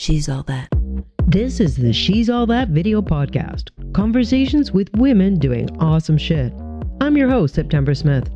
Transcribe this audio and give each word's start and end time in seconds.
She's 0.00 0.30
All 0.30 0.44
That. 0.44 0.66
This 1.26 1.60
is 1.60 1.76
the 1.76 1.92
She's 1.92 2.30
All 2.30 2.46
That 2.46 2.68
video 2.68 3.02
podcast 3.02 3.68
conversations 3.92 4.72
with 4.72 4.88
women 4.94 5.38
doing 5.38 5.68
awesome 5.78 6.16
shit. 6.16 6.54
I'm 7.02 7.18
your 7.18 7.28
host, 7.28 7.54
September 7.54 7.94
Smith. 7.94 8.26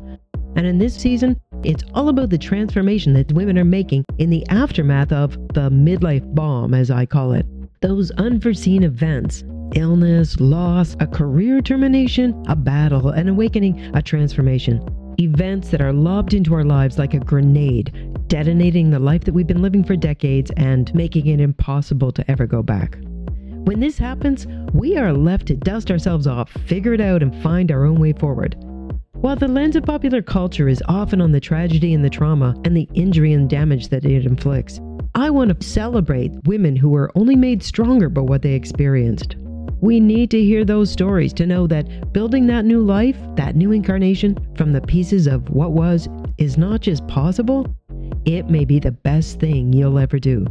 And 0.55 0.67
in 0.67 0.77
this 0.77 0.93
season, 0.93 1.41
it's 1.63 1.83
all 1.95 2.09
about 2.09 2.29
the 2.29 2.37
transformation 2.37 3.13
that 3.13 3.31
women 3.31 3.57
are 3.57 3.65
making 3.65 4.05
in 4.19 4.29
the 4.29 4.47
aftermath 4.49 5.11
of 5.11 5.31
the 5.55 5.71
midlife 5.71 6.35
bomb, 6.35 6.75
as 6.75 6.91
I 6.91 7.07
call 7.07 7.33
it. 7.33 7.47
Those 7.81 8.11
unforeseen 8.11 8.83
events 8.83 9.43
illness, 9.73 10.39
loss, 10.39 10.95
a 10.99 11.07
career 11.07 11.61
termination, 11.61 12.43
a 12.47 12.55
battle, 12.55 13.09
an 13.09 13.27
awakening, 13.27 13.79
a 13.95 14.03
transformation. 14.03 14.87
Events 15.17 15.69
that 15.69 15.81
are 15.81 15.93
lobbed 15.93 16.33
into 16.33 16.53
our 16.53 16.65
lives 16.65 16.97
like 16.97 17.13
a 17.13 17.19
grenade, 17.19 17.93
detonating 18.27 18.89
the 18.89 18.99
life 18.99 19.23
that 19.23 19.33
we've 19.33 19.47
been 19.47 19.61
living 19.61 19.83
for 19.83 19.95
decades 19.95 20.51
and 20.57 20.93
making 20.93 21.27
it 21.27 21.39
impossible 21.39 22.11
to 22.11 22.29
ever 22.29 22.45
go 22.45 22.61
back. 22.61 22.97
When 23.63 23.79
this 23.79 23.97
happens, 23.97 24.45
we 24.73 24.97
are 24.97 25.13
left 25.13 25.47
to 25.47 25.55
dust 25.55 25.89
ourselves 25.89 26.27
off, 26.27 26.51
figure 26.51 26.93
it 26.93 26.99
out, 26.99 27.23
and 27.23 27.41
find 27.41 27.71
our 27.71 27.85
own 27.85 27.99
way 27.99 28.11
forward. 28.11 28.57
While 29.13 29.37
the 29.37 29.47
lens 29.47 29.77
of 29.77 29.85
popular 29.85 30.21
culture 30.21 30.67
is 30.67 30.83
often 30.89 31.21
on 31.21 31.31
the 31.31 31.39
tragedy 31.39 31.93
and 31.93 32.03
the 32.03 32.09
trauma 32.09 32.53
and 32.65 32.75
the 32.75 32.89
injury 32.93 33.31
and 33.31 33.49
damage 33.49 33.87
that 33.89 34.03
it 34.03 34.25
inflicts, 34.25 34.81
I 35.15 35.29
want 35.29 35.57
to 35.57 35.65
celebrate 35.65 36.33
women 36.43 36.75
who 36.75 36.89
were 36.89 37.11
only 37.15 37.37
made 37.37 37.63
stronger 37.63 38.09
by 38.09 38.21
what 38.21 38.41
they 38.41 38.53
experienced. 38.53 39.37
We 39.85 39.99
need 39.99 40.31
to 40.31 40.41
hear 40.41 40.65
those 40.65 40.91
stories 40.91 41.31
to 41.33 41.45
know 41.45 41.67
that 41.67 42.11
building 42.11 42.47
that 42.47 42.65
new 42.65 42.81
life, 42.81 43.15
that 43.35 43.55
new 43.55 43.71
incarnation 43.71 44.35
from 44.57 44.73
the 44.73 44.81
pieces 44.81 45.27
of 45.27 45.47
what 45.51 45.73
was, 45.73 46.09
is 46.39 46.57
not 46.57 46.81
just 46.81 47.07
possible, 47.07 47.67
it 48.25 48.49
may 48.49 48.65
be 48.65 48.79
the 48.79 48.93
best 48.93 49.39
thing 49.39 49.73
you'll 49.73 49.99
ever 49.99 50.17
do. 50.17 50.47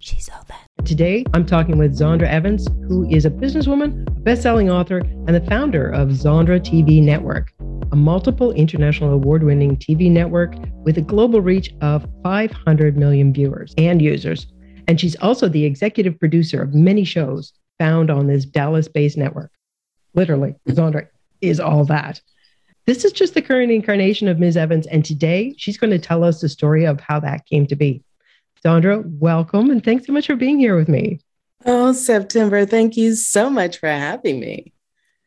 She's 0.00 0.28
all 0.28 0.42
that. 0.48 0.66
Today, 0.84 1.24
I'm 1.34 1.46
talking 1.46 1.78
with 1.78 1.96
Zondra 1.96 2.26
Evans, 2.26 2.66
who 2.88 3.08
is 3.08 3.26
a 3.26 3.30
businesswoman, 3.30 4.04
a 4.08 4.20
best-selling 4.22 4.72
author, 4.72 4.98
and 4.98 5.32
the 5.32 5.46
founder 5.48 5.88
of 5.88 6.08
Zondra 6.08 6.58
TV 6.58 7.00
Network, 7.00 7.52
a 7.92 7.96
multiple 7.96 8.50
international 8.54 9.12
award-winning 9.12 9.76
TV 9.76 10.10
network 10.10 10.56
with 10.84 10.98
a 10.98 11.00
global 11.00 11.40
reach 11.40 11.72
of 11.80 12.04
500 12.24 12.96
million 12.96 13.32
viewers 13.32 13.72
and 13.78 14.02
users. 14.02 14.48
And 14.88 15.00
she's 15.00 15.14
also 15.20 15.48
the 15.48 15.64
executive 15.64 16.18
producer 16.18 16.60
of 16.60 16.74
many 16.74 17.04
shows 17.04 17.52
found 17.78 18.10
on 18.10 18.26
this 18.26 18.44
Dallas-based 18.44 19.16
network. 19.16 19.52
Literally, 20.14 20.54
Zondra 20.68 21.08
is 21.40 21.60
all 21.60 21.84
that. 21.86 22.20
This 22.86 23.04
is 23.04 23.12
just 23.12 23.34
the 23.34 23.42
current 23.42 23.72
incarnation 23.72 24.28
of 24.28 24.38
Ms. 24.38 24.56
Evans, 24.56 24.86
and 24.86 25.04
today 25.04 25.54
she's 25.58 25.76
going 25.76 25.90
to 25.90 25.98
tell 25.98 26.22
us 26.22 26.40
the 26.40 26.48
story 26.48 26.84
of 26.84 27.00
how 27.00 27.20
that 27.20 27.46
came 27.46 27.66
to 27.66 27.76
be. 27.76 28.02
Zondra, 28.64 29.04
welcome 29.18 29.70
and 29.70 29.84
thanks 29.84 30.06
so 30.06 30.12
much 30.12 30.26
for 30.26 30.36
being 30.36 30.58
here 30.58 30.76
with 30.76 30.88
me. 30.88 31.20
Oh, 31.64 31.92
September, 31.92 32.64
thank 32.64 32.96
you 32.96 33.14
so 33.14 33.50
much 33.50 33.78
for 33.78 33.88
having 33.88 34.38
me. 34.40 34.72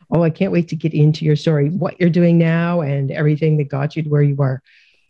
Oh, 0.10 0.24
I 0.24 0.30
can't 0.30 0.52
wait 0.52 0.70
to 0.70 0.76
get 0.76 0.94
into 0.94 1.26
your 1.26 1.36
story, 1.36 1.70
what 1.70 2.00
you're 2.00 2.10
doing 2.10 2.38
now, 2.38 2.82
and 2.82 3.12
everything 3.12 3.58
that 3.58 3.70
got 3.70 3.96
you 3.96 4.04
to 4.04 4.10
where 4.10 4.24
you 4.24 4.38
are. 4.40 4.62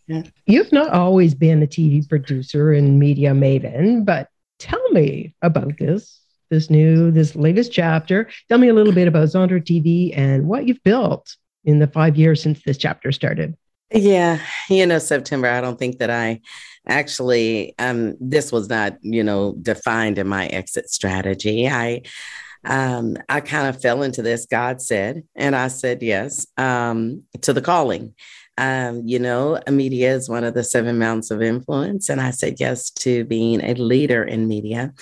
Yeah. 0.08 0.24
You've 0.46 0.72
not 0.72 0.90
always 0.90 1.36
been 1.36 1.62
a 1.62 1.68
TV 1.68 2.08
producer 2.10 2.74
and 2.74 3.00
media 3.00 3.32
maven, 3.32 4.04
but 4.04 4.28
tell 4.58 4.90
me 4.90 5.36
about 5.42 5.78
this, 5.78 6.20
this 6.50 6.70
new, 6.70 7.12
this 7.12 7.36
latest 7.36 7.72
chapter. 7.72 8.30
Tell 8.48 8.58
me 8.58 8.70
a 8.70 8.74
little 8.74 8.94
bit 8.94 9.08
about 9.08 9.28
Zondra 9.28 9.62
TV 9.62 10.18
and 10.18 10.48
what 10.48 10.68
you've 10.68 10.84
built 10.84 11.36
in 11.66 11.80
the 11.80 11.88
five 11.88 12.18
years 12.18 12.42
since 12.42 12.62
this 12.64 12.78
chapter 12.78 13.12
started. 13.12 13.56
Yeah, 13.92 14.40
you 14.70 14.86
know, 14.86 15.00
September, 15.00 15.48
I 15.48 15.62
don't 15.62 15.80
think 15.80 15.98
that 16.00 16.12
I 16.12 16.42
actually 16.88 17.74
um 17.80 18.16
this 18.20 18.52
was 18.52 18.70
not, 18.70 18.98
you 19.02 19.24
know, 19.24 19.56
defined 19.62 20.18
in 20.18 20.28
my 20.28 20.48
exit 20.48 20.90
strategy. 20.90 21.68
I 21.68 22.04
um 22.66 23.18
I 23.28 23.42
kind 23.42 23.68
of 23.68 23.82
fell 23.82 24.04
into 24.04 24.22
this, 24.22 24.46
God 24.46 24.82
said, 24.82 25.24
and 25.36 25.56
I 25.56 25.70
said 25.70 26.04
yes 26.04 26.46
um 26.58 27.24
to 27.42 27.52
the 27.52 27.62
calling. 27.62 28.14
Um, 28.60 29.04
you 29.06 29.20
know, 29.20 29.58
media 29.70 30.14
is 30.14 30.28
one 30.28 30.44
of 30.44 30.54
the 30.54 30.66
seven 30.66 31.00
mountains 31.00 31.32
of 31.32 31.42
influence. 31.42 32.10
And 32.10 32.20
I 32.20 32.32
said 32.32 32.60
yes 32.60 32.90
to 32.92 33.24
being 33.24 33.64
a 33.64 33.74
leader 33.76 34.22
in 34.22 34.50
media 34.50 34.94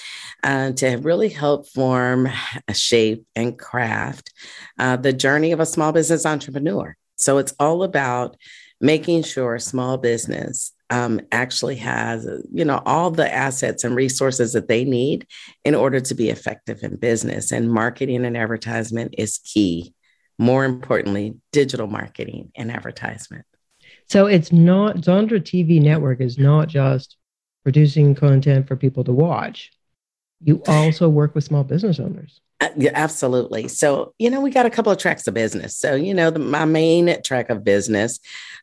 uh, 0.44 0.74
to 0.74 0.98
really 0.98 1.30
help 1.30 1.68
form, 1.68 2.30
shape, 2.72 3.26
and 3.36 3.58
craft 3.58 4.32
uh, 4.78 4.98
the 4.98 5.12
journey 5.12 5.54
of 5.54 5.60
a 5.60 5.66
small 5.66 5.92
business 5.92 6.24
entrepreneur. 6.24 6.96
So 7.16 7.40
it's 7.40 7.56
all 7.60 7.82
about 7.82 8.38
making 8.80 9.24
sure 9.24 9.58
small 9.58 9.98
business 9.98 10.72
um, 10.90 11.20
actually 11.32 11.78
has 11.78 12.28
you 12.54 12.64
know 12.64 12.82
all 12.86 13.12
the 13.12 13.34
assets 13.34 13.84
and 13.84 13.96
resources 13.96 14.54
that 14.54 14.68
they 14.68 14.86
need 14.86 15.28
in 15.66 15.76
order 15.76 16.00
to 16.00 16.16
be 16.16 16.30
effective 16.30 16.84
in 16.84 16.96
business 16.96 17.52
and 17.52 17.72
marketing 17.72 18.24
and 18.24 18.38
advertisement 18.38 19.16
is 19.18 19.40
key 19.40 19.94
more 20.38 20.66
importantly 20.66 21.36
digital 21.52 21.88
marketing 21.88 22.52
and 22.56 22.72
advertisement. 22.72 23.46
So 24.08 24.28
it's 24.28 24.52
not 24.52 24.98
zondra 24.98 25.42
tv 25.42 25.82
network 25.82 26.22
is 26.22 26.38
not 26.38 26.68
just 26.68 27.18
producing 27.64 28.16
content 28.16 28.68
for 28.68 28.76
people 28.76 29.04
to 29.04 29.12
watch. 29.12 29.72
You 30.42 30.62
also 30.68 31.10
work 31.10 31.36
with 31.36 31.44
small 31.44 31.64
business 31.64 32.00
owners 32.00 32.40
uh, 32.60 32.70
yeah, 32.76 32.92
absolutely. 32.96 33.68
So, 33.68 34.16
you 34.18 34.32
know, 34.32 34.42
we 34.42 34.50
got 34.50 34.66
a 34.66 34.72
couple 34.72 34.92
of 34.92 34.98
tracks 34.98 35.28
of 35.28 35.36
business. 35.36 35.78
So, 35.78 35.94
you 35.94 36.14
know, 36.14 36.32
the, 36.32 36.40
my 36.40 36.66
main 36.66 37.22
track 37.22 37.52
of 37.52 37.64
business 37.64 38.20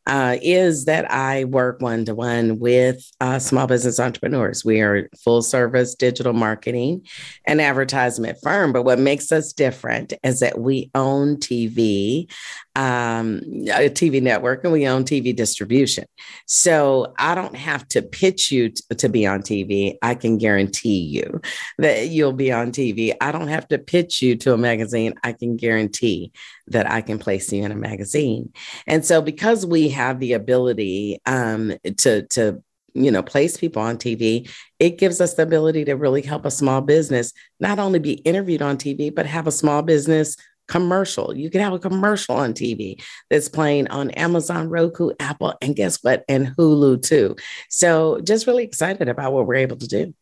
uh, 0.06 0.37
is 0.43 0.84
that 0.84 1.10
I 1.10 1.44
work 1.44 1.81
one 1.81 2.05
to 2.06 2.15
one 2.15 2.59
with 2.59 3.09
uh, 3.21 3.38
small 3.38 3.66
business 3.66 4.00
entrepreneurs. 4.00 4.65
We 4.65 4.81
are 4.81 5.09
full 5.22 5.43
service 5.43 5.94
digital 5.94 6.32
marketing 6.32 7.06
and 7.47 7.60
advertisement 7.60 8.38
firm. 8.43 8.72
But 8.72 8.82
what 8.82 8.99
makes 8.99 9.31
us 9.31 9.53
different 9.53 10.12
is 10.25 10.41
that 10.41 10.59
we 10.59 10.91
own 10.94 11.37
TV, 11.37 12.31
um, 12.75 13.43
a 13.69 13.88
TV 13.88 14.21
network, 14.21 14.65
and 14.65 14.72
we 14.72 14.88
own 14.88 15.05
TV 15.05 15.34
distribution. 15.34 16.05
So 16.47 17.15
I 17.16 17.34
don't 17.34 17.56
have 17.56 17.87
to 17.88 18.03
pitch 18.03 18.50
you 18.50 18.71
t- 18.71 18.82
to 18.97 19.09
be 19.09 19.26
on 19.26 19.43
TV. 19.43 19.94
I 20.03 20.16
can 20.16 20.37
guarantee 20.37 20.99
you 20.99 21.41
that 21.78 22.09
you'll 22.09 22.32
be 22.32 22.53
on 22.53 22.72
TV. 22.72 23.15
I 23.21 23.32
don't 23.32 23.49
have 23.49 23.69
to 23.69 23.78
pitch 23.87 24.22
you 24.22 24.37
to 24.37 24.53
a 24.53 24.59
magazine. 24.59 25.15
I 25.22 25.33
can 25.33 25.56
guarantee 25.56 26.33
that 26.69 26.91
I 26.91 27.00
can 27.00 27.19
place 27.19 27.53
you 27.53 27.65
in 27.65 27.72
a 27.72 27.77
magazine. 27.77 28.53
And 28.87 29.05
so 29.05 29.21
because 29.22 29.67
we 29.67 29.89
have 29.91 30.21
the 30.21 30.34
ability 30.34 31.21
um, 31.27 31.72
to, 31.99 32.23
to, 32.28 32.62
you 32.94 33.11
know, 33.11 33.23
place 33.23 33.56
people 33.56 33.83
on 33.83 33.97
TV, 33.97 34.49
it 34.78 34.99
gives 34.99 35.21
us 35.21 35.34
the 35.34 35.43
ability 35.43 35.84
to 35.87 35.94
really 35.94 36.23
help 36.23 36.44
a 36.44 36.50
small 36.50 36.81
business 36.81 37.33
not 37.61 37.78
only 37.78 37.99
be 37.99 38.15
interviewed 38.15 38.62
on 38.62 38.77
TV, 38.77 39.15
but 39.15 39.27
have 39.27 39.47
a 39.47 39.53
small 39.53 39.83
business 39.83 40.37
commercial. 40.69 41.37
You 41.37 41.50
can 41.50 41.61
have 41.61 41.73
a 41.73 41.78
commercial 41.78 42.37
on 42.37 42.55
TV 42.55 43.03
that's 43.31 43.49
playing 43.49 43.89
on 43.89 44.11
Amazon, 44.12 44.69
Roku, 44.69 45.11
Apple, 45.21 45.55
and 45.61 45.77
guess 45.77 46.03
what? 46.03 46.25
And 46.28 46.49
Hulu 46.56 47.03
too. 47.03 47.37
So 47.69 48.21
just 48.21 48.47
really 48.47 48.65
excited 48.65 49.09
about 49.09 49.33
what 49.33 49.47
we're 49.47 49.56
able 49.56 49.77
to 49.77 49.89
do. 49.89 50.15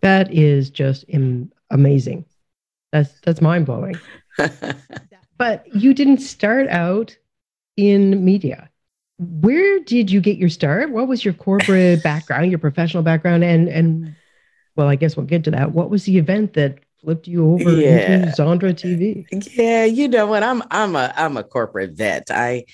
That 0.00 0.32
is 0.32 0.70
just 0.70 1.04
amazing. 1.70 2.24
That's 2.92 3.20
that's 3.20 3.40
mind 3.40 3.66
blowing. 3.66 3.98
but 5.38 5.64
you 5.74 5.94
didn't 5.94 6.18
start 6.18 6.68
out 6.68 7.16
in 7.76 8.24
media. 8.24 8.70
Where 9.18 9.80
did 9.80 10.10
you 10.10 10.20
get 10.20 10.38
your 10.38 10.48
start? 10.48 10.90
What 10.90 11.08
was 11.08 11.24
your 11.24 11.34
corporate 11.34 12.02
background, 12.04 12.50
your 12.50 12.58
professional 12.58 13.02
background, 13.02 13.44
and 13.44 13.68
and 13.68 14.14
well, 14.76 14.88
I 14.88 14.96
guess 14.96 15.16
we'll 15.16 15.26
get 15.26 15.44
to 15.44 15.50
that. 15.52 15.72
What 15.72 15.90
was 15.90 16.04
the 16.04 16.18
event 16.18 16.54
that 16.54 16.78
flipped 17.00 17.26
you 17.26 17.52
over 17.52 17.70
yeah. 17.72 18.12
into 18.12 18.28
Zondra 18.28 18.72
TV? 18.72 19.26
Yeah, 19.56 19.84
you 19.84 20.08
know 20.08 20.26
what? 20.26 20.42
I'm 20.42 20.62
I'm 20.70 20.96
a 20.96 21.12
I'm 21.16 21.36
a 21.36 21.44
corporate 21.44 21.92
vet. 21.92 22.30
I 22.30 22.64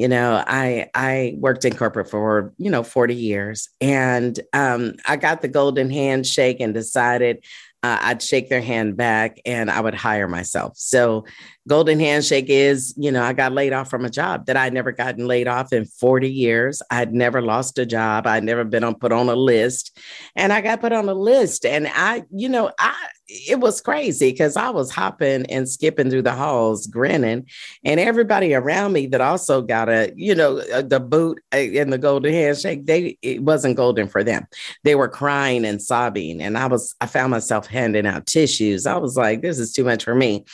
you 0.00 0.08
know 0.08 0.42
i 0.46 0.88
i 0.94 1.34
worked 1.36 1.66
in 1.66 1.76
corporate 1.76 2.08
for 2.08 2.54
you 2.56 2.70
know 2.70 2.82
40 2.82 3.14
years 3.14 3.68
and 3.82 4.40
um, 4.54 4.94
i 5.06 5.16
got 5.16 5.42
the 5.42 5.48
golden 5.48 5.90
handshake 5.90 6.58
and 6.58 6.72
decided 6.72 7.44
uh, 7.82 7.98
I'd 8.02 8.22
shake 8.22 8.48
their 8.48 8.60
hand 8.60 8.96
back 8.96 9.40
and 9.46 9.70
I 9.70 9.80
would 9.80 9.94
hire 9.94 10.28
myself. 10.28 10.74
So, 10.76 11.24
golden 11.68 12.00
handshake 12.00 12.46
is, 12.48 12.94
you 12.96 13.12
know, 13.12 13.22
I 13.22 13.32
got 13.32 13.52
laid 13.52 13.72
off 13.72 13.90
from 13.90 14.04
a 14.04 14.10
job 14.10 14.46
that 14.46 14.56
I'd 14.56 14.72
never 14.72 14.92
gotten 14.92 15.26
laid 15.26 15.48
off 15.48 15.72
in 15.72 15.84
40 15.84 16.30
years. 16.30 16.82
I'd 16.90 17.12
never 17.12 17.42
lost 17.42 17.78
a 17.78 17.86
job. 17.86 18.26
I'd 18.26 18.44
never 18.44 18.64
been 18.64 18.84
on, 18.84 18.94
put 18.94 19.12
on 19.12 19.28
a 19.28 19.34
list. 19.34 19.98
And 20.36 20.52
I 20.52 20.60
got 20.60 20.80
put 20.80 20.92
on 20.92 21.08
a 21.08 21.14
list. 21.14 21.66
And 21.66 21.88
I, 21.92 22.24
you 22.30 22.48
know, 22.48 22.70
I, 22.78 22.94
it 23.30 23.60
was 23.60 23.80
crazy 23.80 24.30
because 24.30 24.56
I 24.56 24.70
was 24.70 24.90
hopping 24.90 25.46
and 25.46 25.68
skipping 25.68 26.10
through 26.10 26.22
the 26.22 26.34
halls, 26.34 26.86
grinning, 26.86 27.46
and 27.84 28.00
everybody 28.00 28.54
around 28.54 28.92
me 28.92 29.06
that 29.06 29.20
also 29.20 29.62
got 29.62 29.88
a, 29.88 30.12
you 30.16 30.34
know, 30.34 30.60
the 30.82 31.00
boot 31.00 31.40
uh, 31.52 31.58
and 31.58 31.92
the 31.92 31.98
golden 31.98 32.32
handshake. 32.32 32.86
They 32.86 33.18
it 33.22 33.42
wasn't 33.42 33.76
golden 33.76 34.08
for 34.08 34.24
them. 34.24 34.46
They 34.84 34.94
were 34.94 35.08
crying 35.08 35.64
and 35.64 35.80
sobbing, 35.80 36.40
and 36.40 36.58
I 36.58 36.66
was, 36.66 36.94
I 37.00 37.06
found 37.06 37.30
myself 37.30 37.66
handing 37.66 38.06
out 38.06 38.26
tissues. 38.26 38.86
I 38.86 38.96
was 38.96 39.16
like, 39.16 39.42
this 39.42 39.58
is 39.58 39.72
too 39.72 39.84
much 39.84 40.04
for 40.04 40.14
me. 40.14 40.44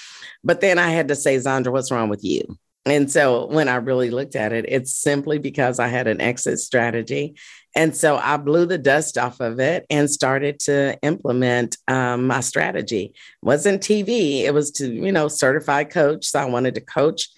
But 0.45 0.61
then 0.61 0.79
I 0.79 0.91
had 0.91 1.06
to 1.09 1.17
say, 1.17 1.37
Zondra, 1.37 1.73
what's 1.73 1.91
wrong 1.91 2.09
with 2.09 2.25
you? 2.25 2.59
And 2.87 3.11
so 3.11 3.47
when 3.47 3.69
I 3.69 3.77
really 3.77 4.11
looked 4.11 4.37
at 4.37 4.53
it, 4.53 4.65
it's 4.69 4.95
simply 4.95 5.39
because 5.39 5.81
I 5.81 5.89
had 5.89 6.07
an 6.07 6.21
exit 6.21 6.61
strategy. 6.61 7.35
And 7.75 7.95
so 7.95 8.17
I 8.17 8.37
blew 8.37 8.65
the 8.65 8.79
dust 8.79 9.19
off 9.19 9.41
of 9.41 9.59
it 9.59 9.85
and 9.91 10.09
started 10.09 10.61
to 10.61 10.97
implement 11.03 11.77
um, 11.89 12.29
my 12.29 12.41
strategy. 12.41 13.07
It 13.07 13.15
wasn't 13.43 13.83
TV, 13.83 14.43
it 14.45 14.55
was 14.55 14.71
to, 14.73 14.89
you 14.89 15.11
know, 15.11 15.27
certified 15.27 15.91
coach. 15.91 16.27
So 16.27 16.39
I 16.39 16.45
wanted 16.45 16.77
to 16.77 16.81
coach 16.81 17.29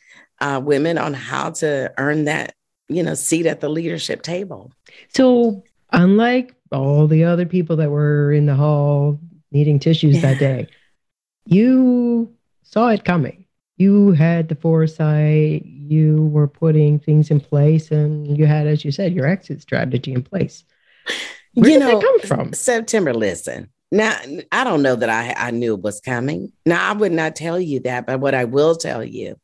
uh, 0.41 0.61
women 0.63 0.99
on 0.99 1.15
how 1.15 1.51
to 1.51 1.93
earn 1.97 2.27
that, 2.27 2.55
you 2.89 3.03
know, 3.03 3.15
seat 3.15 3.47
at 3.47 3.61
the 3.61 3.71
leadership 3.71 4.21
table. 4.21 4.71
So 5.15 5.65
unlike 5.91 6.55
all 6.71 7.07
the 7.07 7.25
other 7.25 7.47
people 7.47 7.77
that 7.77 7.91
were 7.91 8.33
in 8.33 8.45
the 8.45 8.55
hall 8.55 9.19
needing 9.51 9.79
tissues 9.79 10.21
that 10.21 10.39
day, 10.39 10.69
you 11.47 12.35
saw 12.65 12.89
it 12.89 13.07
coming 13.07 13.47
you 13.79 14.11
had 14.13 14.49
the 14.49 14.57
foresight, 14.57 15.65
you 15.65 16.27
were 16.27 16.49
putting 16.49 16.99
things 16.99 17.31
in 17.31 17.41
place, 17.41 17.91
and 17.91 18.37
you 18.37 18.45
had, 18.45 18.67
as 18.67 18.85
you 18.85 18.91
said, 18.91 19.15
your 19.15 19.27
exit 19.27 19.63
strategy 19.63 20.13
in 20.13 20.23
place. 20.23 20.65
Where 21.55 21.71
you 21.71 21.79
did 21.79 21.81
know, 21.81 21.99
that 21.99 22.03
come 22.03 22.21
from? 22.21 22.53
September, 22.53 23.15
listen. 23.15 23.71
Now, 23.91 24.19
I 24.53 24.65
don't 24.65 24.83
know 24.83 24.97
that 24.97 25.09
I, 25.09 25.33
I 25.35 25.51
knew 25.51 25.75
it 25.75 25.81
was 25.81 26.01
coming. 26.01 26.53
Now, 26.67 26.91
I 26.91 26.93
would 26.93 27.13
not 27.13 27.37
tell 27.37 27.59
you 27.59 27.81
that, 27.81 28.07
but 28.07 28.21
what 28.21 28.35
I 28.35 28.45
will 28.45 28.75
tell 28.75 29.03
you 29.03 29.37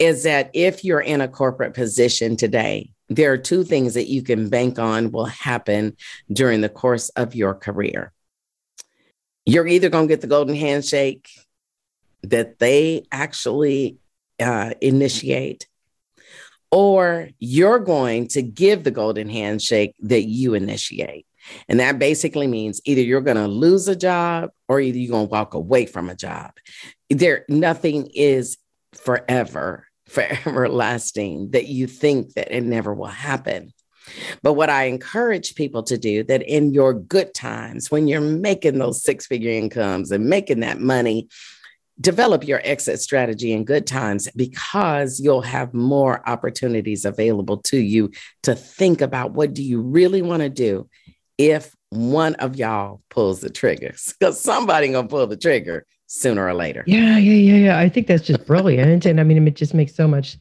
is 0.00 0.24
that 0.24 0.50
if 0.52 0.82
you're 0.84 1.00
in 1.00 1.20
a 1.20 1.28
corporate 1.28 1.74
position 1.74 2.36
today, 2.36 2.90
there 3.08 3.32
are 3.32 3.38
two 3.38 3.62
things 3.62 3.94
that 3.94 4.08
you 4.08 4.22
can 4.22 4.48
bank 4.48 4.78
on 4.78 5.12
will 5.12 5.26
happen 5.26 5.96
during 6.32 6.60
the 6.60 6.68
course 6.68 7.10
of 7.10 7.34
your 7.34 7.54
career. 7.54 8.12
You're 9.46 9.66
either 9.66 9.90
going 9.90 10.08
to 10.08 10.12
get 10.12 10.22
the 10.22 10.26
golden 10.26 10.56
handshake 10.56 11.28
that 12.30 12.58
they 12.58 13.06
actually 13.12 13.98
uh, 14.40 14.72
initiate, 14.80 15.66
or 16.70 17.28
you're 17.38 17.78
going 17.78 18.28
to 18.28 18.42
give 18.42 18.84
the 18.84 18.90
golden 18.90 19.28
handshake 19.28 19.94
that 20.00 20.22
you 20.22 20.54
initiate. 20.54 21.26
And 21.68 21.80
that 21.80 21.98
basically 21.98 22.46
means 22.46 22.80
either 22.84 23.02
you're 23.02 23.20
going 23.20 23.36
to 23.36 23.48
lose 23.48 23.86
a 23.88 23.96
job 23.96 24.50
or 24.68 24.80
either 24.80 24.98
you're 24.98 25.10
going 25.10 25.26
to 25.26 25.30
walk 25.30 25.54
away 25.54 25.86
from 25.86 26.08
a 26.08 26.14
job. 26.14 26.52
There, 27.10 27.44
nothing 27.48 28.08
is 28.14 28.56
forever, 28.94 29.86
forever 30.08 30.68
lasting 30.68 31.50
that 31.50 31.66
you 31.66 31.86
think 31.86 32.34
that 32.34 32.54
it 32.54 32.62
never 32.62 32.94
will 32.94 33.06
happen. 33.06 33.72
But 34.42 34.52
what 34.54 34.68
I 34.68 34.84
encourage 34.84 35.54
people 35.54 35.82
to 35.84 35.96
do 35.96 36.24
that 36.24 36.42
in 36.42 36.74
your 36.74 36.92
good 36.92 37.32
times, 37.32 37.90
when 37.90 38.06
you're 38.06 38.20
making 38.20 38.78
those 38.78 39.02
six 39.02 39.26
figure 39.26 39.50
incomes 39.50 40.10
and 40.10 40.26
making 40.26 40.60
that 40.60 40.80
money 40.80 41.28
develop 42.00 42.46
your 42.46 42.60
exit 42.64 43.00
strategy 43.00 43.52
in 43.52 43.64
good 43.64 43.86
times 43.86 44.28
because 44.34 45.20
you'll 45.20 45.42
have 45.42 45.72
more 45.72 46.28
opportunities 46.28 47.04
available 47.04 47.58
to 47.58 47.78
you 47.78 48.10
to 48.42 48.54
think 48.54 49.00
about 49.00 49.32
what 49.32 49.54
do 49.54 49.62
you 49.62 49.80
really 49.80 50.22
want 50.22 50.42
to 50.42 50.48
do 50.48 50.88
if 51.38 51.74
one 51.90 52.34
of 52.36 52.56
y'all 52.56 53.00
pulls 53.10 53.40
the 53.40 53.50
trigger 53.50 53.94
because 54.18 54.40
somebody 54.40 54.88
gonna 54.88 55.06
pull 55.06 55.26
the 55.26 55.36
trigger 55.36 55.86
sooner 56.06 56.46
or 56.46 56.54
later. 56.54 56.82
Yeah 56.86 57.18
yeah 57.18 57.32
yeah 57.32 57.56
yeah. 57.66 57.78
I 57.78 57.88
think 57.88 58.06
that's 58.06 58.24
just 58.24 58.46
brilliant. 58.46 59.06
And 59.06 59.20
i 59.20 59.22
mean 59.22 59.46
it 59.46 59.54
just 59.54 59.74
makes 59.74 59.94
so 59.94 60.08
much 60.08 60.36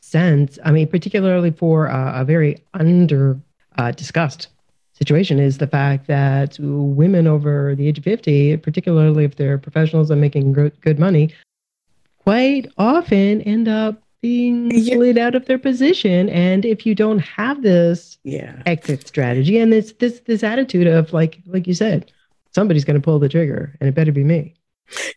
sense. 0.00 0.58
I 0.64 0.72
mean 0.72 0.88
particularly 0.88 1.52
for 1.52 1.86
a 1.86 2.24
very 2.24 2.64
under 2.74 3.40
uh, 3.78 3.92
discussed 3.92 4.48
situation 4.96 5.38
is 5.38 5.58
the 5.58 5.66
fact 5.66 6.06
that 6.06 6.56
women 6.58 7.26
over 7.26 7.74
the 7.74 7.86
age 7.86 7.98
of 7.98 8.04
50, 8.04 8.56
particularly 8.58 9.24
if 9.24 9.36
they're 9.36 9.58
professionals 9.58 10.10
and 10.10 10.20
making 10.20 10.52
good 10.52 10.98
money, 10.98 11.34
quite 12.18 12.66
often 12.78 13.42
end 13.42 13.68
up 13.68 14.02
being 14.22 14.70
slid 14.82 15.18
out 15.18 15.34
of 15.34 15.46
their 15.46 15.58
position. 15.58 16.28
And 16.30 16.64
if 16.64 16.86
you 16.86 16.94
don't 16.94 17.20
have 17.20 17.62
this 17.62 18.18
yeah. 18.24 18.62
exit 18.66 19.06
strategy 19.06 19.58
and 19.58 19.72
this 19.72 19.92
this 19.98 20.20
this 20.20 20.42
attitude 20.42 20.86
of 20.86 21.12
like 21.12 21.40
like 21.46 21.66
you 21.66 21.74
said, 21.74 22.10
somebody's 22.52 22.84
going 22.84 23.00
to 23.00 23.04
pull 23.04 23.18
the 23.18 23.28
trigger, 23.28 23.76
and 23.80 23.88
it 23.88 23.94
better 23.94 24.12
be 24.12 24.24
me. 24.24 24.54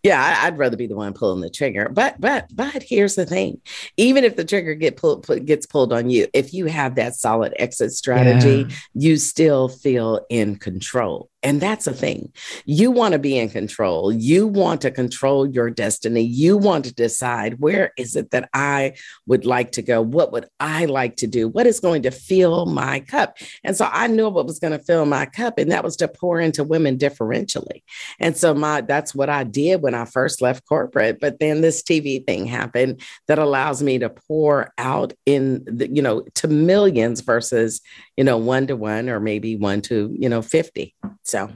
Yeah, 0.03 0.41
I'd 0.43 0.57
rather 0.57 0.77
be 0.77 0.87
the 0.87 0.95
one 0.95 1.13
pulling 1.13 1.41
the 1.41 1.49
trigger. 1.49 1.89
But 1.89 2.19
but 2.19 2.47
but 2.53 2.83
here's 2.83 3.15
the 3.15 3.25
thing: 3.25 3.61
even 3.97 4.23
if 4.23 4.35
the 4.35 4.45
trigger 4.45 4.73
get 4.75 4.97
pulled 4.97 5.27
gets 5.45 5.65
pulled 5.65 5.93
on 5.93 6.09
you, 6.09 6.27
if 6.33 6.53
you 6.53 6.65
have 6.65 6.95
that 6.95 7.15
solid 7.15 7.53
exit 7.57 7.91
strategy, 7.91 8.65
yeah. 8.67 8.75
you 8.93 9.17
still 9.17 9.67
feel 9.69 10.25
in 10.29 10.55
control. 10.55 11.28
And 11.41 11.61
that's 11.61 11.87
a 11.87 11.93
thing. 11.93 12.33
You 12.65 12.91
want 12.91 13.13
to 13.13 13.19
be 13.19 13.37
in 13.37 13.49
control. 13.49 14.11
You 14.11 14.45
want 14.45 14.81
to 14.81 14.91
control 14.91 15.47
your 15.47 15.69
destiny. 15.69 16.21
You 16.21 16.57
want 16.57 16.83
to 16.85 16.93
decide 16.93 17.59
where 17.59 17.93
is 17.97 18.17
it 18.17 18.31
that 18.31 18.49
I 18.53 18.95
would 19.25 19.45
like 19.45 19.71
to 19.73 19.81
go? 19.81 20.01
What 20.01 20.33
would 20.33 20.47
I 20.59 20.85
like 20.85 21.15
to 21.17 21.27
do? 21.27 21.47
What 21.47 21.65
is 21.65 21.79
going 21.79 22.03
to 22.03 22.11
fill 22.11 22.65
my 22.65 22.99
cup? 22.99 23.37
And 23.63 23.75
so 23.75 23.87
I 23.89 24.07
knew 24.07 24.27
what 24.27 24.47
was 24.47 24.59
going 24.59 24.77
to 24.77 24.83
fill 24.83 25.05
my 25.05 25.25
cup, 25.25 25.57
and 25.57 25.71
that 25.71 25.83
was 25.83 25.95
to 25.97 26.09
pour 26.09 26.41
into 26.41 26.63
women 26.63 26.97
differentially. 26.97 27.83
And 28.19 28.35
so 28.35 28.53
my 28.53 28.81
that's 28.81 29.15
what 29.15 29.29
I 29.29 29.45
did 29.45 29.81
when 29.81 29.95
I 29.95 30.05
first 30.05 30.41
left 30.41 30.65
corporate. 30.65 31.19
But 31.21 31.39
then 31.39 31.61
this 31.61 31.81
TV 31.81 32.25
thing 32.25 32.47
happened 32.47 33.01
that 33.27 33.39
allows 33.39 33.81
me 33.81 33.99
to 33.99 34.09
pour 34.09 34.73
out 34.77 35.13
in 35.25 35.63
the, 35.65 35.89
you 35.89 36.01
know, 36.01 36.21
to 36.35 36.47
millions 36.49 37.21
versus, 37.21 37.81
you 38.19 38.25
know, 38.25 38.37
one 38.37 38.67
to 38.67 38.75
one 38.75 39.07
or 39.07 39.21
maybe 39.21 39.55
one 39.55 39.79
to, 39.79 40.13
you 40.19 40.27
know, 40.27 40.41
50. 40.41 40.93
So, 41.23 41.49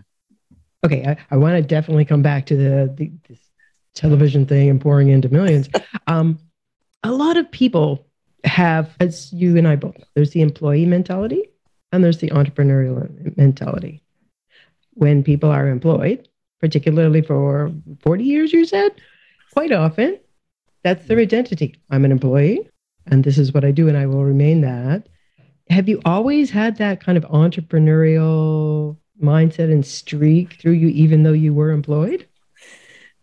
okay, 0.86 1.06
I, 1.06 1.18
I 1.30 1.36
want 1.36 1.58
to 1.58 1.62
definitely 1.62 2.06
come 2.06 2.22
back 2.22 2.46
to 2.46 2.56
the, 2.56 2.94
the 2.96 3.12
television 3.96 4.46
thing 4.46 4.70
and 4.70 4.80
pouring 4.80 5.10
into 5.10 5.28
millions. 5.28 5.68
um, 6.08 6.40
a 7.04 7.12
lot 7.12 7.36
of 7.36 7.52
people 7.52 8.08
have, 8.46 8.96
as 9.02 9.34
you 9.34 9.58
and 9.58 9.68
I 9.68 9.76
both 9.76 9.98
know, 9.98 10.06
there's 10.16 10.32
the 10.32 10.40
employee 10.40 10.86
mentality 10.86 11.44
and 11.92 12.02
there's 12.02 12.20
the 12.20 12.30
entrepreneurial 12.30 13.36
mentality. 13.36 14.02
When 14.94 15.22
people 15.22 15.52
are 15.52 15.68
employed, 15.68 16.30
particularly 16.62 17.24
for 17.24 17.74
40 18.04 18.24
years, 18.24 18.54
you 18.54 18.64
said, 18.64 18.92
quite 19.52 19.74
often 19.74 20.18
that's 20.82 21.08
their 21.08 21.20
identity. 21.20 21.76
I'm 21.90 22.06
an 22.06 22.14
employee 22.14 22.70
and 23.08 23.26
this 23.26 23.38
is 23.38 23.54
what 23.54 23.66
I 23.66 23.72
do 23.72 23.90
and 23.90 23.98
I 23.98 24.06
will 24.06 24.24
remain 24.24 24.62
that. 24.62 25.10
Have 25.74 25.90
you 25.90 26.00
always 26.06 26.52
had 26.52 26.78
that 26.78 27.04
kind 27.04 27.18
of 27.18 27.24
entrepreneurial 27.26 28.96
mindset 29.20 29.72
and 29.72 29.84
streak 29.84 30.54
through 30.62 30.74
you, 30.74 30.90
even 30.90 31.24
though 31.24 31.34
you 31.34 31.52
were 31.52 31.72
employed? 31.72 32.28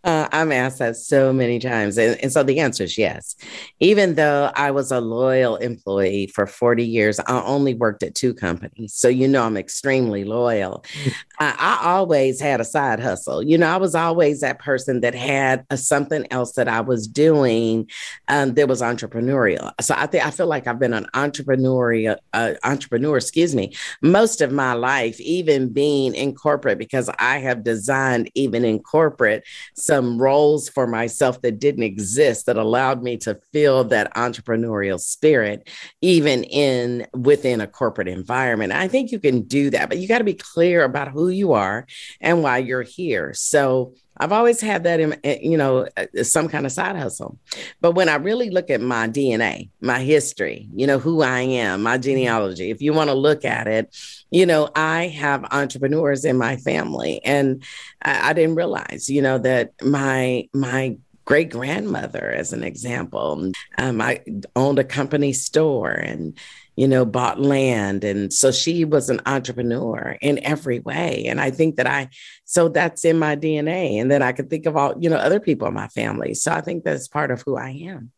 Uh, 0.02 0.28
I'm 0.32 0.50
asked 0.50 0.78
that 0.78 0.96
so 0.96 1.30
many 1.30 1.58
times. 1.58 1.98
And, 1.98 2.18
and, 2.22 2.32
so 2.32 2.42
the 2.42 2.60
answer 2.60 2.84
is 2.84 2.96
yes. 2.96 3.36
Even 3.80 4.14
though 4.14 4.50
I 4.54 4.70
was 4.70 4.90
a 4.90 5.00
loyal 5.00 5.56
employee 5.56 6.26
for 6.28 6.46
40 6.46 6.84
years, 6.84 7.20
I 7.20 7.42
only 7.42 7.74
worked 7.74 8.02
at 8.02 8.14
two 8.14 8.32
companies. 8.32 8.94
So, 8.94 9.08
you 9.08 9.28
know, 9.28 9.44
I'm 9.44 9.58
extremely 9.58 10.24
loyal. 10.24 10.84
Mm. 11.04 11.14
I, 11.38 11.54
I 11.58 11.88
always 11.90 12.40
had 12.40 12.62
a 12.62 12.64
side 12.64 12.98
hustle. 12.98 13.42
You 13.42 13.58
know, 13.58 13.68
I 13.68 13.76
was 13.76 13.94
always 13.94 14.40
that 14.40 14.58
person 14.58 15.00
that 15.02 15.14
had 15.14 15.66
a, 15.68 15.76
something 15.76 16.26
else 16.30 16.52
that 16.52 16.68
I 16.68 16.80
was 16.80 17.06
doing 17.06 17.90
um, 18.28 18.54
that 18.54 18.68
was 18.68 18.80
entrepreneurial. 18.80 19.72
So 19.82 19.94
I 19.96 20.06
think 20.06 20.24
I 20.24 20.30
feel 20.30 20.46
like 20.46 20.66
I've 20.66 20.78
been 20.78 20.94
an 20.94 21.08
entrepreneurial 21.14 22.16
uh, 22.32 22.54
entrepreneur, 22.64 23.18
excuse 23.18 23.54
me, 23.54 23.74
most 24.00 24.40
of 24.40 24.50
my 24.50 24.72
life, 24.72 25.20
even 25.20 25.70
being 25.70 26.14
in 26.14 26.34
corporate, 26.34 26.78
because 26.78 27.10
I 27.18 27.38
have 27.38 27.64
designed 27.64 28.30
even 28.34 28.64
in 28.64 28.78
corporate 28.78 29.44
some 29.90 30.22
roles 30.22 30.68
for 30.68 30.86
myself 30.86 31.42
that 31.42 31.58
didn't 31.58 31.82
exist 31.82 32.46
that 32.46 32.56
allowed 32.56 33.02
me 33.02 33.16
to 33.16 33.36
feel 33.52 33.82
that 33.82 34.14
entrepreneurial 34.14 35.00
spirit 35.00 35.68
even 36.00 36.44
in 36.44 37.04
within 37.12 37.60
a 37.60 37.66
corporate 37.66 38.06
environment. 38.06 38.72
I 38.72 38.86
think 38.86 39.10
you 39.10 39.18
can 39.18 39.42
do 39.42 39.68
that 39.70 39.88
but 39.88 39.98
you 39.98 40.06
got 40.06 40.18
to 40.18 40.24
be 40.24 40.34
clear 40.34 40.84
about 40.84 41.08
who 41.08 41.28
you 41.28 41.54
are 41.54 41.86
and 42.20 42.40
why 42.40 42.58
you're 42.58 42.82
here. 42.82 43.34
So 43.34 43.94
I've 44.20 44.32
always 44.32 44.60
had 44.60 44.84
that 44.84 45.00
in, 45.00 45.16
eh, 45.24 45.38
you 45.42 45.56
know, 45.56 45.88
eh, 45.96 46.22
some 46.22 46.46
kind 46.48 46.66
of 46.66 46.72
side 46.72 46.94
hustle. 46.94 47.38
But 47.80 47.92
when 47.92 48.10
I 48.10 48.16
really 48.16 48.50
look 48.50 48.68
at 48.68 48.82
my 48.82 49.08
DNA, 49.08 49.70
my 49.80 50.00
history, 50.00 50.68
you 50.74 50.86
know, 50.86 50.98
who 50.98 51.22
I 51.22 51.40
am, 51.40 51.82
my 51.82 51.96
genealogy, 51.96 52.70
if 52.70 52.82
you 52.82 52.92
want 52.92 53.08
to 53.08 53.14
look 53.14 53.46
at 53.46 53.66
it, 53.66 53.96
you 54.30 54.44
know, 54.44 54.68
I 54.76 55.08
have 55.08 55.44
entrepreneurs 55.50 56.26
in 56.26 56.36
my 56.36 56.56
family. 56.58 57.24
And 57.24 57.64
I, 58.02 58.30
I 58.30 58.32
didn't 58.34 58.56
realize, 58.56 59.08
you 59.08 59.22
know, 59.22 59.38
that 59.38 59.72
my, 59.82 60.48
my, 60.52 60.98
great 61.26 61.50
grandmother, 61.50 62.32
as 62.32 62.52
an 62.52 62.64
example. 62.64 63.52
Um, 63.78 64.00
I 64.00 64.20
owned 64.56 64.80
a 64.80 64.84
company 64.84 65.32
store 65.32 65.92
and 65.92 66.36
you 66.80 66.88
know, 66.88 67.04
bought 67.04 67.38
land. 67.38 68.04
And 68.04 68.32
so 68.32 68.50
she 68.50 68.86
was 68.86 69.10
an 69.10 69.20
entrepreneur 69.26 70.16
in 70.22 70.42
every 70.42 70.80
way. 70.80 71.26
And 71.26 71.38
I 71.38 71.50
think 71.50 71.76
that 71.76 71.86
I, 71.86 72.08
so 72.46 72.70
that's 72.70 73.04
in 73.04 73.18
my 73.18 73.36
DNA. 73.36 74.00
And 74.00 74.10
then 74.10 74.22
I 74.22 74.32
could 74.32 74.48
think 74.48 74.64
of 74.64 74.78
all, 74.78 74.94
you 74.98 75.10
know, 75.10 75.18
other 75.18 75.40
people 75.40 75.68
in 75.68 75.74
my 75.74 75.88
family. 75.88 76.32
So 76.32 76.50
I 76.50 76.62
think 76.62 76.82
that's 76.82 77.06
part 77.06 77.30
of 77.30 77.42
who 77.42 77.58
I 77.58 77.68
am. 77.86 78.12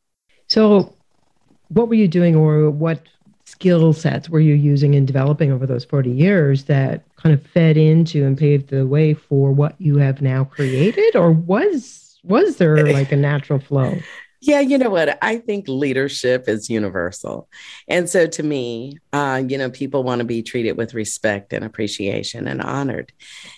So 0.47 0.95
what 1.71 1.88
were 1.88 1.97
you 1.97 2.07
doing 2.07 2.37
or 2.37 2.71
what 2.71 3.02
skill 3.47 3.92
sets 3.92 4.31
were 4.31 4.38
you 4.38 4.54
using 4.54 4.95
and 4.95 5.09
developing 5.09 5.50
over 5.50 5.66
those 5.66 5.85
40 5.85 6.12
years 6.12 6.66
that 6.66 7.02
kind 7.16 7.35
of 7.35 7.45
fed 7.45 7.76
into 7.76 8.25
and 8.25 8.38
paved 8.38 8.71
the 8.71 8.87
way 8.87 9.12
for 9.12 9.50
what 9.50 9.75
you 9.81 9.97
have 9.97 10.23
now 10.23 10.45
created 10.45 11.16
or 11.16 11.33
was 11.33 12.21
was 12.23 12.59
there 12.59 12.87
like 12.92 13.11
a 13.11 13.16
natural 13.16 13.59
flow 13.59 13.99
Yeah, 14.44 14.58
you 14.58 14.76
know 14.76 14.90
what? 14.90 15.18
I 15.22 15.37
think 15.37 15.68
leadership 15.68 16.49
is 16.49 16.68
universal. 16.68 17.49
And 17.87 18.11
so 18.11 18.26
to 18.26 18.42
me, 18.42 18.99
uh, 19.12 19.40
you 19.46 19.56
know, 19.56 19.70
people 19.70 20.02
want 20.02 20.18
to 20.18 20.25
be 20.25 20.42
treated 20.42 20.76
with 20.76 20.94
respect 20.94 21.52
and 21.52 21.64
appreciation 21.64 22.49
and 22.49 22.61
honored. 22.61 23.12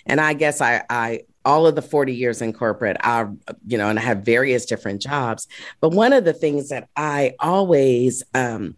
And 0.05 0.21
I 0.21 0.33
guess 0.33 0.61
I, 0.61 0.83
I, 0.87 1.21
all 1.43 1.65
of 1.65 1.73
the 1.73 1.81
40 1.81 2.13
years 2.13 2.39
in 2.39 2.53
corporate, 2.53 2.97
I, 2.99 3.25
you 3.65 3.79
know, 3.79 3.89
and 3.89 3.97
I 3.97 4.03
have 4.03 4.19
various 4.19 4.67
different 4.67 5.01
jobs. 5.01 5.47
But 5.81 5.89
one 5.89 6.13
of 6.13 6.23
the 6.23 6.33
things 6.33 6.69
that 6.69 6.87
I 6.95 7.33
always, 7.39 8.21
um, 8.35 8.75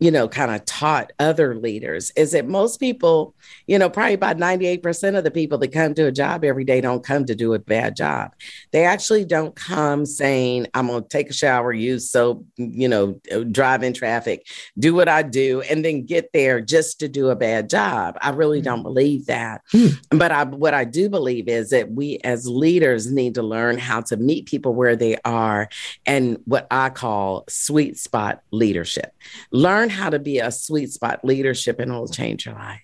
you 0.00 0.10
know, 0.10 0.26
kind 0.26 0.50
of 0.50 0.64
taught 0.64 1.12
other 1.18 1.54
leaders 1.54 2.10
is 2.16 2.32
that 2.32 2.48
most 2.48 2.80
people, 2.80 3.34
you 3.66 3.78
know, 3.78 3.90
probably 3.90 4.14
about 4.14 4.38
98% 4.38 5.16
of 5.16 5.24
the 5.24 5.30
people 5.30 5.58
that 5.58 5.72
come 5.72 5.92
to 5.94 6.06
a 6.06 6.12
job 6.12 6.42
every 6.42 6.64
day 6.64 6.80
don't 6.80 7.04
come 7.04 7.26
to 7.26 7.34
do 7.34 7.52
a 7.52 7.58
bad 7.58 7.94
job. 7.94 8.32
They 8.70 8.86
actually 8.86 9.26
don't 9.26 9.54
come 9.54 10.06
saying, 10.06 10.68
I'm 10.72 10.86
going 10.86 11.02
to 11.02 11.08
take 11.08 11.28
a 11.28 11.34
shower, 11.34 11.70
use 11.74 12.10
soap, 12.10 12.46
you 12.56 12.88
know, 12.88 13.20
drive 13.52 13.82
in 13.82 13.92
traffic, 13.92 14.46
do 14.78 14.94
what 14.94 15.08
I 15.08 15.22
do, 15.22 15.60
and 15.62 15.84
then 15.84 16.06
get 16.06 16.32
there 16.32 16.62
just 16.62 16.98
to 17.00 17.08
do 17.08 17.28
a 17.28 17.36
bad 17.36 17.68
job. 17.68 18.16
I 18.22 18.30
really 18.30 18.62
don't 18.62 18.80
mm. 18.80 18.84
believe 18.84 19.26
that. 19.26 19.60
Mm. 19.74 19.98
But 20.10 20.32
I, 20.32 20.44
what 20.44 20.72
I 20.72 20.84
do 20.84 21.10
believe 21.10 21.46
is 21.46 21.70
that 21.70 21.92
we 21.92 22.18
as 22.24 22.48
leaders 22.48 23.12
need 23.12 23.34
to 23.34 23.42
learn 23.42 23.76
how 23.76 24.00
to 24.02 24.16
meet 24.16 24.46
people 24.46 24.74
where 24.74 24.96
they 24.96 25.18
are 25.26 25.68
and 26.06 26.38
what 26.46 26.66
I 26.70 26.88
call 26.88 27.44
sweet 27.50 27.98
spot 27.98 28.40
leadership. 28.50 29.14
Learn 29.50 29.89
how 29.90 30.10
to 30.10 30.18
be 30.18 30.38
a 30.38 30.50
sweet 30.50 30.90
spot 30.90 31.24
leadership 31.24 31.78
and 31.78 31.90
it'll 31.90 32.08
change 32.08 32.46
your 32.46 32.54
life. 32.54 32.80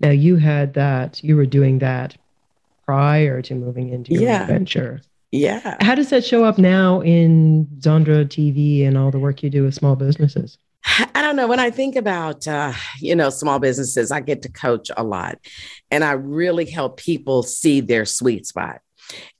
Now 0.00 0.10
you 0.10 0.36
had 0.36 0.74
that, 0.74 1.22
you 1.22 1.36
were 1.36 1.46
doing 1.46 1.78
that 1.78 2.16
prior 2.84 3.42
to 3.42 3.54
moving 3.54 3.90
into 3.90 4.12
your 4.12 4.22
yeah. 4.22 4.46
venture. 4.46 5.00
Yeah. 5.32 5.76
How 5.80 5.94
does 5.94 6.10
that 6.10 6.24
show 6.24 6.44
up 6.44 6.58
now 6.58 7.00
in 7.02 7.66
Zondra 7.78 8.24
TV 8.24 8.86
and 8.86 8.96
all 8.96 9.10
the 9.10 9.18
work 9.18 9.42
you 9.42 9.50
do 9.50 9.64
with 9.64 9.74
small 9.74 9.96
businesses? 9.96 10.58
I 11.14 11.20
don't 11.20 11.34
know. 11.34 11.48
When 11.48 11.58
I 11.58 11.70
think 11.70 11.96
about, 11.96 12.46
uh, 12.46 12.72
you 13.00 13.16
know, 13.16 13.28
small 13.30 13.58
businesses, 13.58 14.12
I 14.12 14.20
get 14.20 14.42
to 14.42 14.48
coach 14.48 14.90
a 14.96 15.02
lot 15.02 15.38
and 15.90 16.04
I 16.04 16.12
really 16.12 16.64
help 16.64 16.96
people 16.98 17.42
see 17.42 17.80
their 17.80 18.04
sweet 18.04 18.46
spot 18.46 18.80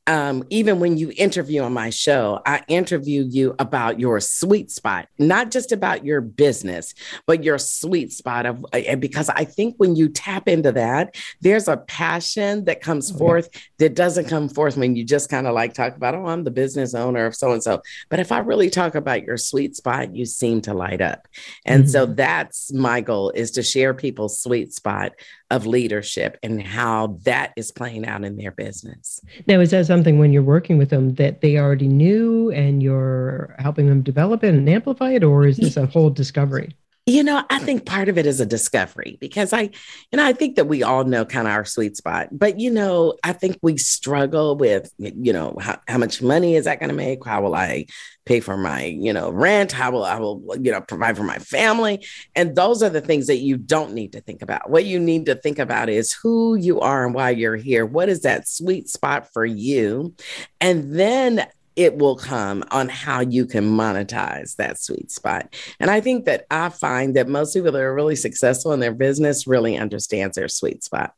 um, 0.06 0.44
even 0.50 0.78
when 0.78 0.96
you 0.96 1.12
interview 1.16 1.62
on 1.62 1.72
my 1.72 1.90
show, 1.90 2.40
I 2.46 2.62
interview 2.68 3.24
you 3.28 3.54
about 3.58 3.98
your 3.98 4.20
sweet 4.20 4.70
spot, 4.70 5.08
not 5.18 5.50
just 5.50 5.72
about 5.72 6.04
your 6.04 6.20
business, 6.20 6.94
but 7.26 7.42
your 7.42 7.58
sweet 7.58 8.12
spot 8.12 8.46
of 8.46 8.64
uh, 8.72 8.96
because 8.96 9.28
I 9.28 9.44
think 9.44 9.74
when 9.78 9.96
you 9.96 10.08
tap 10.08 10.48
into 10.48 10.70
that, 10.72 11.16
there's 11.40 11.66
a 11.66 11.76
passion 11.76 12.66
that 12.66 12.80
comes 12.80 13.12
oh, 13.12 13.18
forth 13.18 13.48
that 13.78 13.94
doesn't 13.94 14.28
come 14.28 14.48
forth 14.48 14.76
when 14.76 14.94
you 14.94 15.04
just 15.04 15.28
kind 15.28 15.46
of 15.46 15.54
like 15.54 15.74
talk 15.74 15.96
about, 15.96 16.14
oh, 16.14 16.26
I'm 16.26 16.44
the 16.44 16.50
business 16.50 16.94
owner 16.94 17.26
of 17.26 17.34
so 17.34 17.52
and 17.52 17.62
so. 17.62 17.82
But 18.08 18.20
if 18.20 18.30
I 18.30 18.38
really 18.38 18.70
talk 18.70 18.94
about 18.94 19.24
your 19.24 19.36
sweet 19.36 19.74
spot, 19.74 20.14
you 20.14 20.24
seem 20.24 20.60
to 20.62 20.74
light 20.74 21.00
up. 21.00 21.26
And 21.64 21.84
mm-hmm. 21.84 21.90
so 21.90 22.06
that's 22.06 22.72
my 22.72 23.00
goal 23.00 23.30
is 23.30 23.50
to 23.52 23.62
share 23.62 23.92
people's 23.92 24.40
sweet 24.40 24.72
spot 24.72 25.12
of 25.50 25.66
leadership 25.66 26.38
and 26.42 26.62
how 26.62 27.18
that 27.24 27.52
is 27.56 27.70
playing 27.70 28.04
out 28.04 28.24
in 28.24 28.36
their 28.36 28.50
business. 28.50 29.20
Now, 29.46 29.60
is 29.60 29.70
that 29.70 29.86
something 29.86 30.18
when 30.18 30.32
you're 30.32 30.42
working 30.42 30.76
with 30.76 30.90
them 30.90 31.14
that 31.14 31.40
they 31.40 31.58
already 31.58 31.88
knew 31.88 32.50
and 32.50 32.82
you're 32.82 33.54
helping 33.58 33.86
them 33.86 34.02
develop 34.02 34.42
it 34.42 34.54
and 34.54 34.68
amplify 34.68 35.12
it, 35.12 35.22
or 35.22 35.46
is 35.46 35.58
this 35.58 35.76
a 35.76 35.86
whole 35.86 36.10
discovery? 36.10 36.76
You 37.08 37.22
know, 37.22 37.44
I 37.50 37.60
think 37.60 37.86
part 37.86 38.08
of 38.08 38.18
it 38.18 38.26
is 38.26 38.40
a 38.40 38.46
discovery 38.46 39.16
because 39.20 39.52
I, 39.52 39.60
you 39.60 40.16
know, 40.16 40.24
I 40.26 40.32
think 40.32 40.56
that 40.56 40.64
we 40.64 40.82
all 40.82 41.04
know 41.04 41.24
kind 41.24 41.46
of 41.46 41.54
our 41.54 41.64
sweet 41.64 41.96
spot, 41.96 42.30
but 42.32 42.58
you 42.58 42.68
know, 42.68 43.14
I 43.22 43.32
think 43.32 43.60
we 43.62 43.76
struggle 43.76 44.56
with, 44.56 44.92
you 44.98 45.32
know, 45.32 45.56
how, 45.60 45.78
how 45.86 45.98
much 45.98 46.20
money 46.20 46.56
is 46.56 46.64
that 46.64 46.80
going 46.80 46.88
to 46.88 46.96
make? 46.96 47.24
How 47.24 47.42
will 47.42 47.54
I 47.54 47.86
pay 48.24 48.40
for 48.40 48.56
my, 48.56 48.86
you 48.86 49.12
know, 49.12 49.30
rent? 49.30 49.70
How 49.70 49.92
will 49.92 50.04
I 50.04 50.18
will, 50.18 50.42
you 50.60 50.72
know, 50.72 50.80
provide 50.80 51.16
for 51.16 51.22
my 51.22 51.38
family? 51.38 52.04
And 52.34 52.56
those 52.56 52.82
are 52.82 52.90
the 52.90 53.00
things 53.00 53.28
that 53.28 53.38
you 53.38 53.56
don't 53.56 53.94
need 53.94 54.14
to 54.14 54.20
think 54.20 54.42
about. 54.42 54.68
What 54.68 54.84
you 54.84 54.98
need 54.98 55.26
to 55.26 55.36
think 55.36 55.60
about 55.60 55.88
is 55.88 56.12
who 56.12 56.56
you 56.56 56.80
are 56.80 57.06
and 57.06 57.14
why 57.14 57.30
you're 57.30 57.54
here. 57.54 57.86
What 57.86 58.08
is 58.08 58.22
that 58.22 58.48
sweet 58.48 58.88
spot 58.88 59.32
for 59.32 59.46
you? 59.46 60.12
And 60.60 60.92
then 60.92 61.46
it 61.76 61.98
will 61.98 62.16
come 62.16 62.64
on 62.70 62.88
how 62.88 63.20
you 63.20 63.44
can 63.44 63.64
monetize 63.64 64.56
that 64.56 64.80
sweet 64.80 65.10
spot. 65.10 65.54
And 65.78 65.90
I 65.90 66.00
think 66.00 66.24
that 66.24 66.46
I 66.50 66.70
find 66.70 67.14
that 67.16 67.28
most 67.28 67.54
people 67.54 67.70
that 67.70 67.80
are 67.80 67.94
really 67.94 68.16
successful 68.16 68.72
in 68.72 68.80
their 68.80 68.94
business 68.94 69.46
really 69.46 69.76
understands 69.76 70.36
their 70.36 70.48
sweet 70.48 70.82
spot. 70.82 71.12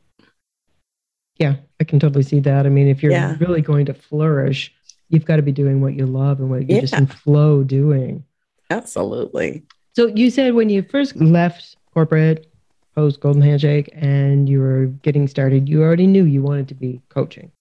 Yeah, 1.39 1.57
I 1.81 1.85
can 1.85 2.01
totally 2.01 2.25
see 2.25 2.41
that. 2.41 2.67
I 2.67 2.69
mean, 2.69 2.89
if 2.89 3.03
you're 3.03 3.13
yeah. 3.13 3.37
really 3.39 3.63
going 3.63 3.87
to 3.87 3.95
flourish, 3.95 4.75
you've 5.09 5.25
got 5.25 5.37
to 5.37 5.43
be 5.43 5.53
doing 5.53 5.81
what 5.81 5.95
you 5.95 6.05
love 6.05 6.41
and 6.41 6.51
what 6.51 6.69
you're 6.69 6.77
yeah. 6.77 6.81
just 6.81 6.95
in 6.95 7.07
flow 7.07 7.63
doing. 7.63 8.25
Absolutely. 8.71 9.63
So 9.95 10.07
you 10.09 10.31
said 10.31 10.55
when 10.55 10.69
you 10.69 10.83
first 10.83 11.15
left 11.17 11.77
corporate 11.95 12.51
post 12.97 13.21
Golden 13.21 13.43
Handshake 13.43 13.91
and 13.95 14.49
you 14.49 14.61
were 14.61 14.87
getting 14.87 15.29
started, 15.29 15.69
you 15.69 15.83
already 15.83 16.09
knew 16.09 16.25
you 16.25 16.43
wanted 16.43 16.67
to 16.69 16.75
be 16.75 17.01
coaching. 17.09 17.53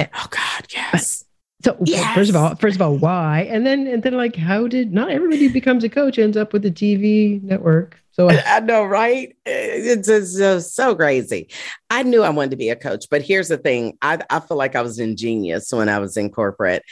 Oh 0.00 0.26
God, 0.30 0.66
yes. 0.70 1.24
So 1.64 1.76
yes. 1.84 2.14
first 2.14 2.30
of 2.30 2.36
all, 2.36 2.54
first 2.56 2.76
of 2.76 2.82
all, 2.82 2.96
why? 2.96 3.48
And 3.50 3.66
then 3.66 3.86
and 3.86 4.02
then 4.02 4.14
like 4.14 4.36
how 4.36 4.68
did 4.68 4.92
not 4.92 5.10
everybody 5.10 5.46
who 5.46 5.52
becomes 5.52 5.82
a 5.82 5.88
coach 5.88 6.18
ends 6.18 6.36
up 6.36 6.52
with 6.52 6.64
a 6.64 6.70
TV 6.70 7.42
network? 7.42 8.00
So 8.12 8.30
I 8.30 8.60
know, 8.60 8.84
right? 8.84 9.36
It's, 9.46 10.08
it's, 10.08 10.38
it's, 10.38 10.74
so 10.74 10.94
crazy. 10.94 11.48
I 11.90 12.02
knew 12.02 12.22
I 12.22 12.30
wanted 12.30 12.50
to 12.52 12.56
be 12.56 12.68
a 12.68 12.76
coach, 12.76 13.06
but 13.10 13.22
here's 13.22 13.48
the 13.48 13.58
thing: 13.58 13.98
I 14.02 14.18
I 14.30 14.40
feel 14.40 14.56
like 14.56 14.76
I 14.76 14.82
was 14.82 14.98
ingenious 14.98 15.72
when 15.72 15.88
I 15.88 15.98
was 15.98 16.16
in 16.16 16.30
corporate. 16.30 16.82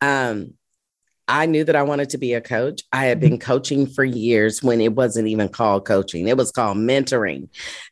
Um, 0.00 0.54
I 1.28 1.46
knew 1.46 1.62
that 1.64 1.76
I 1.76 1.82
wanted 1.82 2.10
to 2.10 2.18
be 2.18 2.32
a 2.32 2.40
coach. 2.40 2.82
I 2.92 3.04
had 3.04 3.20
been 3.20 3.38
coaching 3.38 3.86
for 3.86 4.04
years 4.04 4.62
when 4.62 4.80
it 4.80 4.94
wasn't 4.94 5.28
even 5.28 5.48
called 5.48 5.84
coaching, 5.84 6.26
it 6.26 6.36
was 6.36 6.50
called 6.50 6.78
mentoring. 6.78 7.48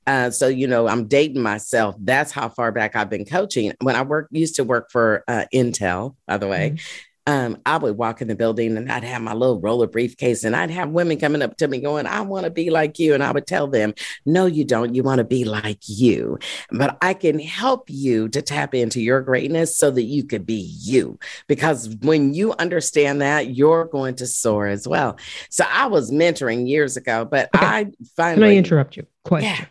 Uh, 0.07 0.31
so, 0.31 0.49
you 0.49 0.67
know, 0.67 0.89
I'm 0.89 1.07
dating 1.07 1.43
myself. 1.43 1.95
That's 2.01 2.33
how 2.33 2.49
far 2.49 2.73
back 2.73 2.97
I've 2.97 3.11
been 3.11 3.27
coaching. 3.27 3.75
When 3.83 3.95
I 3.95 4.03
work, 4.03 4.29
used 4.31 4.57
to 4.57 4.65
work 4.65 4.91
for 4.91 5.23
uh, 5.29 5.45
Intel, 5.53 6.17
by 6.27 6.39
the 6.39 6.49
way, 6.49 6.71
mm-hmm 6.71 7.03
um, 7.27 7.59
I 7.67 7.77
would 7.77 7.97
walk 7.97 8.23
in 8.23 8.29
the 8.29 8.37
building 8.37 8.77
and 8.77 8.91
I'd 8.91 9.03
have 9.03 9.21
my 9.21 9.35
little 9.35 9.61
roller 9.61 9.89
briefcase 9.89 10.45
and 10.45 10.55
I'd 10.55 10.71
have 10.71 10.91
women 10.91 11.19
coming 11.19 11.43
up 11.43 11.57
to 11.57 11.67
me 11.67 11.81
going, 11.81 12.07
I 12.07 12.21
want 12.21 12.45
to 12.45 12.51
be 12.51 12.71
like 12.71 13.01
you. 13.01 13.15
And 13.15 13.23
I 13.23 13.33
would 13.33 13.47
tell 13.49 13.67
them, 13.67 13.95
No, 14.25 14.47
you 14.47 14.65
don't. 14.65 14.95
You 14.95 15.03
want 15.03 15.19
to 15.19 15.25
be 15.25 15.45
like 15.45 15.81
you. 15.87 16.39
But 16.71 16.97
I 17.03 17.15
can 17.15 17.41
help 17.41 17.91
you 17.91 18.29
to 18.29 18.43
tap 18.43 18.75
into 18.75 19.01
your 19.01 19.21
greatness 19.23 19.77
so 19.77 19.91
that 19.91 20.05
you 20.05 20.25
could 20.25 20.47
be 20.47 20.73
you. 20.81 21.19
Because 21.49 21.89
when 22.01 22.33
you 22.33 22.53
understand 22.55 23.21
that, 23.23 23.55
you're 23.55 23.87
going 23.87 24.15
to 24.17 24.27
soar 24.27 24.69
as 24.69 24.87
well. 24.87 25.19
So 25.51 25.65
I 25.69 25.87
was 25.87 26.13
mentoring 26.13 26.69
years 26.69 26.97
ago, 26.97 27.25
but 27.25 27.49
okay. 27.57 27.67
I 27.67 27.87
finally. 28.17 28.49
Can 28.49 28.51
I 28.51 28.57
interrupt 28.57 28.97
you? 28.97 29.07
Question. 29.25 29.51
Yeah. 29.51 29.65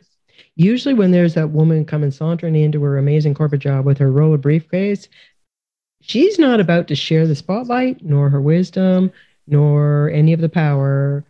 Usually, 0.58 0.94
when 0.94 1.12
there's 1.12 1.34
that 1.34 1.50
woman 1.50 1.84
coming 1.84 2.12
sauntering 2.12 2.56
into 2.56 2.82
her 2.84 2.98
amazing 2.98 3.34
corporate 3.34 3.62
job 3.62 3.86
with 3.86 3.98
her 3.98 4.10
roller 4.10 4.38
briefcase, 4.38 5.10
she's 6.06 6.38
not 6.38 6.60
about 6.60 6.88
to 6.88 6.96
share 6.96 7.28
the 7.28 7.36
spotlight, 7.36 8.04
nor 8.04 8.30
her 8.30 8.42
wisdom, 8.42 9.12
nor 9.48 10.10
any 10.12 10.34
of 10.34 10.42
the 10.42 10.50
power. 10.50 11.24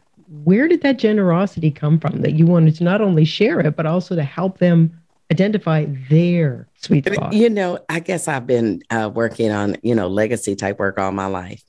Where 0.43 0.67
did 0.67 0.81
that 0.81 0.97
generosity 0.97 1.71
come 1.71 1.99
from 1.99 2.21
that 2.21 2.33
you 2.33 2.45
wanted 2.45 2.75
to 2.75 2.83
not 2.83 3.01
only 3.01 3.25
share 3.25 3.59
it, 3.59 3.75
but 3.75 3.85
also 3.85 4.15
to 4.15 4.23
help 4.23 4.57
them 4.57 5.01
identify 5.31 5.85
their 6.09 6.67
sweet 6.75 7.05
spot? 7.05 7.33
You 7.33 7.49
know, 7.49 7.79
I 7.89 7.99
guess 7.99 8.27
I've 8.27 8.47
been 8.47 8.81
uh, 8.89 9.09
working 9.13 9.51
on, 9.51 9.77
you 9.81 9.95
know, 9.95 10.07
legacy 10.07 10.55
type 10.55 10.79
work 10.79 10.99
all 10.99 11.11
my 11.11 11.27
life. 11.27 11.63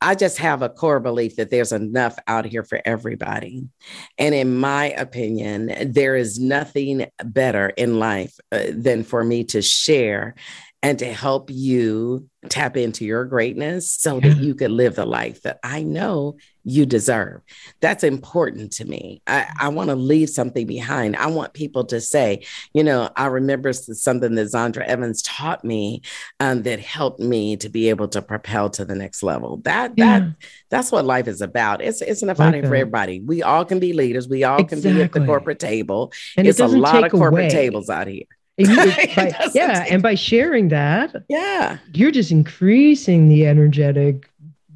I 0.00 0.14
just 0.14 0.38
have 0.38 0.62
a 0.62 0.68
core 0.68 1.00
belief 1.00 1.36
that 1.36 1.50
there's 1.50 1.72
enough 1.72 2.18
out 2.26 2.46
here 2.46 2.64
for 2.64 2.80
everybody. 2.84 3.68
And 4.18 4.34
in 4.34 4.56
my 4.56 4.86
opinion, 4.90 5.92
there 5.92 6.16
is 6.16 6.38
nothing 6.40 7.06
better 7.24 7.68
in 7.70 7.98
life 7.98 8.38
uh, 8.50 8.64
than 8.72 9.04
for 9.04 9.24
me 9.24 9.44
to 9.44 9.62
share 9.62 10.34
and 10.82 10.98
to 10.98 11.12
help 11.12 11.50
you 11.50 12.26
tap 12.48 12.74
into 12.76 13.04
your 13.04 13.26
greatness 13.26 13.92
so 13.92 14.14
yeah. 14.14 14.28
that 14.28 14.38
you 14.38 14.54
could 14.54 14.70
live 14.70 14.94
the 14.94 15.04
life 15.04 15.42
that 15.42 15.58
I 15.62 15.82
know 15.82 16.38
you 16.64 16.86
deserve. 16.86 17.42
That's 17.80 18.02
important 18.02 18.72
to 18.72 18.86
me. 18.86 19.20
I, 19.26 19.46
I 19.60 19.68
want 19.68 19.90
to 19.90 19.94
leave 19.94 20.30
something 20.30 20.66
behind. 20.66 21.16
I 21.16 21.26
want 21.26 21.52
people 21.52 21.84
to 21.86 22.00
say, 22.00 22.46
you 22.72 22.82
know, 22.82 23.10
I 23.14 23.26
remember 23.26 23.74
something 23.74 24.34
that 24.34 24.46
Zondra 24.46 24.84
Evans 24.84 25.20
taught 25.20 25.64
me 25.64 26.00
um, 26.38 26.62
that 26.62 26.80
helped 26.80 27.20
me 27.20 27.56
to 27.58 27.68
be 27.68 27.90
able 27.90 28.08
to 28.08 28.22
propel 28.22 28.70
to 28.70 28.86
the 28.86 28.94
next 28.94 29.22
level. 29.22 29.58
That 29.58 29.92
yeah. 29.96 30.20
that 30.20 30.34
that's 30.70 30.90
what 30.90 31.04
life 31.04 31.28
is 31.28 31.42
about. 31.42 31.82
It's 31.82 32.00
it's 32.00 32.22
enough 32.22 32.38
like 32.38 32.54
for 32.54 32.74
everybody. 32.74 33.20
We 33.20 33.42
all 33.42 33.66
can 33.66 33.80
be 33.80 33.92
leaders. 33.92 34.28
We 34.28 34.44
all 34.44 34.60
exactly. 34.60 34.82
can 34.82 34.94
be 34.96 35.02
at 35.02 35.12
the 35.12 35.26
corporate 35.26 35.58
table. 35.58 36.12
And 36.38 36.46
it's 36.46 36.60
it 36.60 36.64
a 36.64 36.68
lot 36.68 37.04
of 37.04 37.10
corporate 37.10 37.46
away. 37.46 37.50
tables 37.50 37.90
out 37.90 38.06
here. 38.06 38.24
by, 39.16 39.50
yeah, 39.54 39.86
and 39.88 40.02
by 40.02 40.14
sharing 40.14 40.68
that, 40.68 41.14
yeah, 41.28 41.78
you're 41.92 42.10
just 42.10 42.30
increasing 42.30 43.28
the 43.28 43.46
energetic 43.46 44.28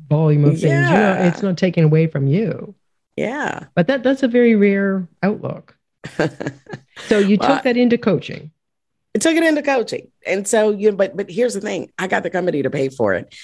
volume 0.09 0.45
of 0.45 0.53
things. 0.53 0.63
Yeah. 0.63 0.91
You 0.91 0.97
know, 1.25 1.29
it's 1.29 1.43
not 1.43 1.57
taken 1.57 1.85
away 1.85 2.07
from 2.07 2.27
you. 2.27 2.75
Yeah, 3.17 3.65
but 3.75 3.87
that 3.87 4.03
that's 4.03 4.23
a 4.23 4.29
very 4.29 4.55
rare 4.55 5.07
outlook. 5.23 5.77
so 7.07 7.19
you 7.19 7.37
well, 7.41 7.57
took 7.57 7.65
that 7.65 7.77
into 7.77 7.99
coaching. 7.99 8.51
I 9.17 9.21
took 9.21 9.37
it 9.37 9.45
into 9.45 9.63
coaching, 9.63 10.11
and 10.27 10.47
so 10.47 10.71
you. 10.71 10.93
But 10.93 11.17
but 11.17 11.31
here's 11.31 11.55
the 11.55 11.61
thing: 11.61 11.91
I 11.99 12.07
got 12.09 12.23
the 12.23 12.31
company 12.31 12.63
to 12.63 12.71
pay 12.71 12.89
for 12.89 13.15
it, 13.15 13.35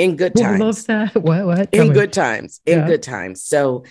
in 0.00 0.16
good 0.16 0.34
times. 0.34 0.60
loves 0.60 0.84
that? 0.86 1.14
What? 1.22 1.46
What? 1.46 1.68
in 1.72 1.92
good 1.92 2.12
times 2.12 2.60
in 2.66 2.78
Yeah. 2.80 2.86
good 2.86 3.02
times 3.02 3.42
so 3.42 3.84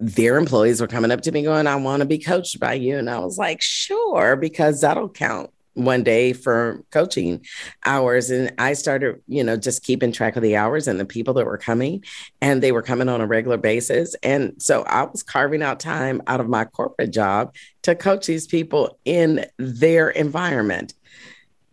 their 0.00 0.36
employees 0.36 0.80
were 0.80 0.86
coming 0.86 1.10
up 1.10 1.22
to 1.22 1.32
me 1.32 1.42
going 1.42 1.66
i 1.66 1.74
want 1.76 2.00
to 2.00 2.06
be 2.06 2.18
coached 2.18 2.60
by 2.60 2.74
you. 2.74 2.96
And 2.96 3.10
i 3.10 3.18
was 3.18 3.38
like 3.38 3.60
sure 3.60 4.36
because 4.36 4.80
that'll 4.80 5.08
count 5.08 5.50
one 5.74 6.02
day 6.02 6.32
for 6.32 6.82
coaching 6.90 7.44
hours. 7.84 8.30
And 8.30 8.52
i 8.58 8.72
started 8.74 9.20
you 9.26 9.42
know 9.42 9.56
just 9.56 9.82
keeping 9.82 10.12
track 10.12 10.36
of 10.36 10.42
the 10.42 10.56
hours 10.56 10.86
and 10.86 11.00
the 11.00 11.04
people 11.04 11.34
that 11.34 11.46
were 11.46 11.58
coming 11.58 12.04
and 12.40 12.62
they 12.62 12.72
were 12.72 12.82
coming 12.82 13.08
on 13.08 13.20
a 13.20 13.26
regular 13.26 13.56
basis. 13.56 14.14
And 14.22 14.54
so 14.58 14.82
i 14.82 15.02
was 15.02 15.22
carving 15.22 15.62
out 15.62 15.80
time 15.80 16.22
out 16.26 16.40
of 16.40 16.48
my 16.48 16.64
corporate 16.64 17.12
job 17.12 17.54
to 17.82 17.94
coach 17.94 18.26
these 18.26 18.46
people 18.46 18.98
in 19.04 19.46
their 19.56 20.10
environment. 20.10 20.94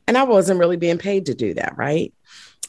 And 0.08 0.18
i 0.18 0.24
wasn't 0.24 0.60
really 0.60 0.78
being 0.78 0.98
paid 0.98 1.28
to 1.28 1.36
do 1.36 1.54
that 1.56 1.78
right 1.78 2.12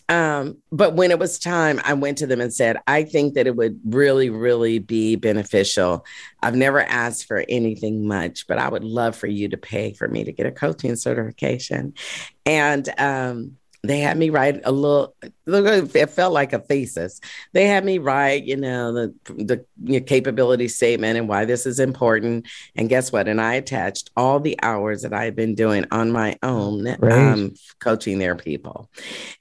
um, 0.08 0.58
but 0.70 0.94
when 0.94 1.10
it 1.10 1.18
was 1.18 1.38
time, 1.38 1.80
I 1.84 1.94
went 1.94 2.18
to 2.18 2.26
them 2.26 2.40
and 2.40 2.54
said, 2.54 2.78
I 2.86 3.02
think 3.02 3.34
that 3.34 3.46
it 3.46 3.56
would 3.56 3.80
really, 3.84 4.30
really 4.30 4.78
be 4.78 5.16
beneficial. 5.16 6.04
I've 6.42 6.54
never 6.54 6.80
asked 6.80 7.26
for 7.26 7.44
anything 7.48 8.06
much, 8.06 8.46
but 8.46 8.58
I 8.58 8.68
would 8.68 8.84
love 8.84 9.16
for 9.16 9.26
you 9.26 9.48
to 9.48 9.56
pay 9.56 9.92
for 9.92 10.06
me 10.06 10.22
to 10.24 10.32
get 10.32 10.46
a 10.46 10.52
coaching 10.52 10.94
certification. 10.94 11.94
And 12.44 12.88
um, 12.98 13.56
they 13.82 14.00
had 14.00 14.16
me 14.16 14.30
write 14.30 14.60
a 14.64 14.72
little, 14.72 15.14
it 15.46 16.10
felt 16.10 16.32
like 16.32 16.52
a 16.52 16.58
thesis. 16.58 17.20
They 17.52 17.66
had 17.66 17.84
me 17.84 17.98
write, 17.98 18.44
you 18.44 18.56
know, 18.56 18.92
the, 18.92 19.14
the 19.26 19.64
you 19.84 20.00
know, 20.00 20.04
capability 20.04 20.68
statement 20.68 21.18
and 21.18 21.28
why 21.28 21.44
this 21.44 21.66
is 21.66 21.78
important. 21.78 22.46
And 22.74 22.88
guess 22.88 23.12
what? 23.12 23.28
And 23.28 23.40
I 23.40 23.54
attached 23.54 24.10
all 24.16 24.40
the 24.40 24.58
hours 24.62 25.02
that 25.02 25.12
I 25.12 25.24
had 25.24 25.36
been 25.36 25.54
doing 25.54 25.84
on 25.90 26.10
my 26.10 26.36
own, 26.42 26.88
um, 27.02 27.54
coaching 27.78 28.18
their 28.18 28.34
people. 28.34 28.90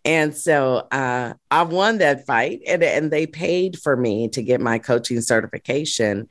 And 0.04 0.36
so 0.36 0.88
uh, 0.92 1.34
I 1.50 1.64
won 1.64 1.98
that 2.00 2.26
fight, 2.26 2.62
and, 2.68 2.84
and 2.84 3.12
they 3.12 3.26
paid 3.26 3.80
for 3.80 3.96
me 3.96 4.28
to 4.30 4.44
get 4.44 4.62
my 4.62 4.78
coaching 4.80 5.22
certification, 5.22 6.28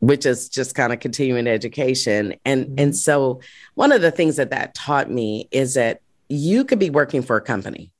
which 0.00 0.26
is 0.26 0.48
just 0.48 0.74
kind 0.74 0.92
of 0.92 1.00
continuing 1.00 1.46
education. 1.46 2.34
And 2.44 2.78
and 2.78 2.96
so 2.96 3.40
one 3.74 3.90
of 3.90 4.00
the 4.00 4.10
things 4.10 4.36
that 4.36 4.50
that 4.50 4.74
taught 4.74 5.10
me 5.10 5.48
is 5.50 5.74
that 5.74 6.02
you 6.28 6.64
could 6.64 6.78
be 6.78 6.90
working 6.90 7.22
for 7.22 7.36
a 7.36 7.40
company, 7.40 7.92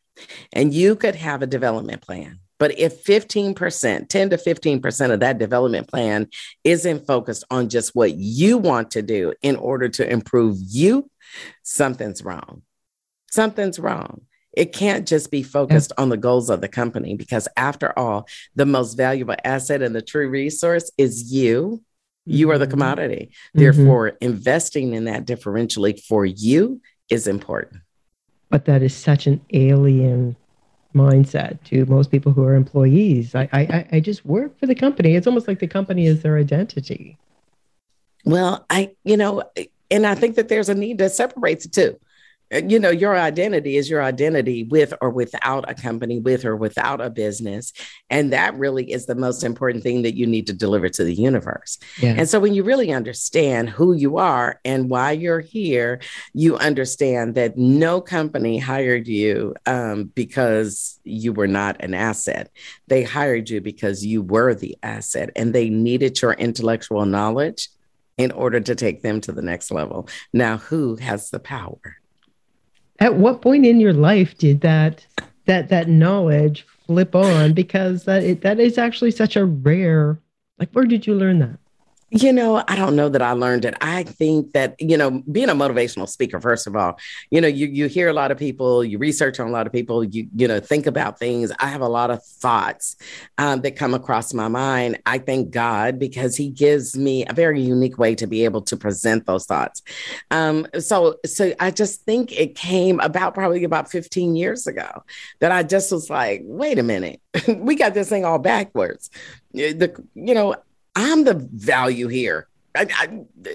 and 0.52 0.73
you 0.75 0.97
could 0.97 1.14
have 1.14 1.42
a 1.42 1.47
development 1.47 2.02
plan. 2.02 2.40
But 2.58 2.76
if 2.78 3.04
15%, 3.04 4.08
10 4.08 4.30
to 4.30 4.37
15% 4.37 5.12
of 5.12 5.20
that 5.20 5.38
development 5.38 5.88
plan 5.88 6.28
isn't 6.64 7.06
focused 7.06 7.44
on 7.50 7.68
just 7.68 7.94
what 7.94 8.14
you 8.16 8.58
want 8.58 8.90
to 8.92 9.02
do 9.02 9.32
in 9.42 9.54
order 9.56 9.88
to 9.90 10.11
improve 10.11 10.56
you, 10.61 11.08
something's 11.62 12.25
wrong. 12.25 12.62
Something's 13.30 13.78
wrong. 13.78 14.23
It 14.52 14.73
can't 14.73 15.06
just 15.06 15.30
be 15.30 15.44
focused 15.44 15.92
on 15.99 16.08
the 16.08 16.16
goals 16.16 16.50
of 16.50 16.61
the 16.61 16.68
company 16.68 17.14
because, 17.14 17.47
after 17.56 17.97
all, 17.97 18.26
the 18.56 18.66
most 18.66 18.94
valuable 18.94 19.37
asset 19.44 19.82
and 19.82 19.94
the 19.94 20.02
true 20.02 20.28
resource 20.28 20.90
is 20.99 21.32
you. 21.32 21.85
You 22.26 22.50
are 22.50 22.58
the 22.58 22.66
Mhm. 22.66 22.70
commodity. 22.70 23.30
Mhm. 23.54 23.58
Therefore, 23.61 24.08
investing 24.20 24.94
in 24.94 25.04
that 25.04 25.26
differentially 25.26 26.02
for 26.02 26.26
you 26.26 26.80
is 27.08 27.28
important. 27.28 27.82
But 28.50 28.64
that 28.64 28.83
is 28.83 28.95
such 28.95 29.26
an 29.26 29.40
alien 29.52 30.37
mindset 30.95 31.62
to 31.64 31.85
most 31.87 32.11
people 32.11 32.33
who 32.33 32.43
are 32.45 32.55
employees. 32.55 33.35
I, 33.35 33.49
I, 33.52 33.87
I- 33.93 34.00
just 34.00 34.25
work 34.25 34.59
for 34.59 34.67
the 34.67 34.75
company. 34.75 35.14
It's 35.17 35.26
almost 35.26 35.47
like 35.47 35.59
the 35.59 35.67
company 35.67 36.07
is 36.07 36.23
their 36.23 36.38
identity. 36.38 37.19
Well, 38.25 38.64
I, 38.71 38.93
you 39.05 39.17
know, 39.17 39.43
and 39.90 40.07
I 40.07 40.14
think 40.14 40.37
that 40.37 40.49
there's 40.49 40.69
a 40.69 40.75
need 40.75 40.99
to 40.99 41.09
separate 41.09 41.61
the 41.61 41.69
two. 41.69 42.00
Uh, 42.52 42.62
You 42.67 42.78
know, 42.78 42.90
your 42.90 43.17
identity 43.17 43.76
is 43.76 43.90
your 43.90 44.02
identity 44.02 44.64
with 44.64 44.95
or 45.00 45.11
without 45.11 45.71
a 45.71 45.75
company, 45.75 46.19
with 46.19 46.45
or 46.45 46.57
without 46.57 47.00
a 47.00 47.11
business. 47.11 47.73
And 48.11 48.33
that 48.33 48.55
really 48.59 48.90
is 48.90 49.07
the 49.07 49.14
most 49.14 49.45
important 49.45 49.83
thing 49.83 50.02
that 50.02 50.17
you 50.17 50.26
need 50.26 50.47
to 50.47 50.52
deliver 50.52 50.88
to 50.88 51.05
the 51.05 51.14
universe. 51.14 51.78
Yeah. 52.00 52.14
And 52.17 52.28
so 52.28 52.40
when 52.40 52.55
you 52.55 52.62
really 52.62 52.93
understand 52.93 53.71
who 53.71 53.93
you 53.93 54.19
are 54.19 54.61
and 54.64 54.90
why 54.90 55.12
you're 55.12 55.40
here, 55.40 56.00
you 56.33 56.57
understand 56.57 57.35
that 57.35 57.57
no 57.57 58.00
company 58.00 58.59
hired 58.59 59.07
you 59.07 59.55
um, 59.67 60.05
because 60.14 60.99
you 61.05 61.33
were 61.33 61.47
not 61.47 61.76
an 61.81 61.95
asset. 61.95 62.50
They 62.87 63.02
hired 63.02 63.51
you 63.51 63.61
because 63.61 64.05
you 64.05 64.22
were 64.22 64.55
the 64.55 64.77
asset 64.83 65.31
and 65.37 65.55
they 65.55 65.68
needed 65.68 66.20
your 66.20 66.33
intellectual 66.33 67.05
knowledge 67.05 67.68
in 68.16 68.33
order 68.33 68.61
to 68.61 68.75
take 68.75 69.03
them 69.03 69.20
to 69.20 69.33
the 69.33 69.42
next 69.42 69.70
level. 69.70 70.09
Now, 70.33 70.57
who 70.57 70.96
has 70.96 71.31
the 71.31 71.38
power? 71.38 71.81
At 72.98 73.16
what 73.16 73.42
point 73.42 73.64
in 73.64 73.80
your 73.80 73.92
life 73.92 74.37
did 74.38 74.61
that 74.62 75.06
that 75.46 75.68
that 75.68 75.88
knowledge 75.88 76.66
flip 76.87 77.14
on? 77.14 77.52
Because 77.52 78.04
that 78.04 78.22
it, 78.22 78.40
that 78.42 78.58
is 78.58 78.78
actually 78.78 79.12
such 79.12 79.37
a 79.37 79.44
rare. 79.44 80.18
Like, 80.58 80.70
where 80.72 80.84
did 80.84 81.06
you 81.06 81.14
learn 81.14 81.38
that? 81.38 81.58
You 82.11 82.33
know, 82.33 82.64
I 82.66 82.75
don't 82.75 82.97
know 82.97 83.11
that 83.11 83.21
I 83.21 83.33
learned 83.33 83.66
it. 83.66 83.75
I 83.83 84.03
think 84.03 84.53
that, 84.53 84.77
you 84.81 84.97
know, 84.97 85.23
being 85.31 85.51
a 85.51 85.55
motivational 85.55 86.09
speaker, 86.09 86.40
first 86.40 86.66
of 86.66 86.75
all, 86.75 86.99
you 87.31 87.38
know, 87.38 87.49
you 87.49 87.66
you 87.66 87.87
hear 87.87 88.09
a 88.09 88.14
lot 88.14 88.31
of 88.31 88.38
people, 88.38 88.83
you 88.83 88.97
research 88.97 89.38
on 89.38 89.47
a 89.47 89.51
lot 89.51 89.66
of 89.66 89.75
people, 89.75 90.03
you, 90.03 90.27
you 90.35 90.49
know, 90.49 90.59
think 90.59 90.87
about 90.87 91.18
things. 91.18 91.53
I 91.59 91.66
have 91.66 91.83
a 91.83 91.88
lot 91.88 92.11
of 92.11 92.25
thoughts 92.25 92.97
um, 93.37 93.61
that 93.61 93.77
come 93.77 93.92
across 93.92 94.33
my 94.33 94.49
mind. 94.49 95.03
I 95.05 95.18
thank 95.18 95.51
God 95.51 95.99
because 95.99 96.35
he 96.35 96.49
gives 96.49 96.97
me 96.97 97.27
a 97.27 97.35
very 97.35 97.61
unique 97.61 97.99
way 97.99 98.14
to 98.14 98.27
be 98.27 98.44
able 98.44 98.62
to 98.62 98.77
present 98.79 99.27
those 99.27 99.44
thoughts. 99.44 99.83
Um, 100.31 100.66
so 100.79 101.16
so 101.27 101.53
I 101.61 101.71
just 101.71 102.07
think 102.07 102.33
it 102.33 102.55
came 102.55 103.01
about 103.01 103.35
probably 103.35 103.64
about 103.64 103.90
15 103.90 104.35
years 104.35 104.66
ago 104.66 105.03
that 105.40 105.53
I 105.53 105.62
just 105.62 105.92
was 105.92 106.09
like, 106.09 106.40
wait 106.44 106.79
a 106.79 106.83
minute, 106.83 107.21
we 107.49 107.75
got 107.75 107.92
this 107.92 108.09
thing 108.09 108.25
all 108.25 108.38
backwards. 108.38 109.11
The, 109.53 109.94
you 110.14 110.35
know, 110.35 110.55
I'm 110.98 111.24
the 111.24 111.34
value 111.34 112.08
here. 112.08 112.48
I, 112.74 112.87
I, 112.90 113.54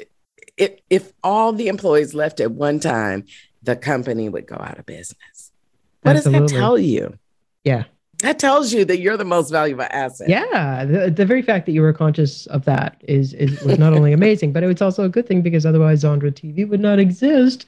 if, 0.58 0.72
if 0.90 1.14
all 1.24 1.52
the 1.52 1.68
employees 1.68 2.14
left 2.14 2.40
at 2.40 2.52
one 2.52 2.80
time, 2.80 3.26
the 3.62 3.76
company 3.76 4.30
would 4.30 4.46
go 4.46 4.56
out 4.56 4.80
of 4.80 4.86
business. 4.86 5.52
What 6.04 6.14
does 6.14 6.24
that 6.26 6.48
tell 6.48 6.78
you? 6.78 7.18
Yeah. 7.64 7.84
That 8.20 8.40
tells 8.40 8.72
you 8.72 8.86
that 8.86 9.00
you're 9.00 9.18
the 9.18 9.26
most 9.26 9.50
valuable 9.52 9.86
asset. 9.90 10.30
Yeah, 10.30 10.86
the, 10.86 11.12
the 11.12 11.26
very 11.26 11.42
fact 11.42 11.66
that 11.66 11.74
you 11.74 11.82
were 11.82 11.92
conscious 11.92 12.46
of 12.48 12.64
that 12.64 13.02
is, 13.06 13.34
is 13.34 13.62
was 13.64 13.78
not 13.78 13.92
only 13.94 14.14
amazing, 14.14 14.54
but 14.54 14.64
it's 14.64 14.82
also 14.82 15.04
a 15.04 15.10
good 15.10 15.28
thing 15.28 15.42
because 15.42 15.66
otherwise 15.66 16.04
Zondra 16.04 16.32
TV 16.32 16.66
would 16.68 16.80
not 16.80 17.00
exist. 17.00 17.66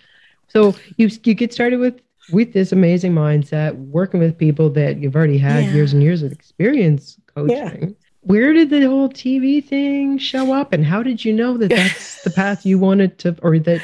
So 0.47 0.73
you 0.95 1.09
you 1.25 1.33
get 1.33 1.51
started 1.51 1.79
with 1.81 1.99
with 2.31 2.53
this 2.53 2.71
amazing 2.71 3.13
mindset, 3.13 3.75
working 3.89 4.21
with 4.21 4.37
people 4.37 4.69
that 4.71 4.97
you've 4.97 5.15
already 5.15 5.37
had 5.37 5.65
Yeah. 5.65 5.73
years 5.73 5.91
and 5.91 6.01
years 6.01 6.23
of 6.23 6.31
experience 6.31 7.17
coaching. 7.35 7.95
Where 8.25 8.53
did 8.53 8.71
the 8.71 8.81
whole 8.81 9.07
TV 9.07 9.63
thing 9.63 10.17
show 10.17 10.51
up, 10.51 10.73
and 10.73 10.83
how 10.83 11.03
did 11.03 11.23
you 11.23 11.31
know 11.31 11.57
that 11.57 11.69
that's 11.69 12.23
the 12.23 12.31
path 12.35 12.65
you 12.65 12.79
wanted 12.79 13.19
to, 13.19 13.37
or 13.43 13.59
that 13.59 13.83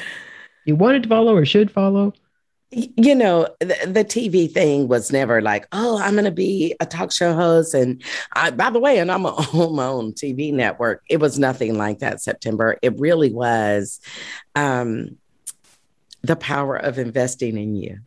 you 0.66 0.76
wanted 0.76 1.04
to 1.04 1.10
follow 1.10 1.36
or 1.36 1.46
should 1.46 1.70
follow? 1.70 2.14
You 2.72 3.14
know, 3.14 3.48
the, 3.60 3.78
the 3.86 4.04
TV 4.04 4.52
thing 4.52 4.88
was 4.88 5.12
never 5.12 5.42
like, 5.42 5.68
oh, 5.74 6.00
I'm 6.00 6.14
going 6.14 6.26
to 6.26 6.32
be 6.32 6.74
a 6.80 6.88
talk 6.88 7.12
show 7.12 7.36
host. 7.36 7.76
And 7.76 8.02
I, 8.34 8.50
by 8.50 8.72
the 8.72 8.80
way, 8.80 8.98
and 8.98 9.12
I'm 9.12 9.24
gonna 9.24 9.46
own 9.54 9.76
my 9.76 9.86
own 9.86 10.14
TV 10.14 10.52
network. 10.52 11.04
It 11.08 11.18
was 11.18 11.38
nothing 11.38 11.78
like 11.78 12.00
that, 12.00 12.22
September. 12.22 12.80
It 12.82 12.98
really 12.98 13.32
was 13.32 14.00
um, 14.56 15.18
the 16.24 16.36
power 16.36 16.78
of 16.78 16.98
investing 16.98 17.58
in 17.58 17.76
you. 17.76 18.00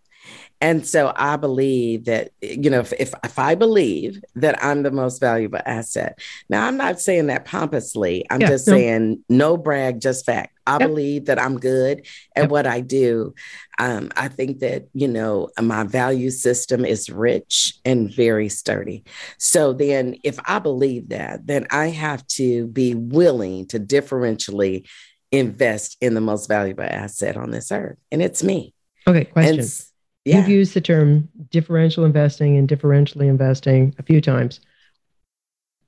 And 0.65 0.87
so 0.87 1.13
I 1.15 1.37
believe 1.37 2.07
that, 2.07 2.31
you 2.41 2.71
know, 2.71 2.81
if, 2.81 2.95
if, 2.95 3.13
if 3.23 3.39
I 3.39 3.55
believe 3.55 4.25
that 4.37 4.65
I'm 4.65 4.83
the 4.83 4.91
most 4.91 5.21
valuable 5.21 5.59
asset, 5.67 6.19
now 6.49 6.67
I'm 6.67 6.79
not 6.79 6.99
saying 6.99 7.27
that 7.27 7.45
pompously. 7.45 8.25
I'm 8.31 8.41
Yeah, 8.41 8.47
just 8.49 8.67
no. 8.67 8.73
saying 8.73 9.23
no 9.29 9.59
brag, 9.59 10.01
just 10.01 10.25
fact. 10.25 10.57
I 10.67 10.79
Yep. 10.79 10.89
believe 10.89 11.25
that 11.27 11.39
I'm 11.39 11.61
good 11.61 12.07
at 12.35 12.45
Yep. 12.45 12.51
what 12.51 12.67
I 12.67 12.81
do. 12.81 13.35
Um, 13.79 14.11
I 14.17 14.29
think 14.29 14.61
that, 14.61 14.87
you 14.95 15.07
know, 15.07 15.51
my 15.61 15.85
value 15.85 16.31
system 16.31 16.87
is 16.87 17.11
rich 17.11 17.75
and 17.85 18.11
very 18.11 18.49
sturdy. 18.49 19.05
So 19.37 19.75
then, 19.75 20.17
if 20.25 20.39
I 20.47 20.61
believe 20.61 21.11
that, 21.11 21.47
then 21.47 21.67
I 21.71 21.89
have 21.89 22.27
to 22.39 22.69
be 22.69 22.95
willing 22.95 23.67
to 23.67 23.79
differentially 23.79 24.87
invest 25.31 25.99
in 26.01 26.15
the 26.15 26.23
most 26.23 26.49
valuable 26.49 26.85
asset 26.85 27.37
on 27.37 27.51
this 27.51 27.71
earth, 27.71 27.99
and 28.11 28.23
it's 28.23 28.43
me. 28.43 28.73
Okay, 29.07 29.27
question. 29.27 29.61
And 29.61 29.85
yeah. 30.25 30.39
You've 30.39 30.49
used 30.49 30.75
the 30.75 30.81
term 30.81 31.29
differential 31.51 32.05
investing 32.05 32.57
and 32.57 32.69
differentially 32.69 33.29
investing 33.29 33.95
a 33.99 34.03
few 34.03 34.21
times. 34.21 34.61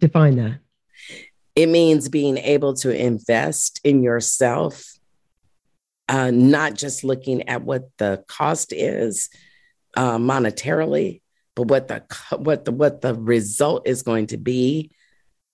Define 0.00 0.36
that. 0.36 0.58
it 1.54 1.68
means 1.68 2.08
being 2.10 2.36
able 2.38 2.74
to 2.74 2.90
invest 2.90 3.80
in 3.82 4.02
yourself 4.02 4.92
uh, 6.08 6.30
not 6.30 6.74
just 6.74 7.02
looking 7.02 7.48
at 7.48 7.62
what 7.62 7.88
the 7.98 8.22
cost 8.28 8.72
is 8.72 9.28
uh, 9.96 10.18
monetarily 10.18 11.22
but 11.54 11.68
what 11.68 11.88
the 11.88 12.02
what 12.36 12.64
the 12.66 12.72
what 12.72 13.00
the 13.00 13.14
result 13.14 13.88
is 13.88 14.02
going 14.02 14.26
to 14.26 14.36
be 14.36 14.90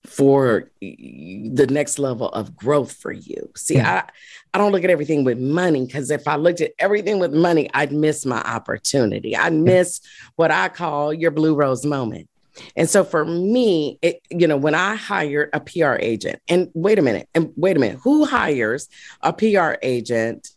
for 0.04 0.70
the 0.80 1.66
next 1.70 1.98
level 1.98 2.28
of 2.30 2.56
growth 2.56 2.92
for 2.92 3.12
you. 3.12 3.50
See, 3.56 3.76
yeah. 3.76 4.04
I, 4.04 4.10
I 4.54 4.58
don't 4.58 4.72
look 4.72 4.84
at 4.84 4.90
everything 4.90 5.24
with 5.24 5.38
money 5.38 5.86
because 5.86 6.10
if 6.10 6.26
I 6.26 6.36
looked 6.36 6.60
at 6.60 6.72
everything 6.78 7.18
with 7.18 7.32
money, 7.32 7.70
I'd 7.72 7.92
miss 7.92 8.26
my 8.26 8.40
opportunity. 8.42 9.36
I'd 9.36 9.52
hmm. 9.52 9.64
miss 9.64 10.00
what 10.36 10.50
I 10.50 10.68
call 10.68 11.12
your 11.12 11.30
blue 11.30 11.54
rose 11.54 11.86
moment. 11.86 12.28
And 12.76 12.88
so 12.88 13.02
for 13.04 13.24
me, 13.24 13.98
it, 14.02 14.20
you 14.30 14.46
know, 14.46 14.56
when 14.56 14.74
I 14.74 14.94
hired 14.94 15.50
a 15.52 15.60
PR 15.60 15.94
agent, 15.94 16.40
and 16.48 16.70
wait 16.74 16.98
a 16.98 17.02
minute, 17.02 17.28
and 17.34 17.50
wait 17.56 17.76
a 17.76 17.80
minute, 17.80 17.98
who 18.02 18.26
hires 18.26 18.88
a 19.22 19.32
PR 19.32 19.74
agent 19.82 20.50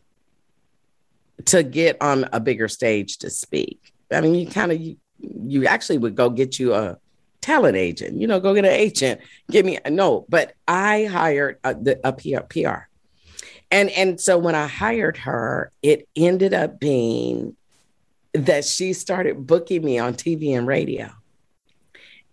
to 1.45 1.63
get 1.63 2.01
on 2.01 2.27
a 2.34 2.39
bigger 2.39 2.67
stage 2.67 3.19
to 3.19 3.29
speak? 3.29 3.93
I 4.12 4.21
mean, 4.21 4.36
you 4.36 4.47
kind 4.47 4.73
of 4.73 4.81
you, 4.81 4.97
you 5.19 5.67
actually 5.67 5.99
would 5.99 6.15
go 6.15 6.29
get 6.29 6.60
you 6.60 6.73
a 6.73 6.97
talent 7.45 7.77
agent, 7.77 8.19
you 8.19 8.25
know, 8.25 8.39
go 8.39 8.55
get 8.55 8.65
an 8.65 8.71
agent, 8.71 9.21
give 9.51 9.65
me 9.65 9.77
a 9.86 9.89
no, 9.91 10.25
but 10.29 10.53
I 10.67 11.05
hired 11.05 11.60
a, 11.63 11.75
the, 11.75 11.99
a 12.03 12.12
PR, 12.12 12.43
PR. 12.49 12.88
And 13.69 13.89
and 13.91 14.19
so 14.19 14.38
when 14.38 14.55
I 14.55 14.67
hired 14.67 15.17
her, 15.17 15.71
it 15.84 16.08
ended 16.15 16.53
up 16.53 16.79
being 16.79 17.55
that 18.34 18.65
she 18.65 18.93
started 18.93 19.45
booking 19.45 19.84
me 19.84 19.99
on 19.99 20.15
TV 20.15 20.58
and 20.58 20.67
radio 20.67 21.12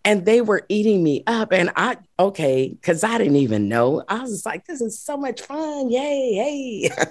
and 0.04 0.24
they 0.24 0.40
were 0.40 0.64
eating 0.68 1.02
me 1.02 1.22
up 1.26 1.52
and 1.52 1.70
i 1.76 1.96
okay 2.18 2.68
because 2.68 3.04
i 3.04 3.18
didn't 3.18 3.36
even 3.36 3.68
know. 3.68 4.02
I 4.08 4.20
was 4.20 4.44
like 4.44 4.66
this 4.66 4.80
is 4.80 4.98
so 4.98 5.16
much 5.16 5.40
fun. 5.42 5.90
Yay 5.90 6.34
hey. 6.34 6.90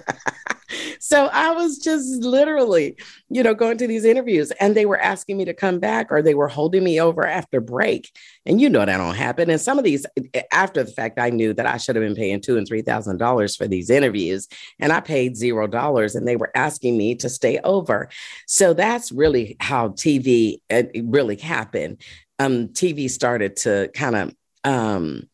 So 1.00 1.26
i 1.26 1.50
was 1.50 1.78
just 1.78 2.22
literally 2.22 2.96
you 3.28 3.42
know 3.42 3.54
going 3.54 3.76
to 3.78 3.86
these 3.86 4.06
interviews 4.06 4.50
and 4.52 4.74
they 4.74 4.86
were 4.86 4.98
asking 4.98 5.36
me 5.36 5.44
to 5.44 5.52
come 5.52 5.78
back 5.80 6.10
or 6.10 6.22
they 6.22 6.34
were 6.34 6.48
holding 6.48 6.82
me 6.82 7.00
over 7.00 7.26
after 7.26 7.60
break. 7.60 8.10
And 8.46 8.60
you 8.60 8.70
know 8.70 8.84
that 8.84 8.96
don't 8.96 9.14
happen. 9.14 9.50
And 9.50 9.60
some 9.60 9.78
of 9.78 9.84
these 9.84 10.06
after 10.50 10.82
the 10.82 10.90
fact 10.90 11.18
i 11.18 11.30
knew 11.30 11.52
that 11.54 11.66
i 11.66 11.76
should 11.76 11.96
have 11.96 12.04
been 12.04 12.14
paying 12.14 12.40
two 12.40 12.56
and 12.56 12.66
three 12.66 12.82
thousand 12.82 13.18
dollars 13.18 13.54
for 13.54 13.68
these 13.68 13.90
interviews 13.90 14.48
and 14.78 14.92
i 14.92 15.00
paid 15.00 15.36
zero 15.36 15.66
dollars 15.66 16.14
and 16.14 16.26
they 16.26 16.36
were 16.36 16.50
asking 16.54 16.96
me 16.96 17.14
to 17.16 17.28
stay 17.28 17.58
over. 17.64 18.08
So 18.46 18.72
that's 18.72 19.12
really 19.12 19.56
how 19.60 19.88
tv 19.88 20.60
uh, 20.70 20.84
really 21.02 21.36
happened 21.36 22.02
um, 22.42 22.68
TV 22.68 23.08
started 23.10 23.56
to 23.56 23.90
kind 23.94 24.16
of 24.16 24.34
um, 24.64 25.28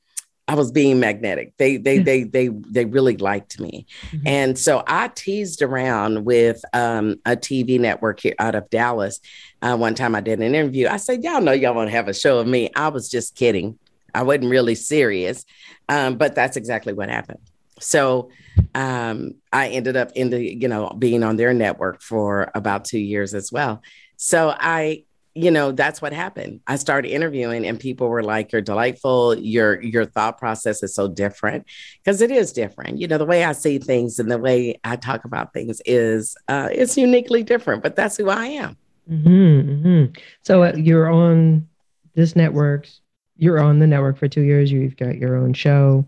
I 0.47 0.55
was 0.55 0.73
being 0.73 0.99
magnetic. 0.99 1.53
They 1.59 1.77
they 1.77 1.97
yeah. 1.97 2.03
they 2.03 2.23
they 2.25 2.49
they 2.49 2.85
really 2.87 3.17
liked 3.19 3.61
me, 3.61 3.87
mm-hmm. 4.11 4.27
and 4.27 4.59
so 4.59 4.83
I 4.87 5.09
teased 5.09 5.61
around 5.61 6.25
with 6.25 6.63
um, 6.73 7.17
a 7.27 7.37
TV 7.37 7.79
network 7.79 8.21
here 8.21 8.35
out 8.39 8.55
of 8.55 8.69
Dallas. 8.71 9.21
Uh, 9.61 9.77
one 9.77 9.95
time 9.95 10.15
I 10.15 10.21
did 10.21 10.41
an 10.41 10.55
interview. 10.55 10.89
I 10.89 10.97
said, 10.97 11.23
"Y'all 11.23 11.43
know 11.43 11.53
y'all 11.53 11.75
want 11.75 11.89
to 11.89 11.97
have 11.97 12.09
a 12.09 12.15
show 12.15 12.39
of 12.39 12.47
me." 12.47 12.71
I 12.75 12.89
was 12.89 13.11
just 13.11 13.37
kidding. 13.37 13.79
I 14.15 14.23
wasn't 14.23 14.51
really 14.51 14.75
serious, 14.75 15.45
um, 15.91 16.17
but 16.17 16.35
that's 16.35 16.57
exactly 16.57 16.95
what 16.95 17.11
happened. 17.11 17.41
So 17.79 18.31
um, 18.75 19.35
I 19.53 19.69
ended 19.69 19.99
up 19.99 20.13
in 20.15 20.31
the 20.31 20.43
you 20.43 20.69
know 20.69 20.89
being 20.99 21.23
on 21.23 21.37
their 21.37 21.53
network 21.53 22.01
for 22.01 22.51
about 22.55 22.87
two 22.87 22.99
years 22.99 23.35
as 23.35 23.53
well. 23.53 23.83
So 24.17 24.55
I 24.59 25.05
you 25.39 25.53
know 25.53 25.71
that's 25.71 26.03
what 26.03 26.13
happened. 26.13 26.61
I 26.67 26.75
started 26.77 27.11
interviewing 27.11 27.65
and 27.65 27.79
people 27.79 28.09
were 28.09 28.25
like 28.25 28.51
you're 28.51 28.61
delightful. 28.61 29.39
Your 29.39 29.81
your 29.81 30.05
thought 30.05 30.37
process 30.37 30.83
is 30.83 30.93
so 30.93 31.07
different. 31.07 31.65
Because 32.03 32.21
it 32.21 32.33
is 32.33 32.53
different. 32.53 32.99
You 32.99 33.07
know 33.07 33.19
the 33.19 33.25
way 33.25 33.45
i 33.45 33.53
see 33.53 33.79
things 33.79 34.19
and 34.19 34.31
the 34.31 34.39
way 34.39 34.81
i 34.83 34.97
talk 34.97 35.25
about 35.25 35.53
things 35.53 35.81
is 35.87 36.37
uh, 36.49 36.69
it's 36.73 36.97
uniquely 36.97 37.45
different 37.45 37.83
but 37.83 37.95
that's 37.95 38.17
who 38.17 38.29
i 38.29 38.47
am. 38.47 38.77
Mm-hmm, 39.09 39.29
mm-hmm. 39.29 40.21
so 40.43 40.65
uh, 40.65 40.73
you're 40.77 41.09
on 41.09 41.69
this 42.15 42.35
network 42.35 42.89
you're 43.37 43.61
on 43.61 43.79
the 43.79 43.87
network 43.87 44.19
for 44.19 44.27
two 44.27 44.43
years. 44.43 44.73
You've 44.73 44.97
got 44.97 45.17
your 45.17 45.37
own 45.37 45.53
show. 45.53 46.05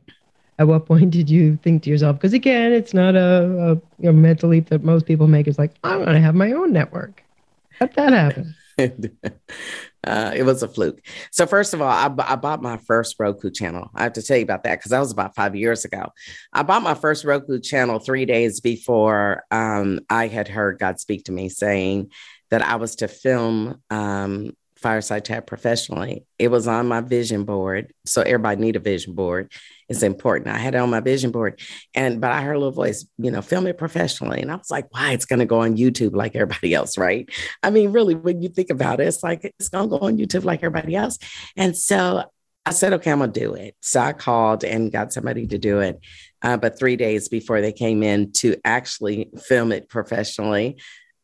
At 0.59 0.67
what 0.67 0.85
point 0.87 1.13
did 1.13 1.31
you 1.31 1.57
think 1.63 1.85
to 1.85 1.91
yourself 1.91 2.17
because 2.17 2.33
again 2.33 2.73
it's 2.73 2.93
not 2.93 3.15
a, 3.15 3.81
a, 4.03 4.09
a 4.09 4.13
mental 4.13 4.51
leap 4.51 4.69
that 4.71 4.83
most 4.83 5.07
people 5.07 5.29
make. 5.29 5.47
It's 5.47 5.59
like 5.59 5.73
i'm 5.85 6.05
going 6.05 6.15
to 6.15 6.21
have 6.21 6.35
my 6.35 6.51
own 6.51 6.73
network. 6.73 7.23
How'd 7.79 7.95
that 7.95 8.13
happen 8.13 8.57
uh, 10.07 10.33
it 10.35 10.45
was 10.45 10.63
a 10.63 10.69
fluke. 10.69 11.01
So 11.31 11.47
first 11.47 11.75
of 11.75 11.83
all, 11.83 11.89
I, 11.89 12.13
I 12.27 12.37
bought 12.37 12.63
my 12.63 12.79
first 12.79 13.17
Roku 13.19 13.51
channel. 13.51 13.91
I 13.95 14.05
have 14.05 14.15
to 14.15 14.23
tell 14.23 14.37
you 14.37 14.43
about 14.43 14.65
that 14.65 14.79
because 14.79 14.91
that 14.91 15.01
was 15.01 15.13
about 15.13 15.35
five 15.35 15.55
years 15.55 15.85
ago. 15.85 16.11
I 16.53 16.63
bought 16.63 16.83
my 16.83 16.95
first 16.95 17.25
Roku 17.25 17.61
channel 17.61 17.99
three 17.99 18.25
days 18.25 18.61
before 18.61 19.45
um, 19.51 20.01
I 20.09 20.29
had 20.29 20.49
heard 20.49 20.79
God 20.79 21.01
speak 21.01 21.25
to 21.25 21.33
me 21.33 21.49
saying 21.49 22.11
that 22.51 22.63
I 22.63 22.77
was 22.77 22.97
to 22.97 23.09
film 23.09 23.81
um, 23.91 24.53
Fireside 24.81 25.25
Chat 25.25 25.47
professionally. 25.47 26.25
It 26.39 26.49
was 26.49 26.67
on 26.67 26.89
my 26.89 27.01
vision 27.01 27.45
board. 27.45 27.93
So 28.07 28.23
everybody 28.23 28.61
need 28.61 28.77
a 28.77 28.81
vision 28.81 29.15
board. 29.15 29.53
It's 29.89 30.03
important. 30.03 30.49
I 30.49 30.59
had 30.59 30.75
it 30.75 30.79
on 30.79 30.91
my 30.91 31.01
vision 31.01 31.31
board. 31.31 31.61
And 31.95 32.21
but 32.21 32.33
I 32.33 32.43
heard 32.43 32.55
a 32.55 32.59
little 32.59 32.73
voice, 32.73 33.07
you 33.19 33.31
know, 33.31 33.43
film 33.43 33.67
it 33.67 33.79
professionally. 33.79 34.41
And 34.41 34.51
I 34.51 34.57
was 34.57 34.71
like, 34.71 34.87
why? 34.91 35.13
It's 35.13 35.25
gonna 35.27 35.47
go 35.47 35.61
on 35.61 35.77
YouTube 35.77 36.15
like 36.15 36.35
everybody 36.35 36.75
else, 36.75 36.97
right? 36.97 37.29
I 37.63 37.71
mean, 37.71 37.93
really, 37.93 38.15
when 38.15 38.43
you 38.43 38.49
think 38.49 38.71
about 38.71 39.01
it, 39.01 39.09
it's 39.09 39.23
like 39.23 39.45
it's 39.45 39.69
gonna 39.69 39.89
go 39.89 39.99
on 39.99 40.17
YouTube 40.17 40.45
like 40.45 40.63
everybody 40.63 40.97
else. 40.97 41.19
And 41.57 41.77
so 41.77 42.25
I 42.67 42.73
said, 42.73 42.93
okay, 42.95 43.11
I'm 43.11 43.21
gonna 43.21 43.33
do 43.33 43.55
it. 43.55 43.75
So 43.81 44.01
I 44.01 44.13
called 44.13 44.65
and 44.65 44.93
got 44.93 45.13
somebody 45.13 45.47
to 45.49 45.59
do 45.59 45.81
it. 45.81 46.01
Uh, 46.43 46.57
but 46.57 46.79
three 46.79 46.97
days 46.97 47.29
before 47.29 47.61
they 47.61 47.73
came 47.73 48.03
in 48.03 48.33
to 48.33 48.57
actually 48.65 49.31
film 49.47 49.73
it 49.73 49.89
professionally, 49.89 50.79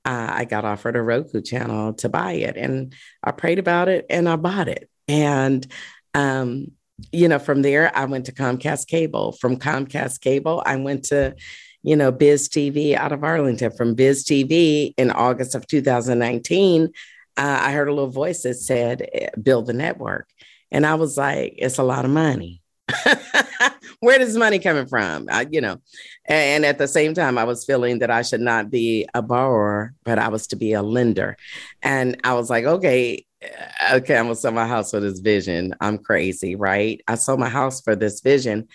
uh, 0.07 0.29
I 0.31 0.45
got 0.45 0.65
offered 0.65 0.95
a 0.95 1.03
Roku 1.03 1.41
channel 1.41 1.93
to 1.95 2.09
buy 2.09 2.35
it. 2.35 2.57
And 2.57 2.95
I 3.25 3.33
prayed 3.33 3.59
about 3.59 3.89
it 3.89 4.07
and 4.09 4.29
I 4.29 4.37
bought 4.37 4.69
it. 4.69 4.89
And, 5.09 5.67
um, 6.15 6.69
you 7.11 7.27
know, 7.27 7.41
from 7.41 7.63
there, 7.63 7.95
I 7.95 8.05
went 8.05 8.27
to 8.27 8.33
Comcast 8.33 8.87
Cable. 8.87 9.33
From 9.33 9.57
Comcast 9.57 10.21
Cable, 10.21 10.63
I 10.65 10.77
went 10.77 11.07
to, 11.07 11.35
you 11.83 11.97
know, 11.97 12.13
Biz 12.13 12.49
TV 12.49 12.95
out 12.95 13.11
of 13.11 13.25
Arlington. 13.25 13.73
From 13.73 13.95
Biz 13.95 14.25
TV 14.25 14.95
in 14.97 15.11
August 15.11 15.57
of 15.57 15.67
2019, 15.67 16.85
uh, 16.85 16.89
I 17.37 17.73
heard 17.73 17.89
a 17.89 17.93
little 17.93 18.09
voice 18.09 18.45
that 18.45 18.55
said, 18.55 19.09
build 19.43 19.67
the 19.67 19.73
network. 19.73 20.29
And 20.71 20.87
I 20.87 20.95
was 20.95 21.17
like, 21.17 21.55
it's 21.59 21.79
a 21.79 21.83
lot 21.83 22.05
of 22.05 22.13
money. 22.13 22.63
where 24.01 24.19
does 24.19 24.37
money 24.37 24.59
coming 24.59 24.87
from? 24.87 25.29
I, 25.31 25.47
you 25.51 25.61
know, 25.61 25.79
and 26.27 26.65
at 26.65 26.79
the 26.79 26.89
same 26.89 27.15
time, 27.15 27.39
I 27.39 27.45
was 27.45 27.65
feeling 27.65 28.01
that 28.01 28.11
I 28.11 28.23
should 28.23 28.41
not 28.41 28.71
be 28.71 29.07
a 29.15 29.23
borrower, 29.23 29.95
but 30.05 30.19
I 30.19 30.29
was 30.29 30.47
to 30.49 30.57
be 30.57 30.73
a 30.73 30.83
lender. 30.83 31.37
And 31.83 32.21
I 32.25 32.35
was 32.35 32.51
like, 32.51 32.65
okay, 32.65 33.25
uh, 33.43 33.97
okay, 33.97 34.17
I'm 34.17 34.27
gonna 34.27 34.37
sell 34.37 34.53
my 34.53 34.67
house 34.67 34.91
for 34.91 35.01
this 35.01 35.21
vision. 35.21 35.75
I'm 35.81 35.99
crazy, 35.99 36.57
right? 36.57 37.01
I 37.07 37.15
sold 37.17 37.41
my 37.41 37.49
house 37.49 37.81
for 37.81 37.97
this 37.97 38.21
vision. 38.21 38.69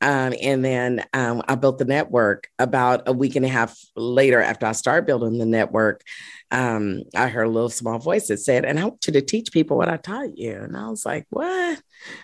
Um, 0.00 0.34
and 0.40 0.64
then 0.64 1.04
um, 1.12 1.42
I 1.48 1.54
built 1.54 1.78
the 1.78 1.84
network 1.84 2.48
about 2.58 3.02
a 3.06 3.12
week 3.12 3.36
and 3.36 3.44
a 3.44 3.48
half 3.48 3.78
later 3.96 4.40
after 4.40 4.66
I 4.66 4.72
started 4.72 5.06
building 5.06 5.38
the 5.38 5.46
network 5.46 6.02
um, 6.50 7.02
I 7.14 7.28
heard 7.28 7.44
a 7.44 7.50
little 7.50 7.68
small 7.68 7.98
voice 7.98 8.28
that 8.28 8.38
said, 8.38 8.64
and 8.64 8.78
I 8.78 8.84
want 8.84 9.06
you 9.06 9.12
to 9.12 9.20
teach 9.20 9.52
people 9.52 9.76
what 9.76 9.88
I 9.88 9.98
taught 9.98 10.38
you. 10.38 10.52
And 10.52 10.76
I 10.76 10.88
was 10.88 11.04
like, 11.04 11.26
what? 11.28 11.82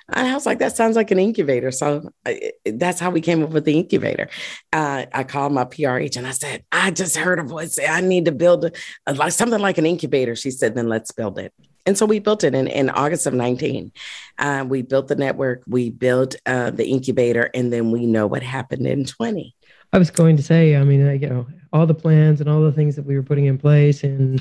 I 0.09 0.33
was 0.33 0.47
like, 0.47 0.61
that 0.61 0.77
sounds 0.77 0.97
like 0.97 1.11
an 1.11 1.19
incubator. 1.19 1.71
So 1.71 2.09
I, 2.25 2.53
that's 2.65 3.01
how 3.01 3.11
we 3.11 3.21
came 3.21 3.43
up 3.43 3.51
with 3.51 3.67
the 3.67 3.79
incubator. 3.79 4.31
Uh, 4.73 5.05
I 5.13 5.25
called 5.25 5.53
my 5.53 5.65
PR 5.65 5.99
agent. 5.99 6.27
I 6.27 6.31
said, 6.31 6.65
I 6.73 6.91
just 6.91 7.17
heard 7.17 7.39
a 7.39 7.43
voice 7.43 7.75
say, 7.75 7.87
I 7.87 8.01
need 8.01 8.25
to 8.25 8.33
build 8.33 8.65
a, 8.65 8.73
a, 9.07 9.15
like 9.15 9.33
something 9.33 9.61
like 9.61 9.77
an 9.77 9.87
incubator. 9.87 10.35
She 10.37 10.51
said, 10.51 10.75
then 10.75 10.89
let's 10.89 11.13
build 11.13 11.39
it. 11.39 11.53
And 11.87 11.99
so 11.99 12.07
we 12.07 12.19
built 12.19 12.45
it 12.45 12.55
in, 12.55 12.67
in 12.67 12.91
August 12.91 13.27
of 13.27 13.35
19. 13.35 13.93
Uh, 14.39 14.65
we 14.67 14.83
built 14.83 15.09
the 15.09 15.17
network, 15.17 15.63
we 15.67 15.91
built 15.91 16.35
uh, 16.47 16.71
the 16.71 16.87
incubator, 16.87 17.51
and 17.55 17.73
then 17.73 17.91
we 17.91 18.07
know 18.07 18.27
what 18.27 18.43
happened 18.43 18.87
in 18.87 19.05
20. 19.05 19.55
I 19.93 19.99
was 19.99 20.11
going 20.11 20.37
to 20.37 20.43
say, 20.43 20.77
I 20.77 20.85
mean, 20.85 21.01
you 21.21 21.29
know, 21.29 21.47
all 21.73 21.87
the 21.87 21.95
plans 21.95 22.41
and 22.41 22.49
all 22.49 22.63
the 22.63 22.73
things 22.73 22.97
that 22.97 23.05
we 23.05 23.15
were 23.17 23.23
putting 23.23 23.47
in 23.47 23.59
place 23.59 24.03
in 24.03 24.41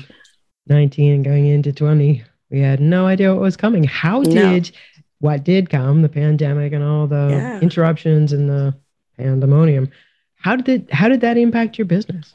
19 0.68 1.12
and 1.12 1.24
going 1.24 1.46
into 1.46 1.72
20, 1.72 2.24
we 2.50 2.60
had 2.60 2.80
no 2.80 3.06
idea 3.06 3.32
what 3.32 3.42
was 3.42 3.56
coming. 3.56 3.84
How 3.84 4.22
did 4.22 4.34
no. 4.72 4.78
what 5.20 5.44
did 5.44 5.70
come, 5.70 6.02
the 6.02 6.08
pandemic 6.08 6.72
and 6.72 6.82
all 6.82 7.06
the 7.06 7.28
yeah. 7.30 7.60
interruptions 7.60 8.32
and 8.32 8.48
the 8.48 8.74
pandemonium, 9.18 9.90
how 10.36 10.56
did 10.56 10.68
it, 10.68 10.92
how 10.92 11.08
did 11.08 11.20
that 11.20 11.36
impact 11.36 11.78
your 11.78 11.86
business? 11.86 12.34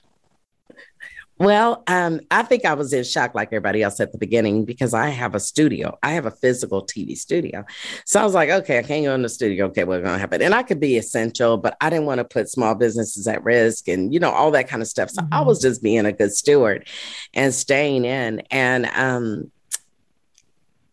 Well, 1.40 1.84
um, 1.88 2.20
I 2.30 2.44
think 2.44 2.66
I 2.66 2.74
was 2.74 2.92
in 2.92 3.06
shock 3.06 3.34
like 3.34 3.48
everybody 3.48 3.82
else 3.82 4.02
at 4.02 4.12
the 4.12 4.18
beginning 4.18 4.66
because 4.66 4.94
I 4.94 5.08
have 5.08 5.36
a 5.36 5.40
studio. 5.40 5.98
I 6.04 6.12
have 6.12 6.26
a 6.26 6.32
physical 6.32 6.86
TV 6.86 7.18
studio. 7.18 7.66
So 8.06 8.20
I 8.20 8.26
was 8.26 8.34
like, 8.34 8.50
okay, 8.50 8.78
I 8.78 8.84
can't 8.84 9.06
go 9.06 9.16
in 9.16 9.22
the 9.22 9.30
studio. 9.30 9.68
Okay, 9.68 9.86
what's 9.86 10.04
going 10.04 10.16
to 10.16 10.20
happen? 10.20 10.42
And 10.42 10.54
I 10.54 10.64
could 10.64 10.82
be 10.82 10.98
essential, 10.98 11.56
but 11.56 11.78
I 11.80 11.90
didn't 11.90 12.08
want 12.08 12.20
to 12.20 12.26
put 12.26 12.50
small 12.50 12.76
businesses 12.76 13.26
at 13.26 13.42
risk 13.46 13.88
and, 13.88 14.14
you 14.14 14.20
know, 14.20 14.32
all 14.32 14.52
that 14.52 14.68
kind 14.68 14.82
of 14.82 14.90
stuff. 14.90 15.12
So 15.12 15.22
mm-hmm. 15.22 15.34
I 15.34 15.40
was 15.40 15.62
just 15.62 15.82
being 15.82 16.06
a 16.06 16.12
good 16.12 16.34
steward 16.34 16.90
and 17.34 17.54
staying 17.54 18.04
in. 18.04 18.42
And, 18.52 18.88
um, 18.88 19.50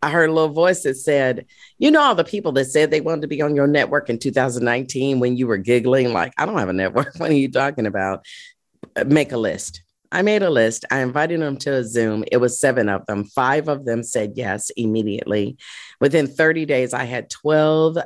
I 0.03 0.11
heard 0.11 0.31
a 0.31 0.33
little 0.33 0.51
voice 0.51 0.85
that 0.85 0.95
said, 0.97 1.47
You 1.79 1.91
know, 1.91 2.01
all 2.01 2.15
the 2.15 2.23
people 2.23 2.53
that 2.53 2.67
said 2.67 2.93
they 2.93 3.01
wanted 3.01 3.23
to 3.23 3.27
be 3.27 3.43
on 3.43 3.57
your 3.57 3.67
network 3.67 4.09
in 4.09 4.21
2019 4.21 5.19
when 5.19 5.37
you 5.37 5.49
were 5.49 5.57
giggling, 5.57 6.13
like, 6.13 6.33
I 6.39 6.47
don't 6.47 6.59
have 6.59 6.69
a 6.69 6.73
network. 6.73 7.15
What 7.19 7.31
are 7.31 7.35
you 7.35 7.51
talking 7.51 7.87
about? 7.87 8.25
Make 9.05 9.33
a 9.33 9.39
list 9.39 9.83
I 10.13 10.23
made 10.23 10.43
a 10.43 10.51
list. 10.51 10.85
I 10.91 11.01
invited 11.01 11.41
them 11.41 11.57
to 11.59 11.75
a 11.75 11.85
Zoom. 11.85 12.25
It 12.31 12.39
was 12.39 12.61
seven 12.61 12.89
of 12.89 13.05
them. 13.07 13.25
Five 13.25 13.69
of 13.69 13.85
them 13.85 14.03
said 14.03 14.33
yes 14.37 14.71
immediately. 14.77 15.57
Within 16.01 16.27
30 16.27 16.67
days, 16.67 16.95
I 16.95 17.05
had 17.05 17.31
12 17.31 17.99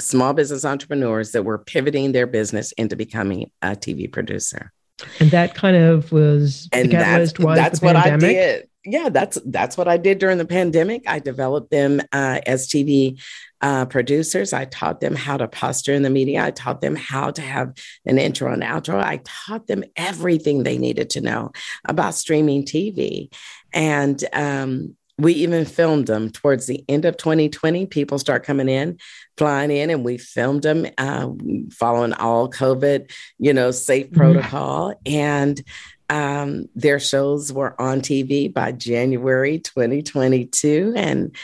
small 0.00 0.32
business 0.32 0.64
entrepreneurs 0.64 1.32
that 1.32 1.44
were 1.44 1.58
pivoting 1.58 2.12
their 2.12 2.26
business 2.26 2.72
into 2.72 2.96
becoming 2.96 3.50
a 3.62 3.70
TV 3.70 4.10
producer. 4.10 4.72
And 5.18 5.30
that 5.30 5.54
kind 5.54 5.76
of 5.76 6.12
was 6.12 6.68
and 6.72 6.90
that's, 6.90 7.32
that's 7.32 7.82
what 7.82 7.96
pandemic. 7.96 8.24
I 8.24 8.32
did. 8.32 8.68
Yeah, 8.84 9.10
that's 9.10 9.38
that's 9.44 9.76
what 9.76 9.88
I 9.88 9.98
did 9.98 10.18
during 10.18 10.38
the 10.38 10.46
pandemic. 10.46 11.02
I 11.06 11.18
developed 11.18 11.70
them 11.70 12.00
uh, 12.12 12.40
as 12.46 12.66
TV 12.66 13.20
uh, 13.60 13.84
producers. 13.84 14.54
I 14.54 14.64
taught 14.64 15.00
them 15.00 15.14
how 15.14 15.36
to 15.36 15.48
posture 15.48 15.92
in 15.92 16.02
the 16.02 16.08
media. 16.08 16.42
I 16.44 16.50
taught 16.50 16.80
them 16.80 16.96
how 16.96 17.30
to 17.30 17.42
have 17.42 17.74
an 18.06 18.18
intro 18.18 18.52
and 18.52 18.62
outro. 18.62 19.02
I 19.02 19.20
taught 19.24 19.66
them 19.66 19.84
everything 19.96 20.62
they 20.62 20.78
needed 20.78 21.10
to 21.10 21.20
know 21.20 21.52
about 21.86 22.14
streaming 22.14 22.64
TV. 22.64 23.32
And 23.72 24.24
um, 24.32 24.96
we 25.18 25.34
even 25.34 25.66
filmed 25.66 26.06
them 26.06 26.30
towards 26.30 26.66
the 26.66 26.82
end 26.88 27.04
of 27.04 27.16
2020. 27.18 27.86
People 27.86 28.18
start 28.18 28.44
coming 28.44 28.68
in, 28.68 28.98
flying 29.40 29.70
in, 29.70 29.88
and 29.88 30.04
we 30.04 30.18
filmed 30.18 30.64
them 30.64 30.86
uh, 30.98 31.26
following 31.72 32.12
all 32.12 32.50
COVID, 32.50 33.10
you 33.38 33.54
know, 33.54 33.70
safe 33.70 34.08
mm-hmm. 34.08 34.20
protocol. 34.20 34.92
And 35.06 35.62
um, 36.10 36.68
their 36.74 37.00
shows 37.00 37.50
were 37.50 37.80
on 37.80 38.02
TV 38.02 38.52
by 38.52 38.72
January 38.72 39.58
2022. 39.58 40.92
And 40.94 41.34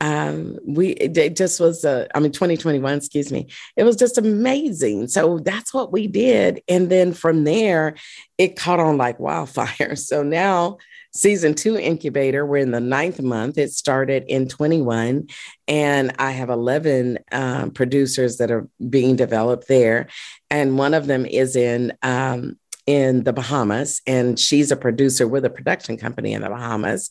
um, 0.00 0.58
we 0.64 0.90
it 0.90 1.34
just 1.34 1.58
was 1.58 1.84
a, 1.84 2.06
I 2.14 2.20
mean 2.20 2.32
2021 2.32 2.96
excuse 2.96 3.30
me 3.30 3.48
it 3.76 3.84
was 3.84 3.96
just 3.96 4.16
amazing 4.16 5.08
so 5.08 5.40
that's 5.40 5.74
what 5.74 5.92
we 5.92 6.06
did 6.06 6.62
and 6.68 6.88
then 6.88 7.12
from 7.12 7.44
there 7.44 7.96
it 8.38 8.56
caught 8.56 8.80
on 8.80 8.96
like 8.96 9.20
wildfire 9.20 9.96
so 9.96 10.22
now 10.22 10.78
season 11.12 11.54
two 11.54 11.76
incubator 11.76 12.46
we're 12.46 12.58
in 12.58 12.70
the 12.70 12.80
ninth 12.80 13.20
month. 13.20 13.58
It 13.58 13.72
started 13.72 14.24
in 14.28 14.48
21 14.48 15.28
and 15.68 16.12
i 16.18 16.30
have 16.32 16.50
11 16.50 17.18
um, 17.32 17.70
producers 17.70 18.38
that 18.38 18.50
are 18.50 18.68
being 18.88 19.16
developed 19.16 19.68
there. 19.68 20.08
And 20.50 20.78
one 20.78 20.94
of 20.94 21.06
them 21.06 21.26
is 21.26 21.56
in 21.56 21.92
um, 22.02 22.58
in 22.90 23.22
the 23.22 23.32
Bahamas, 23.32 24.02
and 24.04 24.36
she's 24.36 24.72
a 24.72 24.76
producer 24.76 25.28
with 25.28 25.44
a 25.44 25.50
production 25.50 25.96
company 25.96 26.32
in 26.32 26.42
the 26.42 26.48
Bahamas. 26.48 27.08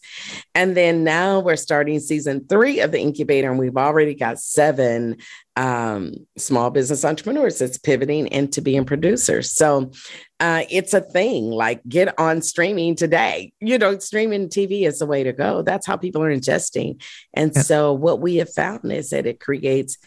And 0.53 0.75
then 0.75 1.05
now 1.05 1.39
we're 1.39 1.55
starting 1.55 2.01
season 2.01 2.45
three 2.49 2.81
of 2.81 2.91
the 2.91 2.99
incubator, 2.99 3.49
and 3.49 3.57
we've 3.57 3.77
already 3.77 4.13
got 4.13 4.39
seven 4.39 5.15
um, 5.55 6.15
small 6.37 6.69
business 6.69 7.05
entrepreneurs 7.05 7.59
that's 7.59 7.77
pivoting 7.77 8.27
into 8.27 8.61
being 8.61 8.83
producers. 8.83 9.53
So 9.53 9.91
uh, 10.41 10.65
it's 10.69 10.93
a 10.93 10.99
thing 10.99 11.49
like 11.49 11.81
get 11.87 12.13
on 12.19 12.41
streaming 12.41 12.95
today. 12.95 13.53
You 13.61 13.77
know, 13.77 13.99
streaming 13.99 14.49
TV 14.49 14.85
is 14.85 14.99
the 14.99 15.05
way 15.05 15.23
to 15.23 15.31
go. 15.31 15.61
That's 15.61 15.87
how 15.87 15.95
people 15.95 16.21
are 16.23 16.35
ingesting. 16.35 17.01
And 17.33 17.53
yeah. 17.55 17.61
so 17.61 17.93
what 17.93 18.19
we 18.19 18.35
have 18.35 18.53
found 18.53 18.91
is 18.91 19.11
that 19.11 19.25
it 19.25 19.39
creates 19.39 19.97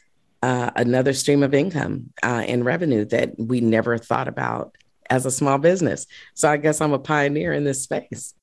uh, 0.43 0.71
another 0.77 1.15
stream 1.15 1.43
of 1.43 1.55
income 1.55 2.13
uh, 2.23 2.45
and 2.47 2.63
revenue 2.63 3.07
that 3.07 3.39
we 3.39 3.63
never 3.63 3.97
thought 3.97 4.29
about 4.29 4.77
as 5.12 5.27
a 5.27 5.31
small 5.31 5.59
business. 5.59 6.07
So 6.35 6.51
I 6.51 6.57
guess 6.57 6.81
I'm 6.81 6.94
a 6.94 6.98
pioneer 6.98 7.53
in 7.53 7.64
this 7.64 7.83
space. 7.83 8.35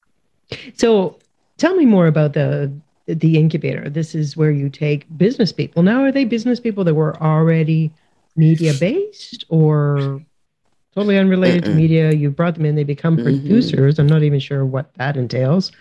So 0.76 1.18
tell 1.58 1.76
me 1.76 1.86
more 1.86 2.08
about 2.08 2.34
the 2.34 2.72
the 3.08 3.40
incubator. 3.40 3.90
This 3.90 4.14
is 4.14 4.38
where 4.38 4.52
you 4.52 4.70
take 4.70 5.06
business 5.18 5.52
people. 5.52 5.82
Now 5.82 6.04
are 6.04 6.12
they 6.12 6.26
business 6.26 6.60
people 6.60 6.84
that 6.84 6.94
were 6.94 7.20
already 7.22 7.92
media 8.36 8.74
based 8.80 9.46
or 9.50 10.24
totally 10.94 11.18
unrelated 11.18 11.66
to 11.66 11.74
media? 11.74 12.12
You 12.12 12.30
brought 12.30 12.54
them 12.54 12.66
in, 12.66 12.76
they 12.76 12.84
become 12.84 13.16
mm-hmm. 13.16 13.26
producers. 13.26 13.98
I'm 13.98 14.08
not 14.08 14.22
even 14.22 14.40
sure 14.40 14.64
what 14.64 14.94
that 14.96 15.18
entails. 15.18 15.72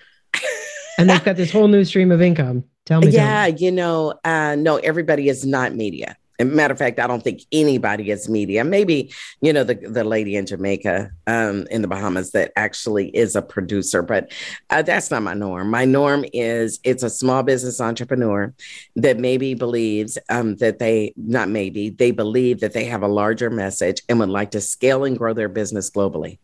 and 0.99 1.11
they've 1.11 1.25
got 1.25 1.37
this 1.37 1.53
whole 1.53 1.69
new 1.69 1.85
stream 1.85 2.11
of 2.11 2.23
income. 2.23 2.65
Tell 2.87 3.03
me. 3.03 3.11
Yeah, 3.11 3.47
you 3.47 3.71
know, 3.71 4.15
uh, 4.25 4.57
no, 4.59 4.77
everybody 4.77 5.29
is 5.29 5.45
not 5.45 5.75
media. 5.75 6.17
Matter 6.41 6.73
of 6.73 6.79
fact, 6.79 7.01
I 7.01 7.07
don't 7.07 7.23
think 7.23 7.43
anybody 7.51 8.11
is 8.11 8.29
media. 8.29 8.63
Maybe 8.63 9.13
you 9.41 9.53
know 9.53 9.65
the 9.65 9.75
the 9.75 10.05
lady 10.05 10.37
in 10.37 10.47
Jamaica, 10.47 11.11
um, 11.27 11.67
in 11.71 11.83
the 11.83 11.89
Bahamas, 11.89 12.31
that 12.33 12.53
actually 12.57 13.09
is 13.09 13.35
a 13.35 13.43
producer, 13.43 14.03
but 14.03 14.33
uh, 14.71 14.83
that's 14.83 15.11
not 15.11 15.23
my 15.23 15.35
norm. 15.35 15.71
My 15.71 15.85
norm 15.85 16.25
is 16.33 16.79
it's 16.85 17.03
a 17.03 17.11
small 17.11 17.43
business 17.43 17.81
entrepreneur 17.81 18.55
that 18.97 19.19
maybe 19.19 19.55
believes 19.55 20.17
um, 20.29 20.57
that 20.57 20.79
they 20.79 21.13
not 21.17 21.49
maybe 21.49 21.91
they 21.91 22.13
believe 22.13 22.61
that 22.61 22.73
they 22.73 22.85
have 22.85 23.03
a 23.03 23.09
larger 23.09 23.51
message 23.51 24.03
and 24.09 24.21
would 24.21 24.29
like 24.29 24.53
to 24.53 24.61
scale 24.61 25.05
and 25.05 25.19
grow 25.19 25.35
their 25.35 25.49
business 25.49 25.91
globally. 25.91 26.39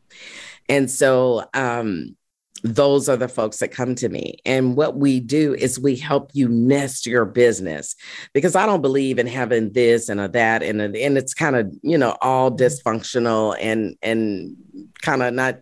And 0.68 0.90
so 0.90 1.44
um, 1.54 2.16
those 2.64 3.10
are 3.10 3.16
the 3.16 3.28
folks 3.28 3.58
that 3.58 3.68
come 3.68 3.94
to 3.94 4.08
me. 4.08 4.38
And 4.46 4.74
what 4.74 4.96
we 4.96 5.20
do 5.20 5.54
is 5.54 5.78
we 5.78 5.96
help 5.96 6.30
you 6.32 6.48
nest 6.48 7.06
your 7.06 7.26
business 7.26 7.94
because 8.32 8.56
I 8.56 8.64
don't 8.64 8.80
believe 8.80 9.18
in 9.18 9.26
having 9.26 9.72
this 9.72 10.08
and 10.08 10.18
a 10.18 10.28
that 10.28 10.62
and 10.62 10.80
a, 10.80 11.04
and 11.04 11.18
it's 11.18 11.34
kind 11.34 11.56
of, 11.56 11.70
you 11.82 11.98
know, 11.98 12.16
all 12.22 12.50
mm-hmm. 12.50 12.64
dysfunctional 12.64 13.54
and 13.60 13.96
and 14.02 14.56
kind 15.02 15.22
of 15.22 15.34
not 15.34 15.60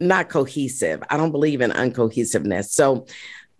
not 0.00 0.30
cohesive. 0.30 1.02
I 1.10 1.18
don't 1.18 1.32
believe 1.32 1.60
in 1.60 1.70
uncohesiveness. 1.70 2.70
So 2.70 3.06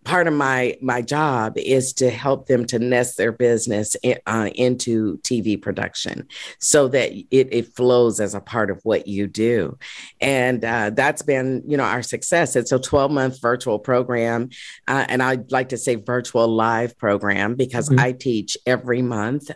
part 0.08 0.26
of 0.26 0.32
my 0.32 0.74
my 0.80 1.02
job 1.02 1.58
is 1.58 1.92
to 1.92 2.08
help 2.08 2.46
them 2.46 2.64
to 2.64 2.78
nest 2.78 3.18
their 3.18 3.30
business 3.30 3.94
uh, 4.26 4.48
into 4.54 5.18
TV 5.18 5.60
production 5.60 6.26
so 6.60 6.88
that 6.88 7.12
it, 7.12 7.48
it, 7.52 7.76
flows 7.76 8.18
as 8.18 8.34
a 8.34 8.40
part 8.40 8.70
of 8.70 8.80
what 8.84 9.06
you 9.06 9.26
do, 9.26 9.76
and 10.18 10.64
uh, 10.64 10.88
that's 10.90 11.20
been 11.20 11.62
you 11.66 11.76
know 11.76 11.84
our 11.84 12.02
success. 12.02 12.56
It's 12.56 12.72
a 12.72 12.78
12 12.78 13.12
month 13.12 13.40
virtual 13.42 13.78
program, 13.78 14.48
uh, 14.88 15.04
and 15.08 15.22
I'd 15.22 15.52
like 15.52 15.68
to 15.68 15.76
say 15.76 15.96
virtual 15.96 16.48
live 16.48 16.96
program 16.96 17.54
because 17.54 17.90
mm-hmm. 17.90 18.00
I 18.00 18.12
teach 18.12 18.56
every 18.64 19.02
month. 19.02 19.50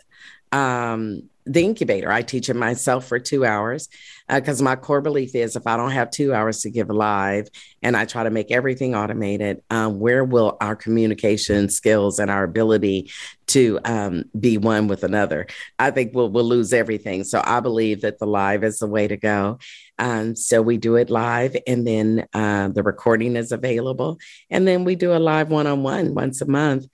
Um, 0.53 1.31
the 1.44 1.64
incubator. 1.64 2.11
I 2.11 2.22
teach 2.22 2.48
it 2.48 2.55
myself 2.55 3.07
for 3.07 3.18
two 3.18 3.44
hours 3.44 3.88
because 4.28 4.61
uh, 4.61 4.64
my 4.64 4.76
core 4.76 5.00
belief 5.00 5.35
is 5.35 5.57
if 5.57 5.66
I 5.66 5.76
don't 5.76 5.90
have 5.90 6.11
two 6.11 6.33
hours 6.33 6.61
to 6.61 6.70
give 6.70 6.88
live 6.88 7.48
and 7.83 7.96
I 7.96 8.05
try 8.05 8.22
to 8.22 8.31
make 8.31 8.50
everything 8.50 8.94
automated, 8.94 9.62
um, 9.70 9.98
where 9.98 10.24
will 10.24 10.57
our 10.61 10.76
communication 10.76 11.68
skills 11.68 12.18
and 12.18 12.31
our 12.31 12.44
ability 12.44 13.11
to 13.48 13.78
um, 13.85 14.24
be 14.38 14.57
one 14.59 14.88
with 14.88 15.02
another? 15.05 15.46
I 15.78 15.90
think 15.90 16.12
we'll, 16.14 16.31
we'll 16.31 16.44
lose 16.44 16.72
everything. 16.72 17.24
So 17.24 17.42
I 17.44 17.61
believe 17.61 18.02
that 18.02 18.18
the 18.18 18.26
live 18.26 18.64
is 18.64 18.78
the 18.78 18.87
way 18.87 19.09
to 19.09 19.16
go. 19.16 19.59
Um, 19.98 20.35
so 20.35 20.62
we 20.62 20.78
do 20.78 20.96
it 20.96 21.11
live 21.11 21.57
and 21.66 21.87
then 21.87 22.26
uh, 22.33 22.68
the 22.68 22.83
recording 22.83 23.37
is 23.37 23.52
available. 23.52 24.18
And 24.50 24.66
then 24.66 24.85
we 24.85 24.94
do 24.94 25.12
a 25.12 25.18
live 25.18 25.50
one 25.50 25.66
on 25.66 25.83
one 25.83 26.14
once 26.14 26.40
a 26.40 26.46
month 26.46 26.87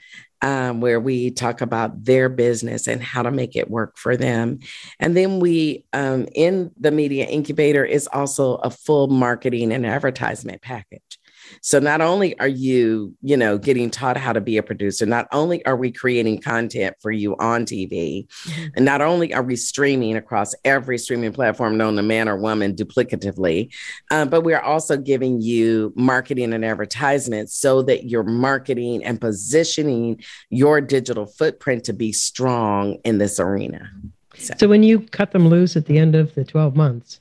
um, 0.42 0.80
where 0.80 1.00
we 1.00 1.30
talk 1.30 1.60
about 1.60 2.04
their 2.04 2.28
business 2.28 2.86
and 2.86 3.02
how 3.02 3.22
to 3.22 3.30
make 3.30 3.56
it 3.56 3.70
work 3.70 3.96
for 3.96 4.16
them. 4.16 4.60
And 5.00 5.16
then 5.16 5.40
we, 5.40 5.84
um, 5.92 6.26
in 6.34 6.70
the 6.78 6.90
media 6.90 7.26
incubator, 7.26 7.84
is 7.84 8.08
also 8.12 8.56
a 8.56 8.70
full 8.70 9.08
marketing 9.08 9.72
and 9.72 9.84
advertisement 9.84 10.62
package. 10.62 11.17
So 11.62 11.78
not 11.78 12.00
only 12.00 12.38
are 12.38 12.48
you, 12.48 13.14
you 13.22 13.36
know, 13.36 13.58
getting 13.58 13.90
taught 13.90 14.16
how 14.16 14.32
to 14.32 14.40
be 14.40 14.56
a 14.56 14.62
producer, 14.62 15.06
not 15.06 15.26
only 15.32 15.64
are 15.66 15.76
we 15.76 15.90
creating 15.90 16.40
content 16.40 16.96
for 17.00 17.10
you 17.10 17.36
on 17.36 17.64
TV, 17.64 18.26
mm-hmm. 18.28 18.66
and 18.76 18.84
not 18.84 19.00
only 19.00 19.32
are 19.34 19.42
we 19.42 19.56
streaming 19.56 20.16
across 20.16 20.54
every 20.64 20.98
streaming 20.98 21.32
platform 21.32 21.76
known 21.76 21.96
to 21.96 22.02
man 22.02 22.28
or 22.28 22.36
woman 22.36 22.74
duplicatively, 22.74 23.70
uh, 24.10 24.24
but 24.24 24.42
we're 24.42 24.60
also 24.60 24.96
giving 24.96 25.40
you 25.40 25.92
marketing 25.96 26.52
and 26.52 26.64
advertisement 26.64 27.50
so 27.50 27.82
that 27.82 28.04
you're 28.04 28.22
marketing 28.22 29.04
and 29.04 29.20
positioning 29.20 30.22
your 30.50 30.80
digital 30.80 31.26
footprint 31.26 31.84
to 31.84 31.92
be 31.92 32.12
strong 32.12 32.98
in 33.04 33.18
this 33.18 33.40
arena. 33.40 33.90
So, 34.36 34.54
so 34.58 34.68
when 34.68 34.82
you 34.82 35.00
cut 35.00 35.32
them 35.32 35.48
loose 35.48 35.76
at 35.76 35.86
the 35.86 35.98
end 35.98 36.14
of 36.14 36.34
the 36.34 36.44
12 36.44 36.76
months, 36.76 37.20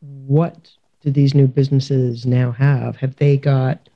what 0.00 0.70
do 1.08 1.20
these 1.20 1.34
new 1.34 1.46
businesses 1.46 2.26
now 2.26 2.52
have? 2.52 2.96
Have 2.96 3.16
they 3.16 3.36
got 3.36 3.88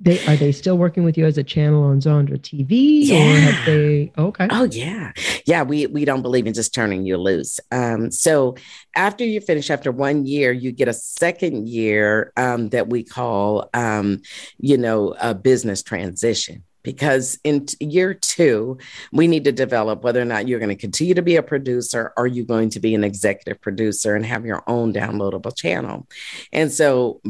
they 0.00 0.24
are 0.26 0.36
they 0.36 0.52
still 0.52 0.78
working 0.78 1.02
with 1.02 1.18
you 1.18 1.26
as 1.26 1.38
a 1.38 1.42
channel 1.42 1.82
on 1.82 2.00
Zondra 2.00 2.38
TV 2.38 2.68
yeah. 3.04 3.16
or 3.16 3.40
have 3.40 3.66
they 3.66 4.12
okay. 4.16 4.46
Oh 4.50 4.64
yeah. 4.64 5.12
Yeah, 5.44 5.62
we 5.64 5.86
we 5.86 6.04
don't 6.04 6.22
believe 6.22 6.46
in 6.46 6.54
just 6.54 6.72
turning 6.72 7.04
you 7.04 7.16
loose. 7.16 7.58
Um, 7.72 8.10
so 8.10 8.56
after 8.94 9.24
you 9.24 9.40
finish 9.40 9.70
after 9.70 9.90
one 9.90 10.24
year, 10.24 10.52
you 10.52 10.70
get 10.70 10.88
a 10.88 10.94
second 10.94 11.68
year 11.68 12.32
um, 12.36 12.68
that 12.68 12.88
we 12.88 13.02
call 13.02 13.68
um, 13.74 14.22
you 14.58 14.78
know, 14.78 15.16
a 15.20 15.34
business 15.34 15.82
transition 15.82 16.62
because 16.82 17.38
in 17.44 17.66
year 17.80 18.14
two, 18.14 18.78
we 19.12 19.26
need 19.26 19.44
to 19.44 19.52
develop 19.52 20.02
whether 20.02 20.20
or 20.20 20.24
not 20.24 20.48
you're 20.48 20.58
going 20.58 20.68
to 20.68 20.76
continue 20.76 21.14
to 21.14 21.22
be 21.22 21.36
a 21.36 21.42
producer 21.42 22.12
or 22.16 22.26
you're 22.26 22.44
going 22.44 22.70
to 22.70 22.80
be 22.80 22.94
an 22.94 23.04
executive 23.04 23.60
producer 23.60 24.14
and 24.14 24.24
have 24.24 24.46
your 24.46 24.62
own 24.66 24.92
downloadable 24.92 25.54
channel. 25.56 26.06
And 26.52 26.72
so, 26.72 27.20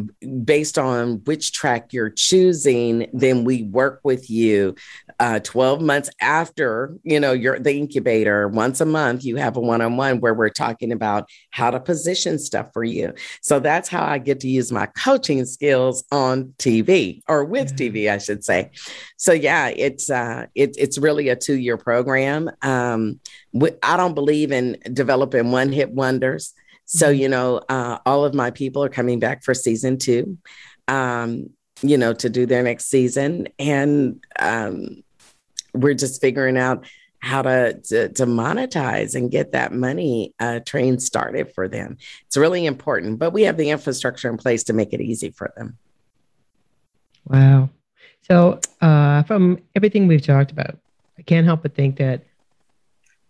based 0.44 0.78
on 0.78 1.22
which 1.24 1.52
track 1.52 1.92
you're 1.92 2.10
choosing, 2.10 3.08
then 3.12 3.44
we 3.44 3.62
work 3.64 4.00
with 4.04 4.30
you 4.30 4.74
uh, 5.20 5.40
12 5.40 5.80
months 5.80 6.08
after 6.20 6.96
you 7.02 7.18
know 7.18 7.32
you're 7.32 7.58
the 7.58 7.74
incubator 7.74 8.46
once 8.46 8.80
a 8.80 8.86
month 8.86 9.24
you 9.24 9.34
have 9.34 9.56
a 9.56 9.60
one-on-one 9.60 10.20
where 10.20 10.32
we're 10.32 10.48
talking 10.48 10.92
about 10.92 11.28
how 11.50 11.72
to 11.72 11.80
position 11.80 12.38
stuff 12.38 12.72
for 12.72 12.84
you. 12.84 13.12
So 13.40 13.58
that's 13.58 13.88
how 13.88 14.04
i 14.04 14.18
get 14.18 14.40
to 14.40 14.48
use 14.48 14.70
my 14.70 14.86
coaching 14.86 15.44
skills 15.44 16.04
on 16.12 16.54
tv 16.58 17.22
or 17.28 17.44
with 17.44 17.72
yeah. 17.72 17.88
tv 17.88 18.10
i 18.10 18.18
should 18.18 18.44
say. 18.44 18.70
So 19.16 19.32
yeah 19.32 19.68
it's 19.68 20.08
uh 20.08 20.46
it, 20.54 20.76
it's 20.78 20.98
really 20.98 21.30
a 21.30 21.36
two-year 21.36 21.78
program. 21.78 22.50
Um 22.62 23.18
i 23.82 23.96
don't 23.96 24.14
believe 24.14 24.52
in 24.52 24.78
developing 24.92 25.50
one 25.50 25.72
hit 25.72 25.90
wonders. 25.90 26.54
So 26.84 27.08
mm-hmm. 27.08 27.22
you 27.22 27.28
know 27.28 27.56
uh, 27.68 27.98
all 28.06 28.24
of 28.24 28.34
my 28.34 28.52
people 28.52 28.84
are 28.84 28.88
coming 28.88 29.18
back 29.18 29.42
for 29.42 29.52
season 29.52 29.98
two 29.98 30.38
um 30.86 31.50
you 31.82 31.98
know 31.98 32.12
to 32.12 32.30
do 32.30 32.46
their 32.46 32.62
next 32.62 32.84
season. 32.84 33.48
And 33.58 34.22
um 34.38 35.02
we're 35.80 35.94
just 35.94 36.20
figuring 36.20 36.56
out 36.56 36.86
how 37.20 37.42
to, 37.42 37.74
to, 37.84 38.08
to 38.10 38.26
monetize 38.26 39.14
and 39.14 39.30
get 39.30 39.52
that 39.52 39.72
money 39.72 40.34
uh, 40.38 40.60
train 40.60 40.98
started 41.00 41.52
for 41.52 41.68
them. 41.68 41.96
It's 42.26 42.36
really 42.36 42.64
important, 42.64 43.18
but 43.18 43.32
we 43.32 43.42
have 43.42 43.56
the 43.56 43.70
infrastructure 43.70 44.30
in 44.30 44.36
place 44.36 44.64
to 44.64 44.72
make 44.72 44.92
it 44.92 45.00
easy 45.00 45.30
for 45.30 45.52
them. 45.56 45.78
Wow. 47.26 47.70
So, 48.22 48.60
uh, 48.80 49.22
from 49.24 49.58
everything 49.74 50.06
we've 50.06 50.22
talked 50.22 50.50
about, 50.50 50.78
I 51.18 51.22
can't 51.22 51.46
help 51.46 51.62
but 51.62 51.74
think 51.74 51.96
that 51.96 52.24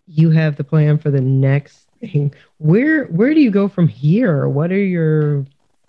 you 0.07 0.31
have 0.31 0.57
the 0.57 0.65
plan 0.65 0.99
for 0.99 1.11
the 1.11 1.21
next 1.21 1.87
thing. 2.01 2.35
Where 2.59 3.05
where 3.07 3.35
do 3.35 3.41
you 3.41 3.51
go 3.51 3.69
from 3.69 3.89
here? 3.89 4.49
What 4.49 4.73
are 4.73 4.77
your 4.77 5.47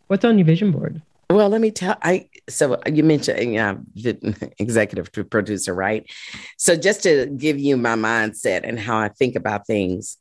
what's 0.07 0.25
on 0.25 0.37
your 0.37 0.45
vision 0.45 0.71
board? 0.71 1.01
Well, 1.31 1.49
let 1.49 1.61
me 1.61 1.69
tell. 1.69 1.95
I 2.01 2.29
so 2.49 2.79
you 2.91 3.03
mentioned 3.03 3.57
uh, 3.57 3.75
executive 4.59 5.11
producer, 5.29 5.75
right? 5.75 6.09
So 6.57 6.75
just 6.75 7.03
to 7.03 7.27
give 7.27 7.59
you 7.59 7.77
my 7.77 7.95
mindset 7.95 8.61
and 8.63 8.79
how 8.79 8.97
I 8.97 9.09
think 9.09 9.35
about 9.35 9.67
things, 9.67 10.17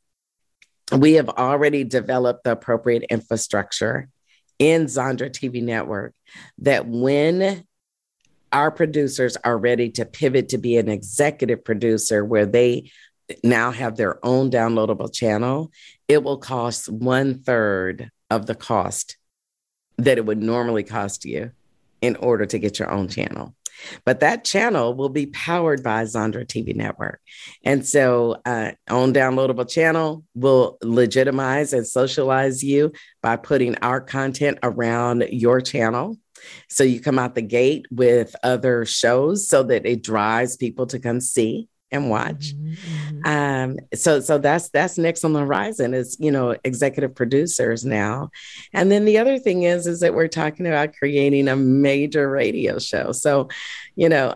we 0.95 1.13
have 1.13 1.29
already 1.29 1.83
developed 1.83 2.43
the 2.43 2.51
appropriate 2.51 3.03
infrastructure 3.09 4.07
in 4.59 4.85
Zondra 4.85 5.31
TV 5.31 5.63
network 5.63 6.13
that 6.59 6.87
when 6.87 7.63
our 8.51 8.69
producers 8.69 9.35
are 9.37 9.57
ready 9.57 9.89
to 9.91 10.05
pivot 10.05 10.49
to 10.49 10.59
be 10.59 10.77
an 10.77 10.89
executive 10.89 11.63
producer 11.63 12.23
where 12.23 12.45
they 12.45 12.91
now 13.43 13.71
have 13.71 13.95
their 13.95 14.23
own 14.23 14.51
downloadable 14.51 15.11
channel, 15.11 15.71
it 16.07 16.21
will 16.23 16.37
cost 16.37 16.87
one 16.87 17.39
third 17.39 18.11
of 18.29 18.45
the 18.45 18.55
cost 18.55 19.17
that 19.99 20.17
it 20.17 20.25
would 20.25 20.41
normally 20.41 20.83
cost 20.83 21.25
you 21.25 21.51
in 22.01 22.15
order 22.17 22.45
to 22.45 22.59
get 22.59 22.79
your 22.79 22.91
own 22.91 23.07
channel. 23.07 23.53
But 24.03 24.19
that 24.19 24.43
channel 24.43 24.93
will 24.93 25.09
be 25.09 25.27
powered 25.27 25.83
by 25.83 26.03
Zondra 26.03 26.45
TV 26.45 26.75
Network. 26.75 27.21
And 27.63 27.85
so, 27.85 28.41
uh, 28.45 28.71
on 28.89 29.13
downloadable 29.13 29.69
channel 29.69 30.25
will 30.35 30.77
legitimize 30.83 31.71
and 31.71 31.87
socialize 31.87 32.61
you 32.61 32.91
by 33.21 33.37
putting 33.37 33.77
our 33.77 34.01
content 34.01 34.59
around 34.63 35.25
your 35.31 35.61
channel. 35.61 36.17
So, 36.67 36.83
you 36.83 36.99
come 36.99 37.19
out 37.19 37.35
the 37.35 37.41
gate 37.41 37.85
with 37.89 38.35
other 38.43 38.85
shows 38.85 39.47
so 39.47 39.63
that 39.63 39.85
it 39.85 40.03
drives 40.03 40.57
people 40.57 40.85
to 40.87 40.99
come 40.99 41.21
see 41.21 41.68
and 41.91 42.09
watch. 42.09 42.53
Mm-hmm. 42.53 43.25
Um, 43.25 43.77
so 43.93 44.19
so 44.19 44.37
that's 44.37 44.69
that's 44.69 44.97
next 44.97 45.23
on 45.23 45.33
the 45.33 45.39
horizon 45.39 45.93
is 45.93 46.17
you 46.19 46.31
know 46.31 46.55
executive 46.63 47.15
producers 47.15 47.85
now, 47.85 48.29
and 48.73 48.91
then 48.91 49.05
the 49.05 49.17
other 49.17 49.39
thing 49.39 49.63
is 49.63 49.87
is 49.87 49.99
that 50.01 50.13
we're 50.13 50.27
talking 50.27 50.67
about 50.67 50.93
creating 50.93 51.47
a 51.47 51.55
major 51.55 52.29
radio 52.29 52.79
show. 52.79 53.11
So, 53.11 53.49
you 53.99 54.07
know. 54.07 54.33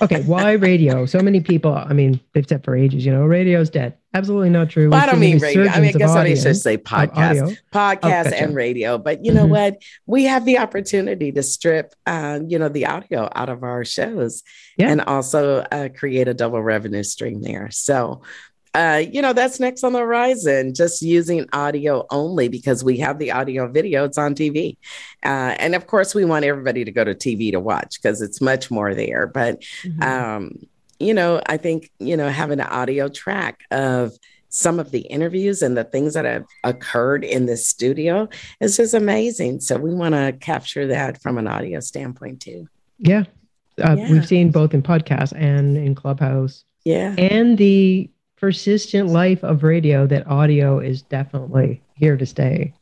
okay, 0.00 0.22
why 0.22 0.52
radio? 0.70 1.06
So 1.06 1.18
many 1.18 1.40
people. 1.40 1.74
I 1.74 1.92
mean, 1.92 2.20
they've 2.32 2.46
said 2.46 2.62
for 2.62 2.76
ages, 2.76 3.04
you 3.04 3.12
know, 3.12 3.24
radio's 3.24 3.68
dead. 3.68 3.96
Absolutely 4.14 4.50
not 4.50 4.70
true. 4.70 4.90
Well, 4.90 5.02
I 5.02 5.06
don't 5.06 5.18
mean 5.18 5.38
radio. 5.38 5.66
I 5.66 5.80
mean, 5.80 5.88
I 5.88 5.98
guess 5.98 6.10
I 6.10 6.34
should 6.34 6.56
say 6.56 6.78
podcast, 6.78 7.58
podcast 7.72 8.30
oh, 8.32 8.36
and 8.36 8.54
radio. 8.54 8.96
But 8.96 9.24
you 9.24 9.32
know 9.32 9.42
mm-hmm. 9.42 9.50
what? 9.50 9.82
We 10.06 10.24
have 10.24 10.44
the 10.44 10.58
opportunity 10.58 11.32
to 11.32 11.42
strip, 11.42 11.94
uh, 12.06 12.38
you 12.46 12.60
know, 12.60 12.68
the 12.68 12.86
audio 12.86 13.28
out 13.34 13.48
of 13.48 13.64
our 13.64 13.84
shows, 13.84 14.44
yeah. 14.78 14.88
and 14.88 15.00
also 15.00 15.66
uh, 15.72 15.88
create 15.88 16.28
a 16.28 16.34
double 16.34 16.62
revenue 16.62 17.02
stream 17.02 17.42
there. 17.42 17.70
So. 17.72 18.22
Uh, 18.74 19.04
you 19.12 19.22
know, 19.22 19.32
that's 19.32 19.60
next 19.60 19.84
on 19.84 19.92
the 19.92 20.00
horizon, 20.00 20.74
just 20.74 21.00
using 21.00 21.46
audio 21.52 22.04
only 22.10 22.48
because 22.48 22.82
we 22.82 22.98
have 22.98 23.18
the 23.18 23.30
audio 23.30 23.68
video, 23.68 24.04
it's 24.04 24.18
on 24.18 24.34
TV. 24.34 24.76
Uh, 25.24 25.54
and 25.58 25.74
of 25.74 25.86
course, 25.86 26.14
we 26.14 26.24
want 26.24 26.44
everybody 26.44 26.84
to 26.84 26.90
go 26.90 27.04
to 27.04 27.14
TV 27.14 27.52
to 27.52 27.60
watch 27.60 28.02
because 28.02 28.20
it's 28.20 28.40
much 28.40 28.70
more 28.70 28.94
there. 28.94 29.28
But 29.28 29.60
mm-hmm. 29.84 30.02
um, 30.02 30.66
you 30.98 31.14
know, 31.14 31.40
I 31.46 31.56
think, 31.56 31.90
you 31.98 32.16
know, 32.16 32.28
having 32.28 32.60
an 32.60 32.66
audio 32.66 33.08
track 33.08 33.60
of 33.70 34.12
some 34.48 34.78
of 34.78 34.92
the 34.92 35.00
interviews 35.00 35.62
and 35.62 35.76
the 35.76 35.84
things 35.84 36.14
that 36.14 36.24
have 36.24 36.44
occurred 36.62 37.24
in 37.24 37.46
this 37.46 37.68
studio 37.68 38.28
is 38.60 38.76
just 38.76 38.94
amazing. 38.94 39.60
So 39.60 39.76
we 39.76 39.92
want 39.92 40.14
to 40.14 40.36
capture 40.40 40.86
that 40.88 41.20
from 41.20 41.38
an 41.38 41.48
audio 41.48 41.80
standpoint 41.80 42.40
too. 42.40 42.68
Yeah. 42.98 43.24
Uh, 43.82 43.96
yeah. 43.98 44.10
We've 44.10 44.26
seen 44.26 44.52
both 44.52 44.72
in 44.72 44.82
podcasts 44.82 45.32
and 45.36 45.76
in 45.76 45.96
Clubhouse. 45.96 46.64
Yeah. 46.84 47.16
And 47.18 47.58
the 47.58 48.08
persistent 48.44 49.08
life 49.08 49.42
of 49.42 49.62
radio 49.62 50.06
that 50.06 50.26
audio 50.26 50.78
is 50.78 51.00
definitely 51.00 51.80
here 51.94 52.14
to 52.14 52.26
stay. 52.26 52.74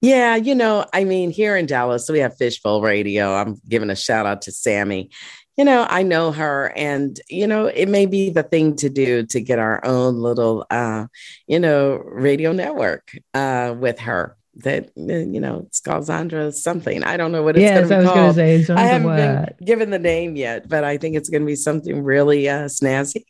Yeah, 0.00 0.36
you 0.36 0.54
know, 0.54 0.86
I 0.94 1.04
mean, 1.04 1.30
here 1.30 1.54
in 1.54 1.66
Dallas, 1.66 2.08
we 2.08 2.20
have 2.20 2.34
Fishbowl 2.34 2.80
Radio. 2.80 3.34
I'm 3.34 3.60
giving 3.68 3.90
a 3.90 3.94
shout 3.94 4.24
out 4.24 4.40
to 4.42 4.52
Sammy 4.52 5.10
you 5.58 5.64
know, 5.64 5.88
I 5.90 6.04
know 6.04 6.30
her, 6.30 6.72
and 6.76 7.20
you 7.28 7.48
know, 7.48 7.66
it 7.66 7.88
may 7.88 8.06
be 8.06 8.30
the 8.30 8.44
thing 8.44 8.76
to 8.76 8.88
do 8.88 9.26
to 9.26 9.40
get 9.40 9.58
our 9.58 9.84
own 9.84 10.18
little, 10.20 10.64
uh, 10.70 11.06
you 11.48 11.58
know, 11.58 11.96
radio 11.96 12.52
network 12.52 13.10
uh, 13.34 13.74
with 13.76 13.98
her. 13.98 14.36
That 14.58 14.90
you 14.94 15.40
know, 15.40 15.64
it's 15.66 15.80
called 15.80 16.04
Zondra 16.04 16.54
something. 16.54 17.02
I 17.02 17.16
don't 17.16 17.32
know 17.32 17.42
what 17.42 17.56
it's 17.56 17.62
yes, 17.62 17.88
going 17.88 18.02
to 18.02 18.08
be 18.08 18.14
called. 18.14 18.36
Say, 18.36 18.64
I 18.72 18.82
haven't 18.82 19.08
what? 19.08 19.16
been 19.16 19.66
given 19.66 19.90
the 19.90 19.98
name 19.98 20.36
yet, 20.36 20.68
but 20.68 20.84
I 20.84 20.96
think 20.96 21.16
it's 21.16 21.28
going 21.28 21.42
to 21.42 21.46
be 21.46 21.56
something 21.56 22.04
really 22.04 22.48
uh, 22.48 22.66
snazzy. 22.66 23.24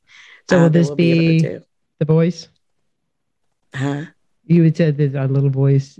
So 0.48 0.62
will 0.62 0.70
this 0.70 0.88
we'll 0.88 0.96
be, 0.96 1.42
be 1.42 1.58
the 1.98 2.04
voice? 2.04 2.48
Huh? 3.74 4.06
You 4.46 4.64
had 4.64 4.76
said 4.78 4.96
that 4.96 5.14
our 5.14 5.28
little 5.28 5.50
voice. 5.50 5.98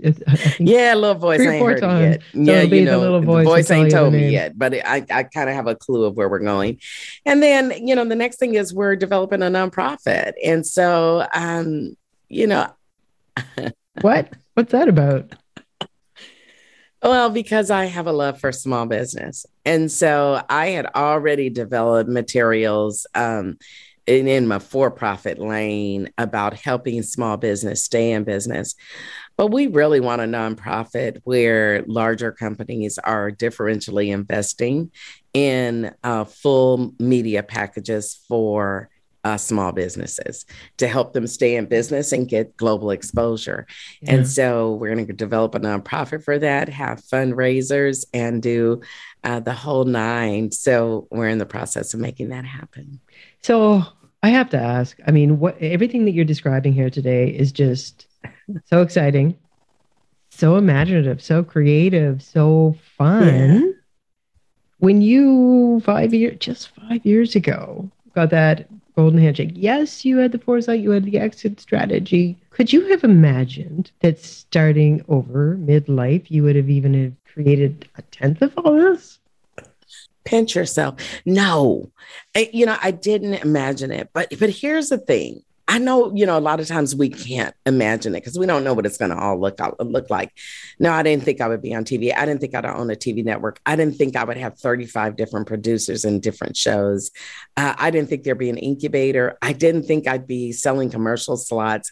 yeah, 0.59 0.95
little 0.95 1.13
voice. 1.13 1.39
I 1.39 1.51
ain't 1.51 1.65
heard 1.65 1.81
times. 1.81 2.15
it 2.15 2.21
yet. 2.33 2.45
So 2.45 2.51
yeah, 2.51 2.61
you 2.63 2.85
know, 2.85 2.91
the 2.91 2.97
little 2.97 3.21
voice, 3.21 3.45
the 3.45 3.49
voice 3.51 3.71
ain't 3.71 3.91
told 3.91 4.13
me 4.13 4.29
yet, 4.29 4.57
but 4.57 4.73
I, 4.73 5.05
I 5.11 5.23
kind 5.23 5.49
of 5.49 5.55
have 5.55 5.67
a 5.67 5.75
clue 5.75 6.05
of 6.05 6.17
where 6.17 6.27
we're 6.27 6.39
going. 6.39 6.79
And 7.27 7.43
then, 7.43 7.87
you 7.87 7.93
know, 7.93 8.05
the 8.05 8.15
next 8.15 8.37
thing 8.37 8.55
is 8.55 8.73
we're 8.73 8.95
developing 8.95 9.43
a 9.43 9.45
nonprofit, 9.45 10.33
and 10.43 10.65
so, 10.65 11.27
um, 11.31 11.95
you 12.27 12.47
know, 12.47 12.73
what? 14.01 14.33
What's 14.55 14.71
that 14.71 14.89
about? 14.89 15.31
Well, 17.01 17.29
because 17.29 17.71
I 17.71 17.85
have 17.85 18.07
a 18.07 18.11
love 18.11 18.41
for 18.41 18.51
small 18.51 18.85
business. 18.85 19.45
And 19.63 19.89
so 19.89 20.43
I 20.49 20.69
had 20.69 20.85
already 20.87 21.49
developed 21.49 22.09
materials 22.09 23.07
um, 23.15 23.57
in, 24.09 24.27
in 24.27 24.47
my 24.47 24.57
for 24.57 24.89
profit 24.89 25.37
lane 25.37 26.09
about 26.17 26.55
helping 26.55 27.03
small 27.03 27.37
business 27.37 27.83
stay 27.83 28.11
in 28.11 28.23
business. 28.23 28.75
But 29.37 29.47
we 29.47 29.67
really 29.67 29.99
want 29.99 30.21
a 30.21 30.25
nonprofit 30.25 31.21
where 31.23 31.83
larger 31.87 32.31
companies 32.31 32.97
are 32.97 33.31
differentially 33.31 34.11
investing 34.11 34.91
in 35.33 35.93
uh, 36.03 36.25
full 36.25 36.93
media 36.99 37.43
packages 37.43 38.19
for 38.27 38.89
uh, 39.23 39.37
small 39.37 39.71
businesses 39.71 40.45
to 40.77 40.87
help 40.87 41.13
them 41.13 41.27
stay 41.27 41.55
in 41.55 41.65
business 41.65 42.11
and 42.11 42.27
get 42.27 42.57
global 42.57 42.89
exposure. 42.89 43.67
Yeah. 44.01 44.15
And 44.15 44.27
so 44.27 44.73
we're 44.73 44.93
going 44.95 45.05
to 45.07 45.13
develop 45.13 45.55
a 45.55 45.59
nonprofit 45.59 46.23
for 46.23 46.39
that, 46.39 46.67
have 46.69 47.01
fundraisers, 47.01 48.05
and 48.13 48.41
do 48.41 48.81
uh, 49.23 49.39
the 49.41 49.53
whole 49.53 49.83
nine. 49.83 50.51
So 50.51 51.07
we're 51.11 51.27
in 51.27 51.37
the 51.37 51.45
process 51.45 51.93
of 51.93 51.99
making 51.99 52.29
that 52.29 52.45
happen. 52.45 53.01
So 53.41 53.83
I 54.21 54.29
have 54.29 54.49
to 54.49 54.57
ask. 54.59 54.97
I 55.07 55.11
mean, 55.11 55.39
what 55.39 55.57
everything 55.61 56.05
that 56.05 56.11
you're 56.11 56.25
describing 56.25 56.73
here 56.73 56.89
today 56.89 57.29
is 57.29 57.51
just 57.51 58.07
so 58.65 58.81
exciting, 58.81 59.37
so 60.29 60.57
imaginative, 60.57 61.21
so 61.21 61.43
creative, 61.43 62.21
so 62.21 62.75
fun. 62.97 63.25
Yeah. 63.25 63.71
When 64.79 65.01
you 65.01 65.81
five 65.85 66.13
years, 66.13 66.37
just 66.39 66.69
five 66.69 67.05
years 67.05 67.35
ago, 67.35 67.89
got 68.13 68.29
that 68.31 68.67
golden 68.95 69.19
handshake. 69.19 69.51
Yes, 69.53 70.03
you 70.03 70.17
had 70.17 70.31
the 70.33 70.39
foresight, 70.39 70.81
you 70.81 70.91
had 70.91 71.05
the 71.05 71.17
exit 71.17 71.59
strategy. 71.59 72.37
Could 72.49 72.73
you 72.73 72.87
have 72.89 73.03
imagined 73.03 73.91
that 74.01 74.19
starting 74.19 75.03
over 75.07 75.55
midlife, 75.55 76.29
you 76.29 76.43
would 76.43 76.57
have 76.57 76.69
even 76.69 76.93
have 76.93 77.13
created 77.33 77.87
a 77.95 78.01
tenth 78.03 78.41
of 78.41 78.57
all 78.57 78.73
this? 78.73 79.18
Pinch 80.29 80.55
yourself. 80.55 80.95
No, 81.25 81.91
I, 82.35 82.49
you 82.53 82.65
know, 82.67 82.77
I 82.81 82.91
didn't 82.91 83.33
imagine 83.35 83.91
it. 83.91 84.09
But 84.13 84.33
but 84.39 84.49
here's 84.49 84.89
the 84.89 84.99
thing. 84.99 85.41
I 85.69 85.77
know, 85.77 86.11
you 86.15 86.25
know, 86.25 86.35
a 86.35 86.41
lot 86.41 86.59
of 86.59 86.67
times 86.67 86.95
we 86.95 87.09
can't 87.09 87.53
imagine 87.63 88.15
it 88.15 88.21
because 88.21 88.39
we 88.39 88.47
don't 88.47 88.63
know 88.63 88.73
what 88.73 88.87
it's 88.87 88.97
going 88.97 89.11
to 89.11 89.17
all 89.17 89.39
look 89.39 89.59
look 89.79 90.09
like. 90.09 90.33
No, 90.79 90.91
I 90.91 91.03
didn't 91.03 91.23
think 91.23 91.41
I 91.41 91.47
would 91.47 91.61
be 91.61 91.75
on 91.75 91.85
TV. 91.85 92.11
I 92.11 92.25
didn't 92.25 92.41
think 92.41 92.55
I'd 92.55 92.65
own 92.65 92.89
a 92.89 92.95
TV 92.95 93.23
network. 93.23 93.61
I 93.67 93.75
didn't 93.75 93.93
think 93.93 94.15
I 94.15 94.23
would 94.23 94.37
have 94.37 94.57
35 94.57 95.15
different 95.15 95.45
producers 95.45 96.05
and 96.05 96.23
different 96.23 96.57
shows. 96.57 97.11
Uh, 97.55 97.75
I 97.77 97.91
didn't 97.91 98.09
think 98.09 98.23
there'd 98.23 98.39
be 98.39 98.49
an 98.49 98.57
incubator. 98.57 99.37
I 99.43 99.53
didn't 99.53 99.83
think 99.83 100.07
I'd 100.07 100.25
be 100.25 100.53
selling 100.53 100.89
commercial 100.89 101.37
slots. 101.37 101.91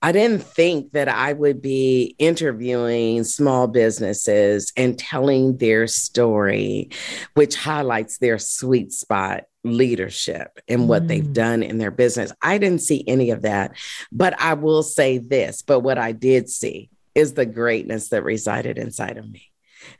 I 0.00 0.12
didn't 0.12 0.42
think 0.42 0.92
that 0.92 1.08
I 1.08 1.34
would 1.34 1.60
be 1.60 2.14
interviewing 2.18 3.24
small 3.24 3.66
businesses 3.66 4.72
and 4.78 4.98
telling 4.98 5.58
their 5.58 5.86
story, 5.88 6.88
which 7.34 7.54
highlights 7.54 8.16
their 8.16 8.38
sweet 8.38 8.92
spot 8.92 9.44
leadership 9.64 10.58
and 10.68 10.88
what 10.88 11.04
mm. 11.04 11.08
they've 11.08 11.32
done 11.32 11.62
in 11.62 11.78
their 11.78 11.90
business. 11.90 12.32
I 12.42 12.58
didn't 12.58 12.82
see 12.82 13.04
any 13.06 13.30
of 13.30 13.42
that, 13.42 13.76
but 14.10 14.40
I 14.40 14.54
will 14.54 14.82
say 14.82 15.18
this, 15.18 15.62
but 15.62 15.80
what 15.80 15.98
I 15.98 16.12
did 16.12 16.48
see 16.48 16.90
is 17.14 17.34
the 17.34 17.46
greatness 17.46 18.08
that 18.10 18.24
resided 18.24 18.78
inside 18.78 19.18
of 19.18 19.30
me. 19.30 19.50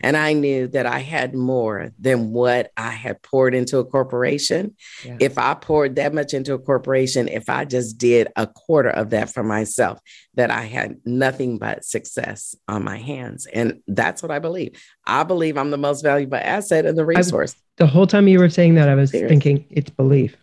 And 0.00 0.16
I 0.16 0.32
knew 0.32 0.68
that 0.68 0.86
I 0.86 0.98
had 0.98 1.34
more 1.34 1.92
than 1.98 2.32
what 2.32 2.70
I 2.76 2.90
had 2.90 3.22
poured 3.22 3.54
into 3.54 3.78
a 3.78 3.84
corporation. 3.84 4.76
Yeah. 5.04 5.16
If 5.20 5.38
I 5.38 5.54
poured 5.54 5.96
that 5.96 6.14
much 6.14 6.34
into 6.34 6.54
a 6.54 6.58
corporation, 6.58 7.28
if 7.28 7.48
I 7.48 7.64
just 7.64 7.98
did 7.98 8.28
a 8.36 8.46
quarter 8.46 8.90
of 8.90 9.10
that 9.10 9.32
for 9.32 9.42
myself, 9.42 9.98
that 10.34 10.50
I 10.50 10.62
had 10.62 10.96
nothing 11.04 11.58
but 11.58 11.84
success 11.84 12.54
on 12.68 12.84
my 12.84 12.98
hands. 12.98 13.46
And 13.46 13.80
that's 13.86 14.22
what 14.22 14.30
I 14.30 14.38
believe. 14.38 14.80
I 15.06 15.22
believe 15.22 15.56
I'm 15.56 15.70
the 15.70 15.78
most 15.78 16.02
valuable 16.02 16.38
asset 16.38 16.86
in 16.86 16.94
the 16.94 17.04
resource. 17.04 17.54
I, 17.54 17.60
the 17.80 17.86
whole 17.86 18.06
time 18.06 18.28
you 18.28 18.38
were 18.38 18.50
saying 18.50 18.76
that, 18.76 18.88
I 18.88 18.94
was 18.94 19.10
Seriously. 19.10 19.28
thinking 19.28 19.66
it's 19.70 19.90
belief. 19.90 20.36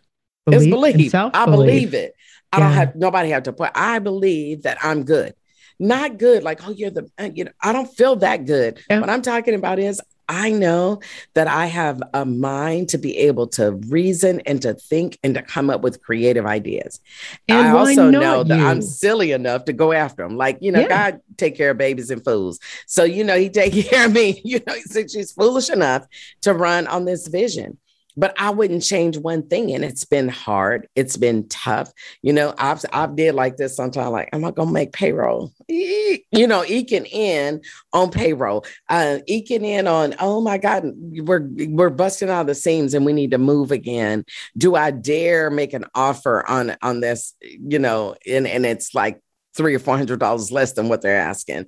belief 0.46 0.62
it's 0.64 0.70
belief. 0.70 1.16
I 1.16 1.46
believe 1.46 1.94
it. 1.94 2.14
I 2.52 2.58
yeah. 2.58 2.64
don't 2.64 2.74
have 2.74 2.96
nobody 2.96 3.30
have 3.30 3.44
to 3.44 3.54
put. 3.54 3.72
I 3.76 4.00
believe 4.00 4.64
that 4.64 4.78
I'm 4.84 5.06
good 5.06 5.34
not 5.80 6.18
good 6.18 6.44
like 6.44 6.66
oh 6.68 6.72
you're 6.72 6.90
the 6.90 7.10
uh, 7.20 7.30
you 7.34 7.44
know 7.44 7.52
i 7.62 7.72
don't 7.72 7.88
feel 7.96 8.16
that 8.16 8.46
good 8.46 8.80
yeah. 8.90 9.00
what 9.00 9.10
i'm 9.10 9.22
talking 9.22 9.54
about 9.54 9.78
is 9.78 10.02
I 10.30 10.52
know 10.52 11.00
that 11.36 11.48
I 11.48 11.68
have 11.68 12.02
a 12.14 12.26
mind 12.26 12.90
to 12.90 12.98
be 12.98 13.18
able 13.18 13.48
to 13.48 13.74
reason 13.88 14.42
and 14.42 14.62
to 14.62 14.74
think 14.74 15.18
and 15.24 15.36
to 15.36 15.42
come 15.42 15.70
up 15.70 15.82
with 15.82 16.02
creative 16.02 16.46
ideas. 16.46 17.00
And 17.48 17.68
I 17.68 17.72
also 17.72 18.10
know 18.10 18.44
that 18.44 18.60
I'm 18.60 18.82
silly 18.82 19.32
enough 19.32 19.66
to 19.66 19.74
go 19.74 19.94
after 19.94 20.28
them. 20.28 20.38
Like, 20.38 20.58
you 20.62 20.72
know, 20.72 20.82
yeah. 20.82 21.12
God 21.12 21.22
take 21.38 21.56
care 21.56 21.72
of 21.72 21.78
babies 21.78 22.12
and 22.12 22.24
fools. 22.24 22.60
So, 22.88 23.04
you 23.04 23.24
know, 23.24 23.38
he 23.38 23.50
take 23.50 23.74
care 23.90 24.06
of 24.06 24.14
me. 24.14 24.42
You 24.44 24.62
know, 24.66 24.74
he 24.74 24.82
said 24.82 25.12
she's 25.12 25.32
foolish 25.32 25.70
enough 25.70 26.06
to 26.42 26.54
run 26.54 26.88
on 26.88 27.06
this 27.06 27.28
vision 27.28 27.78
but 28.18 28.34
I 28.38 28.50
wouldn't 28.50 28.84
change 28.84 29.18
one 29.18 29.48
thing. 29.48 29.74
And 29.74 29.86
it's 29.86 30.04
been 30.04 30.28
hard. 30.28 30.88
It's 30.96 31.16
been 31.16 31.48
tough. 31.48 31.92
You 32.24 32.34
know, 32.34 32.54
I've 32.58 32.84
I've 32.92 33.16
did 33.16 33.36
like 33.36 33.58
this 33.58 33.76
sometimes, 33.76 34.12
like, 34.12 34.30
am 34.34 34.44
I 34.44 34.52
gonna 34.52 34.72
make 34.72 34.92
payroll? 34.92 35.54
You 35.70 36.48
know, 36.48 36.64
eking 36.64 37.06
in 37.06 37.62
on 37.94 38.10
payroll, 38.10 38.66
uh, 38.90 39.20
eking 39.28 39.64
in 39.64 39.88
on, 39.88 40.16
oh 40.20 40.42
my 40.42 40.58
God, 40.58 40.92
we're 40.96 41.48
we're 41.70 41.90
busting 41.90 42.30
out 42.30 42.48
the 42.48 42.56
seams 42.56 42.94
and 42.94 43.06
we 43.06 43.14
need 43.14 43.32
to 43.32 43.38
move 43.38 43.72
again. 43.72 44.26
Do 44.58 44.76
I 44.76 44.92
dare 44.92 45.50
make 45.50 45.74
an 45.74 45.86
offer 45.94 46.44
on 46.50 46.76
on 46.82 47.00
this? 47.02 47.34
You 47.42 47.80
know, 47.80 48.16
and, 48.26 48.48
and 48.48 48.66
it's 48.66 48.96
like 48.96 49.22
three 49.56 49.76
or 49.76 49.80
four 49.80 49.98
hundred 49.98 50.20
dollars 50.20 50.52
less 50.52 50.74
than 50.74 50.90
what 50.90 51.02
they're 51.02 51.20
asking. 51.20 51.66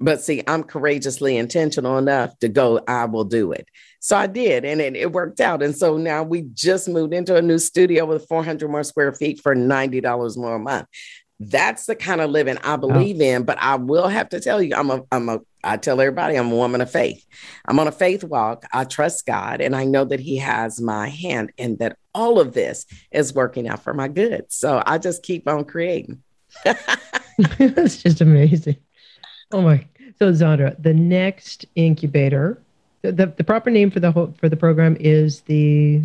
But 0.00 0.20
see, 0.20 0.42
I'm 0.46 0.64
courageously 0.64 1.36
intentional 1.36 1.98
enough 1.98 2.38
to 2.40 2.48
go, 2.48 2.80
I 2.86 3.04
will 3.06 3.24
do 3.24 3.52
it. 3.52 3.68
So 4.00 4.16
I 4.16 4.26
did, 4.26 4.64
and 4.64 4.80
it, 4.80 4.96
it, 4.96 5.12
worked 5.12 5.40
out. 5.40 5.62
And 5.62 5.74
so 5.74 5.96
now 5.96 6.22
we 6.22 6.42
just 6.52 6.88
moved 6.88 7.14
into 7.14 7.36
a 7.36 7.42
new 7.42 7.58
studio 7.58 8.04
with 8.04 8.28
400 8.28 8.68
more 8.68 8.82
square 8.82 9.12
feet 9.12 9.40
for 9.40 9.54
$90 9.54 10.36
more 10.36 10.56
a 10.56 10.58
month. 10.58 10.88
That's 11.40 11.86
the 11.86 11.96
kind 11.96 12.20
of 12.20 12.30
living 12.30 12.58
I 12.58 12.76
believe 12.76 13.20
oh. 13.20 13.24
in. 13.24 13.44
But 13.44 13.58
I 13.60 13.76
will 13.76 14.08
have 14.08 14.28
to 14.30 14.40
tell 14.40 14.62
you, 14.62 14.74
I'm 14.74 14.90
a, 14.90 15.02
I'm 15.10 15.28
a, 15.28 15.40
I 15.62 15.78
tell 15.78 16.00
everybody 16.00 16.36
I'm 16.36 16.52
a 16.52 16.56
woman 16.56 16.80
of 16.80 16.90
faith. 16.90 17.24
I'm 17.64 17.78
on 17.78 17.88
a 17.88 17.92
faith 17.92 18.24
walk. 18.24 18.66
I 18.72 18.84
trust 18.84 19.24
God, 19.26 19.60
and 19.60 19.74
I 19.74 19.84
know 19.84 20.04
that 20.04 20.20
He 20.20 20.36
has 20.36 20.80
my 20.80 21.08
hand, 21.08 21.52
and 21.56 21.78
that 21.78 21.96
all 22.14 22.40
of 22.40 22.52
this 22.52 22.84
is 23.10 23.32
working 23.32 23.68
out 23.68 23.82
for 23.82 23.94
my 23.94 24.08
good. 24.08 24.52
So 24.52 24.82
I 24.84 24.98
just 24.98 25.22
keep 25.22 25.48
on 25.48 25.64
creating. 25.64 26.22
That's 27.58 28.02
just 28.02 28.20
amazing. 28.20 28.76
Oh 29.52 29.62
my. 29.62 29.86
So 30.18 30.32
Zondra, 30.32 30.80
the 30.82 30.94
next 30.94 31.66
incubator, 31.74 32.60
the, 33.02 33.26
the 33.26 33.44
proper 33.44 33.70
name 33.70 33.90
for 33.90 34.00
the 34.00 34.12
whole 34.12 34.34
for 34.38 34.48
the 34.48 34.56
program 34.56 34.96
is 34.98 35.42
the 35.42 36.02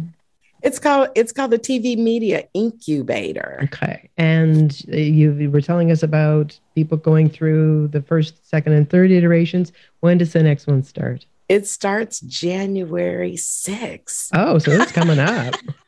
it's 0.61 0.79
called 0.79 1.09
it's 1.15 1.31
called 1.31 1.51
the 1.51 1.59
TV 1.59 1.97
Media 1.97 2.43
Incubator. 2.53 3.59
Okay. 3.63 4.09
And 4.17 4.79
you, 4.87 5.33
you 5.33 5.49
were 5.49 5.61
telling 5.61 5.91
us 5.91 6.03
about 6.03 6.59
people 6.75 6.97
going 6.97 7.29
through 7.29 7.87
the 7.89 8.01
first, 8.01 8.47
second, 8.49 8.73
and 8.73 8.89
third 8.89 9.11
iterations. 9.11 9.71
When 10.01 10.17
does 10.17 10.33
the 10.33 10.43
next 10.43 10.67
one 10.67 10.83
start? 10.83 11.25
It 11.47 11.65
starts 11.65 12.19
January 12.21 13.33
6th. 13.33 14.29
Oh, 14.33 14.59
so 14.59 14.71
it's 14.71 14.91
coming 14.91 15.19
up. 15.19 15.55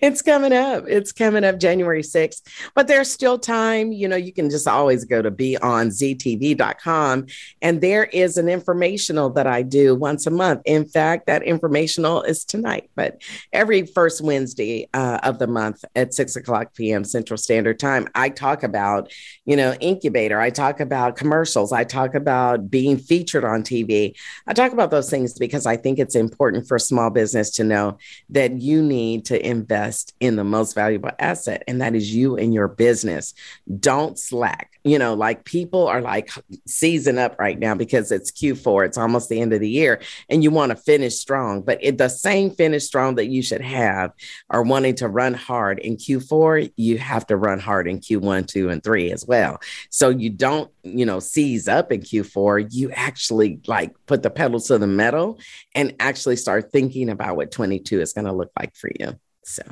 it's 0.00 0.22
coming 0.22 0.52
up. 0.52 0.84
It's 0.86 1.12
coming 1.12 1.44
up 1.44 1.58
January 1.58 2.02
6th, 2.02 2.42
but 2.74 2.86
there's 2.86 3.10
still 3.10 3.38
time. 3.38 3.92
You 3.92 4.08
know, 4.08 4.16
you 4.16 4.32
can 4.32 4.50
just 4.50 4.68
always 4.68 5.04
go 5.04 5.22
to 5.22 5.30
beonztv.com 5.30 7.26
and 7.62 7.80
there 7.80 8.04
is 8.04 8.36
an 8.36 8.48
informational 8.48 9.30
that 9.30 9.46
I 9.46 9.62
do 9.62 9.94
once 9.94 10.26
a 10.26 10.30
month. 10.30 10.62
In 10.64 10.86
fact, 10.86 11.26
that 11.26 11.42
informational 11.42 12.22
is 12.22 12.44
tonight, 12.44 12.90
but 12.94 13.20
every 13.52 13.86
first 13.86 14.20
Wednesday 14.20 14.88
uh, 14.94 15.18
of 15.22 15.38
the 15.38 15.46
month 15.46 15.84
at 15.94 16.14
six 16.14 16.36
o'clock 16.36 16.74
p.m. 16.74 17.04
Central 17.04 17.36
Standard 17.36 17.78
Time, 17.78 18.08
I 18.14 18.28
talk 18.28 18.62
about, 18.62 19.12
you 19.44 19.56
know, 19.56 19.74
incubator. 19.80 20.40
I 20.40 20.50
talk 20.50 20.80
about 20.80 21.16
commercials. 21.16 21.72
I 21.72 21.84
talk 21.84 22.14
about 22.14 22.70
being 22.70 22.96
featured 22.96 23.44
on 23.44 23.62
TV. 23.62 24.14
I 24.46 24.52
talk 24.52 24.72
about 24.72 24.90
those 24.90 25.10
things 25.10 25.34
because 25.38 25.66
I 25.66 25.76
think 25.76 25.98
it's 25.98 26.14
important 26.14 26.68
for 26.68 26.78
small 26.78 27.10
business 27.10 27.50
to 27.52 27.64
know 27.64 27.98
that 28.30 28.60
you 28.60 28.82
need 28.82 29.24
to 29.26 29.46
invest 29.46 29.63
invest 29.64 30.14
in 30.20 30.36
the 30.36 30.44
most 30.44 30.74
valuable 30.74 31.10
asset, 31.18 31.64
and 31.66 31.80
that 31.80 31.94
is 31.94 32.14
you 32.14 32.36
and 32.36 32.52
your 32.52 32.68
business. 32.68 33.32
Don't 33.80 34.18
slack. 34.18 34.78
You 34.84 34.98
know, 34.98 35.14
like 35.14 35.44
people 35.44 35.86
are 35.86 36.02
like 36.02 36.30
season 36.66 37.18
up 37.18 37.38
right 37.38 37.58
now 37.58 37.74
because 37.74 38.12
it's 38.12 38.30
Q4, 38.30 38.84
it's 38.84 38.98
almost 38.98 39.30
the 39.30 39.40
end 39.40 39.54
of 39.54 39.60
the 39.60 39.68
year, 39.68 40.00
and 40.28 40.42
you 40.44 40.50
want 40.50 40.70
to 40.70 40.76
finish 40.76 41.16
strong. 41.16 41.62
But 41.62 41.78
it, 41.80 41.96
the 41.96 42.10
same 42.10 42.50
finish 42.50 42.84
strong 42.84 43.14
that 43.14 43.28
you 43.28 43.42
should 43.42 43.62
have 43.62 44.12
are 44.50 44.62
wanting 44.62 44.96
to 44.96 45.08
run 45.08 45.32
hard 45.32 45.78
in 45.78 45.96
Q4, 45.96 46.72
you 46.76 46.98
have 46.98 47.26
to 47.28 47.36
run 47.36 47.58
hard 47.58 47.88
in 47.88 48.00
Q1, 48.00 48.46
2, 48.46 48.68
and 48.68 48.84
3 48.84 49.12
as 49.12 49.24
well. 49.24 49.58
So 49.88 50.10
you 50.10 50.28
don't, 50.28 50.70
you 50.82 51.06
know, 51.06 51.20
seize 51.20 51.68
up 51.68 51.90
in 51.90 52.02
Q4, 52.02 52.68
you 52.70 52.90
actually 52.90 53.60
like 53.66 53.94
put 54.04 54.22
the 54.22 54.30
pedal 54.30 54.60
to 54.60 54.76
the 54.76 54.86
metal 54.86 55.38
and 55.74 55.94
actually 55.98 56.36
start 56.36 56.70
thinking 56.70 57.08
about 57.08 57.36
what 57.36 57.50
22 57.50 58.00
is 58.02 58.12
going 58.12 58.26
to 58.26 58.32
look 58.32 58.50
like 58.58 58.74
for 58.76 58.90
you. 58.98 59.18
So 59.44 59.62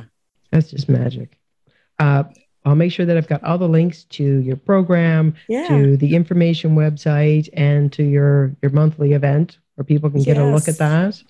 that's 0.51 0.71
just 0.71 0.89
magic. 0.89 1.39
Uh, 1.99 2.25
I'll 2.65 2.77
make 2.77 2.93
sure 2.93 3.07
that 3.07 3.17
I've 3.17 3.27
got 3.27 3.43
all 3.43 3.59
the 3.59 3.69
links 3.69 4.05
to 4.05 4.23
your 4.23 4.57
program, 4.57 5.35
yeah. 5.49 5.67
to 5.67 5.97
the 5.97 6.15
information 6.15 6.77
website, 6.77 7.49
and 7.55 7.93
to 7.93 8.05
your 8.05 8.55
your 8.63 8.71
monthly 8.71 9.13
event 9.15 9.59
where 9.75 9.85
people 9.85 10.11
can 10.11 10.23
get 10.23 10.37
yes. 10.37 10.45
a 10.45 10.47
look 10.47 10.69
at 10.69 10.79
that. 10.79 11.21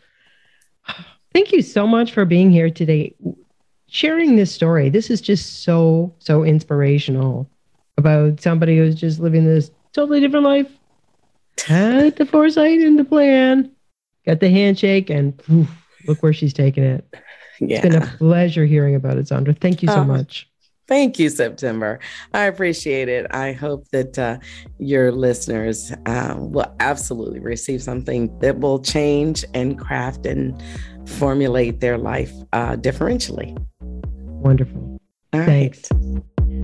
Thank 1.32 1.52
you 1.52 1.62
so 1.62 1.86
much 1.86 2.12
for 2.12 2.26
being 2.26 2.50
here 2.50 2.68
today, 2.68 3.14
sharing 3.88 4.36
this 4.36 4.52
story. 4.52 4.90
This 4.90 5.08
is 5.08 5.20
just 5.20 5.62
so 5.62 6.14
so 6.18 6.44
inspirational 6.44 7.48
about 7.96 8.40
somebody 8.40 8.76
who's 8.76 8.94
just 8.94 9.18
living 9.20 9.44
this 9.44 9.70
totally 9.92 10.20
different 10.20 10.44
life. 10.44 10.70
Had 11.64 12.16
the 12.16 12.26
foresight 12.26 12.80
and 12.80 12.98
the 12.98 13.04
plan, 13.04 13.70
got 14.26 14.40
the 14.40 14.50
handshake, 14.50 15.08
and 15.08 15.36
poof, 15.36 15.68
look 16.06 16.22
where 16.22 16.32
she's 16.32 16.52
taking 16.52 16.84
it. 16.84 17.06
Yeah. 17.68 17.78
It's 17.78 17.94
been 17.94 18.02
a 18.02 18.06
pleasure 18.18 18.66
hearing 18.66 18.94
about 18.94 19.18
it, 19.18 19.26
Zondra. 19.26 19.56
Thank 19.56 19.82
you 19.82 19.88
so 19.88 20.00
oh, 20.00 20.04
much. 20.04 20.48
Thank 20.88 21.18
you, 21.18 21.30
September. 21.30 22.00
I 22.34 22.44
appreciate 22.44 23.08
it. 23.08 23.26
I 23.30 23.52
hope 23.52 23.88
that 23.92 24.18
uh, 24.18 24.38
your 24.78 25.12
listeners 25.12 25.92
uh, 26.06 26.34
will 26.36 26.74
absolutely 26.80 27.38
receive 27.38 27.82
something 27.82 28.36
that 28.40 28.58
will 28.58 28.80
change 28.80 29.44
and 29.54 29.78
craft 29.78 30.26
and 30.26 30.60
formulate 31.06 31.80
their 31.80 31.98
life 31.98 32.32
uh, 32.52 32.76
differentially. 32.76 33.56
Wonderful. 33.80 34.98
All 35.32 35.44
Thanks. 35.44 35.88
Right. 35.92 36.22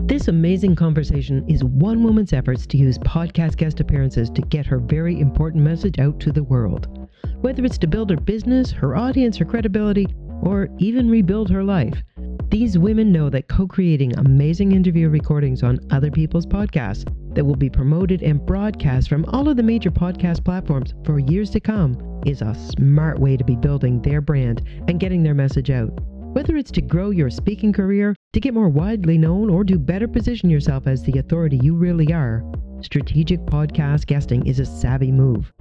This 0.09 0.27
amazing 0.27 0.75
conversation 0.75 1.45
is 1.49 1.63
one 1.63 2.03
woman's 2.03 2.33
efforts 2.33 2.67
to 2.67 2.77
use 2.77 2.99
podcast 2.99 3.57
guest 3.57 3.79
appearances 3.79 4.31
to 4.31 4.43
get 4.43 4.67
her 4.67 4.79
very 4.79 5.21
important 5.21 5.63
message 5.63 5.99
out 5.99 6.19
to 6.21 6.33
the 6.33 6.43
world. 6.43 7.09
Whether 7.41 7.65
it's 7.65 7.79
to 7.79 7.87
build 7.87 8.11
her 8.11 8.17
business, 8.17 8.71
her 8.73 8.97
audience, 8.97 9.37
her 9.37 9.45
credibility, 9.45 10.07
or 10.43 10.69
even 10.79 11.09
rebuild 11.09 11.51
her 11.51 11.65
life. 11.65 12.03
These 12.49 12.79
women 12.79 13.13
know 13.13 13.29
that 13.31 13.49
co 13.49 13.67
creating 13.67 14.17
amazing 14.19 14.73
interview 14.73 15.09
recordings 15.09 15.63
on 15.63 15.81
other 15.91 16.11
people's 16.11 16.47
podcasts 16.47 17.05
that 17.35 17.45
will 17.45 17.57
be 17.57 17.71
promoted 17.71 18.23
and 18.23 18.45
broadcast 18.45 19.09
from 19.09 19.25
all 19.27 19.49
of 19.49 19.57
the 19.57 19.63
major 19.63 19.91
podcast 19.91 20.45
platforms 20.45 20.95
for 21.05 21.19
years 21.19 21.51
to 21.51 21.61
come 21.61 22.23
is 22.27 22.43
a 22.43 22.55
smart 22.55 23.19
way 23.19 23.37
to 23.37 23.45
be 23.45 23.57
building 23.57 24.01
their 24.03 24.21
brand 24.21 24.63
and 24.89 25.01
getting 25.01 25.23
their 25.23 25.35
message 25.35 25.71
out. 25.71 25.91
Whether 26.35 26.57
it's 26.57 26.71
to 26.73 26.83
grow 26.83 27.11
your 27.11 27.31
speaking 27.31 27.73
career 27.73 28.15
To 28.35 28.41
get 28.41 28.53
more 28.53 28.69
widely 28.69 29.17
known 29.17 29.49
or 29.49 29.65
to 29.65 29.79
better 29.79 30.07
position 30.07 30.51
yourself 30.51 30.87
as 30.87 31.03
the 31.03 31.19
authority 31.19 31.59
you 31.63 31.75
really 31.75 32.13
are, 32.13 32.45
strategic 32.81 33.41
podcast 33.41 34.07
guesting 34.07 34.47
is 34.47 34.61
a 34.61 34.67
savvy 34.67 35.13
move. 35.13 35.53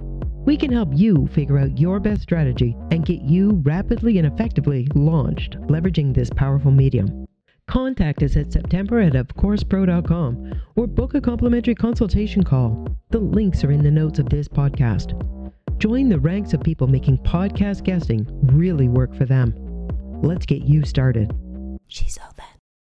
We 0.46 0.56
can 0.56 0.72
help 0.72 0.88
you 0.92 1.26
figure 1.28 1.58
out 1.58 1.78
your 1.78 2.00
best 2.00 2.22
strategy 2.22 2.76
and 2.90 3.04
get 3.04 3.20
you 3.22 3.60
rapidly 3.64 4.18
and 4.18 4.26
effectively 4.26 4.88
launched, 4.94 5.58
leveraging 5.62 6.14
this 6.14 6.30
powerful 6.30 6.70
medium. 6.70 7.26
Contact 7.66 8.22
us 8.22 8.36
at 8.36 8.50
September 8.50 8.98
at 9.00 9.12
ofcoursepro.com 9.12 10.52
or 10.76 10.86
book 10.86 11.14
a 11.14 11.20
complimentary 11.20 11.74
consultation 11.74 12.42
call. 12.42 12.86
The 13.10 13.18
links 13.18 13.62
are 13.62 13.70
in 13.70 13.82
the 13.82 13.90
notes 13.90 14.18
of 14.18 14.30
this 14.30 14.48
podcast. 14.48 15.12
Join 15.78 16.08
the 16.08 16.18
ranks 16.18 16.54
of 16.54 16.62
people 16.62 16.86
making 16.86 17.18
podcast 17.18 17.84
guesting 17.84 18.26
really 18.54 18.88
work 18.88 19.14
for 19.14 19.26
them. 19.26 19.54
Let's 20.22 20.46
get 20.46 20.62
you 20.62 20.84
started. 20.84 21.30
She's 21.88 22.18
all 22.18 22.32
that. 22.38 22.47